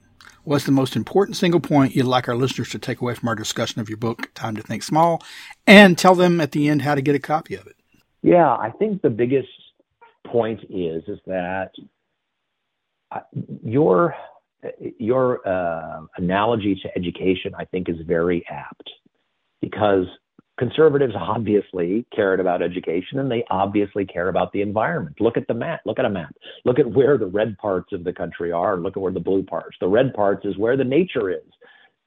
what's 0.44 0.66
the 0.66 0.72
most 0.72 0.96
important 0.96 1.36
single 1.36 1.60
point 1.60 1.96
you'd 1.96 2.06
like 2.06 2.30
our 2.30 2.36
listeners 2.36 2.70
to 2.70 2.80
take 2.80 3.02
away 3.02 3.14
from 3.16 3.28
our 3.28 3.36
discussion 3.36 3.82
of 3.82 3.90
your 3.90 3.98
book, 3.98 4.34
Time 4.34 4.56
to 4.56 4.62
Think 4.62 4.84
Small, 4.84 5.22
and 5.68 5.98
tell 5.98 6.16
them 6.16 6.40
at 6.40 6.54
the 6.54 6.70
end 6.70 6.84
how 6.84 6.96
to 6.96 7.02
get 7.02 7.16
a 7.16 7.20
copy 7.20 7.56
of 7.56 7.68
it? 7.68 7.76
Yeah, 8.22 8.50
I 8.50 8.72
think 8.80 9.02
the 9.02 9.10
biggest 9.10 9.50
point 10.28 10.62
is 10.70 11.04
is 11.08 11.20
that 11.26 11.72
your 13.64 14.16
your 14.98 15.48
uh, 15.48 16.02
analogy 16.18 16.80
to 16.82 16.90
education, 16.98 17.54
I 17.58 17.66
think, 17.66 17.90
is 17.90 17.98
very 18.08 18.46
apt 18.50 18.90
because 19.62 20.06
conservatives 20.58 21.14
obviously 21.18 22.06
cared 22.16 22.40
about 22.40 22.62
education 22.62 23.20
and 23.20 23.30
they 23.30 23.44
obviously 23.50 24.06
care 24.06 24.30
about 24.30 24.52
the 24.52 24.62
environment. 24.62 25.18
Look 25.20 25.38
at 25.38 25.48
the 25.48 25.54
map. 25.54 25.82
Look 25.86 26.00
at 26.00 26.06
a 26.06 26.10
map. 26.10 26.34
Look 26.64 26.80
at 26.80 26.90
where 26.90 27.18
the 27.18 27.26
red 27.28 27.58
parts 27.58 27.92
of 27.92 28.04
the 28.04 28.14
country 28.14 28.52
are 28.52 28.78
look 28.78 28.96
at 28.96 29.02
where 29.02 29.12
the 29.12 29.20
blue 29.20 29.44
parts. 29.44 29.78
The 29.80 29.88
red 29.88 30.14
parts 30.14 30.46
is 30.46 30.58
where 30.58 30.78
the 30.78 30.84
nature 30.84 31.30
is. 31.30 31.44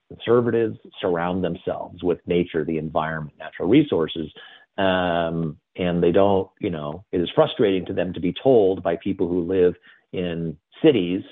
Conservatives 0.08 0.78
surround 1.00 1.42
themselves 1.42 2.02
with 2.02 2.20
nature, 2.26 2.64
the 2.64 2.78
environment, 2.78 3.36
natural 3.38 3.68
resources. 3.68 4.30
Um, 4.78 5.58
and 5.78 6.02
they 6.02 6.12
don't, 6.12 6.48
you 6.60 6.70
know, 6.70 7.04
it 7.12 7.20
is 7.20 7.28
frustrating 7.34 7.86
to 7.86 7.92
them 7.92 8.12
to 8.14 8.20
be 8.20 8.34
told 8.42 8.82
by 8.82 8.96
people 8.96 9.28
who 9.28 9.42
live 9.42 9.74
in 10.12 10.56
cities 10.82 11.22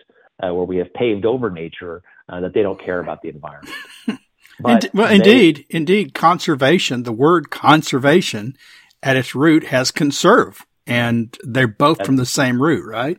uh, 0.42 0.52
where 0.52 0.64
we 0.64 0.76
have 0.76 0.92
paved 0.94 1.24
over 1.24 1.50
nature 1.50 2.02
uh, 2.28 2.40
that 2.40 2.54
they 2.54 2.62
don't 2.62 2.82
care 2.84 3.00
about 3.00 3.22
the 3.22 3.28
environment. 3.28 3.74
But 4.60 4.90
well, 4.94 5.08
they, 5.08 5.16
indeed, 5.16 5.66
indeed, 5.68 6.14
conservation, 6.14 7.02
the 7.02 7.12
word 7.12 7.50
conservation 7.50 8.56
at 9.02 9.16
its 9.16 9.34
root 9.34 9.64
has 9.64 9.90
conserve, 9.90 10.64
and 10.86 11.36
they're 11.42 11.66
both 11.66 12.04
from 12.06 12.16
the 12.16 12.26
same 12.26 12.62
root, 12.62 12.86
right? 12.86 13.18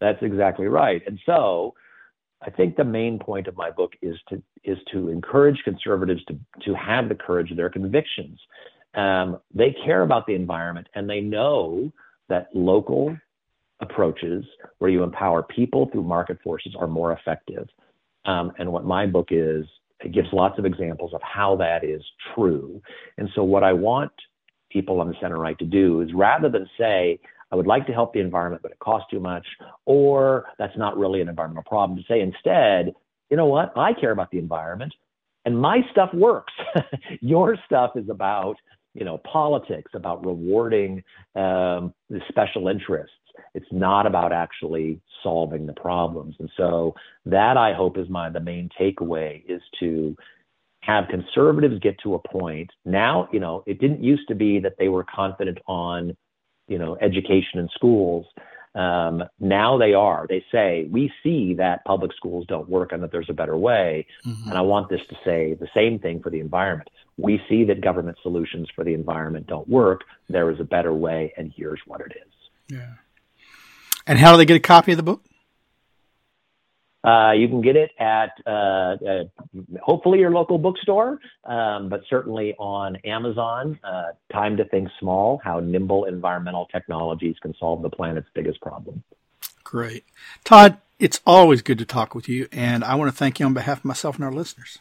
That's 0.00 0.20
exactly 0.22 0.66
right. 0.66 1.00
And 1.06 1.20
so 1.24 1.74
I 2.42 2.50
think 2.50 2.76
the 2.76 2.84
main 2.84 3.18
point 3.18 3.46
of 3.46 3.56
my 3.56 3.70
book 3.70 3.92
is 4.02 4.16
to 4.30 4.42
is 4.64 4.78
to 4.92 5.08
encourage 5.08 5.62
conservatives 5.64 6.24
to 6.24 6.38
to 6.64 6.74
have 6.74 7.08
the 7.08 7.14
courage 7.14 7.50
of 7.50 7.56
their 7.56 7.70
convictions 7.70 8.40
um, 8.94 9.40
they 9.54 9.74
care 9.84 10.02
about 10.02 10.26
the 10.26 10.34
environment 10.34 10.88
and 10.94 11.08
they 11.08 11.20
know 11.20 11.92
that 12.28 12.48
local 12.54 13.16
approaches 13.80 14.44
where 14.78 14.90
you 14.90 15.02
empower 15.02 15.42
people 15.42 15.88
through 15.92 16.02
market 16.02 16.38
forces 16.42 16.74
are 16.78 16.86
more 16.86 17.12
effective. 17.12 17.68
Um, 18.24 18.52
and 18.58 18.70
what 18.70 18.84
my 18.84 19.06
book 19.06 19.28
is, 19.30 19.64
it 20.00 20.12
gives 20.12 20.28
lots 20.32 20.58
of 20.58 20.64
examples 20.64 21.12
of 21.14 21.20
how 21.22 21.56
that 21.56 21.84
is 21.84 22.02
true. 22.34 22.80
And 23.18 23.28
so, 23.34 23.42
what 23.42 23.64
I 23.64 23.72
want 23.72 24.12
people 24.70 25.00
on 25.00 25.08
the 25.08 25.14
center 25.20 25.38
right 25.38 25.58
to 25.58 25.64
do 25.64 26.00
is 26.00 26.10
rather 26.14 26.48
than 26.48 26.68
say, 26.78 27.18
I 27.52 27.56
would 27.56 27.66
like 27.66 27.86
to 27.86 27.92
help 27.92 28.12
the 28.12 28.20
environment, 28.20 28.62
but 28.62 28.70
it 28.70 28.78
costs 28.78 29.08
too 29.10 29.20
much, 29.20 29.46
or 29.84 30.44
that's 30.58 30.76
not 30.76 30.96
really 30.96 31.20
an 31.20 31.28
environmental 31.28 31.64
problem, 31.64 31.98
to 31.98 32.04
say 32.08 32.20
instead, 32.20 32.94
you 33.28 33.36
know 33.36 33.46
what, 33.46 33.72
I 33.76 33.92
care 33.92 34.12
about 34.12 34.30
the 34.30 34.38
environment 34.38 34.92
and 35.44 35.58
my 35.58 35.80
stuff 35.90 36.10
works. 36.12 36.52
Your 37.20 37.56
stuff 37.66 37.92
is 37.96 38.08
about 38.08 38.56
you 38.94 39.04
know, 39.04 39.18
politics, 39.18 39.92
about 39.94 40.24
rewarding 40.24 41.02
um, 41.34 41.94
the 42.08 42.20
special 42.28 42.68
interests. 42.68 43.14
It's 43.54 43.66
not 43.70 44.06
about 44.06 44.32
actually 44.32 45.00
solving 45.22 45.66
the 45.66 45.72
problems. 45.72 46.36
And 46.38 46.50
so 46.56 46.94
that 47.26 47.56
I 47.56 47.72
hope 47.72 47.98
is 47.98 48.08
my 48.08 48.30
the 48.30 48.40
main 48.40 48.68
takeaway 48.78 49.42
is 49.48 49.62
to 49.80 50.16
have 50.82 51.04
conservatives 51.08 51.78
get 51.80 51.98
to 52.02 52.14
a 52.14 52.28
point 52.28 52.70
now, 52.84 53.28
you 53.32 53.40
know, 53.40 53.62
it 53.66 53.80
didn't 53.80 54.02
used 54.02 54.26
to 54.28 54.34
be 54.34 54.58
that 54.60 54.74
they 54.78 54.88
were 54.88 55.04
confident 55.04 55.58
on, 55.66 56.16
you 56.68 56.78
know, 56.78 56.96
education 57.00 57.58
in 57.58 57.68
schools. 57.74 58.26
Um, 58.74 59.24
now 59.40 59.76
they 59.76 59.94
are. 59.94 60.26
They 60.28 60.44
say, 60.50 60.86
we 60.90 61.12
see 61.22 61.54
that 61.54 61.84
public 61.84 62.12
schools 62.16 62.46
don't 62.48 62.68
work 62.68 62.92
and 62.92 63.02
that 63.02 63.12
there's 63.12 63.28
a 63.28 63.34
better 63.34 63.56
way. 63.56 64.06
Mm-hmm. 64.24 64.50
And 64.50 64.58
I 64.58 64.62
want 64.62 64.88
this 64.88 65.00
to 65.10 65.16
say 65.24 65.54
the 65.54 65.68
same 65.74 65.98
thing 65.98 66.22
for 66.22 66.30
the 66.30 66.40
environment 66.40 66.88
we 67.20 67.40
see 67.48 67.64
that 67.64 67.80
government 67.80 68.18
solutions 68.22 68.68
for 68.74 68.84
the 68.84 68.94
environment 68.94 69.46
don't 69.46 69.68
work. 69.68 70.02
There 70.28 70.50
is 70.50 70.60
a 70.60 70.64
better 70.64 70.92
way, 70.92 71.32
and 71.36 71.52
here's 71.54 71.80
what 71.86 72.00
it 72.00 72.12
is. 72.12 72.32
Yeah. 72.68 72.94
And 74.06 74.18
how 74.18 74.32
do 74.32 74.38
they 74.38 74.46
get 74.46 74.56
a 74.56 74.60
copy 74.60 74.92
of 74.92 74.96
the 74.96 75.02
book? 75.02 75.22
Uh, 77.02 77.32
you 77.32 77.48
can 77.48 77.62
get 77.62 77.76
it 77.76 77.90
at 77.98 78.32
uh, 78.46 78.50
uh, 78.50 79.24
hopefully 79.82 80.18
your 80.18 80.30
local 80.30 80.58
bookstore, 80.58 81.18
um, 81.44 81.88
but 81.88 82.02
certainly 82.10 82.54
on 82.58 82.96
Amazon. 83.04 83.78
Uh, 83.82 84.12
Time 84.30 84.58
to 84.58 84.66
Think 84.66 84.88
Small 84.98 85.40
How 85.42 85.60
Nimble 85.60 86.04
Environmental 86.04 86.66
Technologies 86.66 87.36
Can 87.40 87.54
Solve 87.58 87.80
the 87.80 87.88
Planet's 87.88 88.28
Biggest 88.34 88.60
Problem. 88.60 89.02
Great. 89.64 90.04
Todd, 90.44 90.76
it's 90.98 91.20
always 91.26 91.62
good 91.62 91.78
to 91.78 91.86
talk 91.86 92.14
with 92.14 92.28
you, 92.28 92.48
and 92.52 92.84
I 92.84 92.96
want 92.96 93.10
to 93.10 93.16
thank 93.16 93.40
you 93.40 93.46
on 93.46 93.54
behalf 93.54 93.78
of 93.78 93.84
myself 93.86 94.16
and 94.16 94.24
our 94.24 94.32
listeners. 94.32 94.78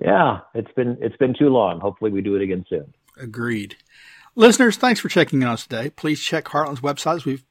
Yeah, 0.00 0.40
it's 0.54 0.72
been 0.72 0.98
it's 1.00 1.16
been 1.16 1.34
too 1.34 1.48
long. 1.48 1.80
Hopefully, 1.80 2.10
we 2.10 2.20
do 2.20 2.34
it 2.36 2.42
again 2.42 2.64
soon. 2.68 2.92
Agreed. 3.16 3.76
Listeners, 4.36 4.76
thanks 4.76 5.00
for 5.00 5.08
checking 5.08 5.40
in 5.40 5.48
on 5.48 5.54
us 5.54 5.62
today. 5.62 5.90
Please 5.90 6.20
check 6.20 6.46
Heartland's 6.46 6.80
website 6.80 7.16
as 7.16 7.24
we've 7.24 7.44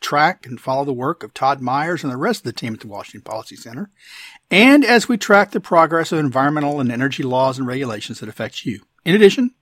track 0.00 0.46
and 0.46 0.60
follow 0.60 0.84
the 0.84 0.92
work 0.92 1.22
of 1.22 1.34
Todd 1.34 1.60
Myers 1.60 2.02
and 2.02 2.12
the 2.12 2.16
rest 2.16 2.40
of 2.40 2.44
the 2.44 2.52
team 2.52 2.74
at 2.74 2.80
the 2.80 2.86
Washington 2.86 3.22
Policy 3.22 3.56
Center, 3.56 3.90
and 4.50 4.84
as 4.84 5.08
we 5.08 5.16
track 5.16 5.50
the 5.50 5.60
progress 5.60 6.12
of 6.12 6.18
environmental 6.18 6.80
and 6.80 6.92
energy 6.92 7.22
laws 7.22 7.58
and 7.58 7.66
regulations 7.66 8.20
that 8.20 8.28
affect 8.28 8.64
you. 8.64 8.82
In 9.04 9.14
addition, 9.14 9.54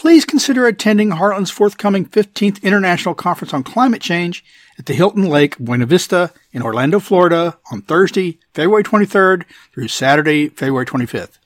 please 0.00 0.24
consider 0.24 0.66
attending 0.66 1.10
Heartland's 1.10 1.50
forthcoming 1.50 2.06
15th 2.06 2.62
International 2.62 3.14
Conference 3.14 3.52
on 3.52 3.62
Climate 3.62 4.00
Change 4.00 4.42
at 4.78 4.86
the 4.86 4.94
Hilton 4.94 5.26
Lake 5.28 5.58
Buena 5.58 5.84
Vista 5.84 6.32
in 6.54 6.62
Orlando, 6.62 7.00
Florida 7.00 7.58
on 7.70 7.82
Thursday, 7.82 8.38
February 8.54 8.82
23rd 8.82 9.44
through 9.74 9.88
Saturday, 9.88 10.48
February 10.48 10.86
25th. 10.86 11.36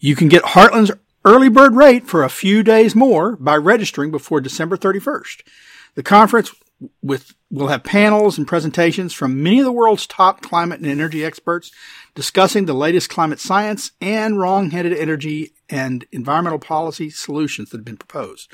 You 0.00 0.16
can 0.16 0.30
get 0.30 0.42
Heartland's 0.42 0.92
early 1.26 1.50
bird 1.50 1.74
rate 1.74 2.06
for 2.06 2.24
a 2.24 2.30
few 2.30 2.62
days 2.62 2.94
more 2.94 3.36
by 3.36 3.56
registering 3.56 4.10
before 4.10 4.40
December 4.40 4.78
31st. 4.78 5.42
The 5.94 6.02
conference 6.02 6.54
with 7.02 7.34
will 7.50 7.68
have 7.68 7.84
panels 7.84 8.38
and 8.38 8.46
presentations 8.46 9.12
from 9.12 9.42
many 9.42 9.58
of 9.58 9.64
the 9.64 9.72
world's 9.72 10.06
top 10.06 10.40
climate 10.40 10.80
and 10.80 10.88
energy 10.88 11.24
experts 11.24 11.70
discussing 12.14 12.64
the 12.64 12.72
latest 12.72 13.10
climate 13.10 13.40
science 13.40 13.92
and 14.00 14.38
wrong-headed 14.38 14.92
energy 14.92 15.52
and 15.68 16.06
environmental 16.12 16.58
policy 16.58 17.10
solutions 17.10 17.70
that 17.70 17.78
have 17.78 17.84
been 17.84 17.96
proposed 17.96 18.50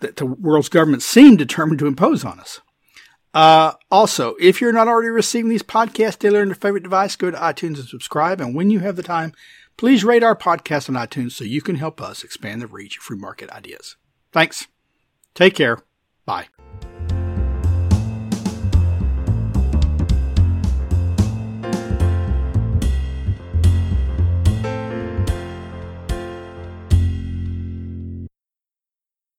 that 0.00 0.16
the 0.16 0.26
world's 0.26 0.68
governments 0.68 1.06
seem 1.06 1.36
determined 1.36 1.78
to 1.78 1.86
impose 1.86 2.24
on 2.24 2.38
us. 2.38 2.60
Uh, 3.34 3.72
also, 3.90 4.34
if 4.40 4.60
you're 4.60 4.72
not 4.72 4.88
already 4.88 5.08
receiving 5.08 5.48
these 5.48 5.62
podcasts 5.62 6.18
daily 6.18 6.40
on 6.40 6.48
your 6.48 6.54
favorite 6.54 6.82
device, 6.82 7.16
go 7.16 7.30
to 7.30 7.36
iTunes 7.36 7.76
and 7.76 7.88
subscribe. 7.88 8.40
And 8.40 8.54
when 8.54 8.68
you 8.68 8.80
have 8.80 8.96
the 8.96 9.02
time, 9.02 9.32
please 9.78 10.04
rate 10.04 10.22
our 10.22 10.36
podcast 10.36 10.88
on 10.88 10.96
iTunes 10.96 11.32
so 11.32 11.44
you 11.44 11.62
can 11.62 11.76
help 11.76 12.02
us 12.02 12.22
expand 12.22 12.60
the 12.60 12.66
reach 12.66 12.98
of 12.98 13.04
free 13.04 13.16
market 13.16 13.48
ideas. 13.50 13.96
Thanks. 14.32 14.66
Take 15.34 15.54
care. 15.54 15.78
Bye. 16.26 16.48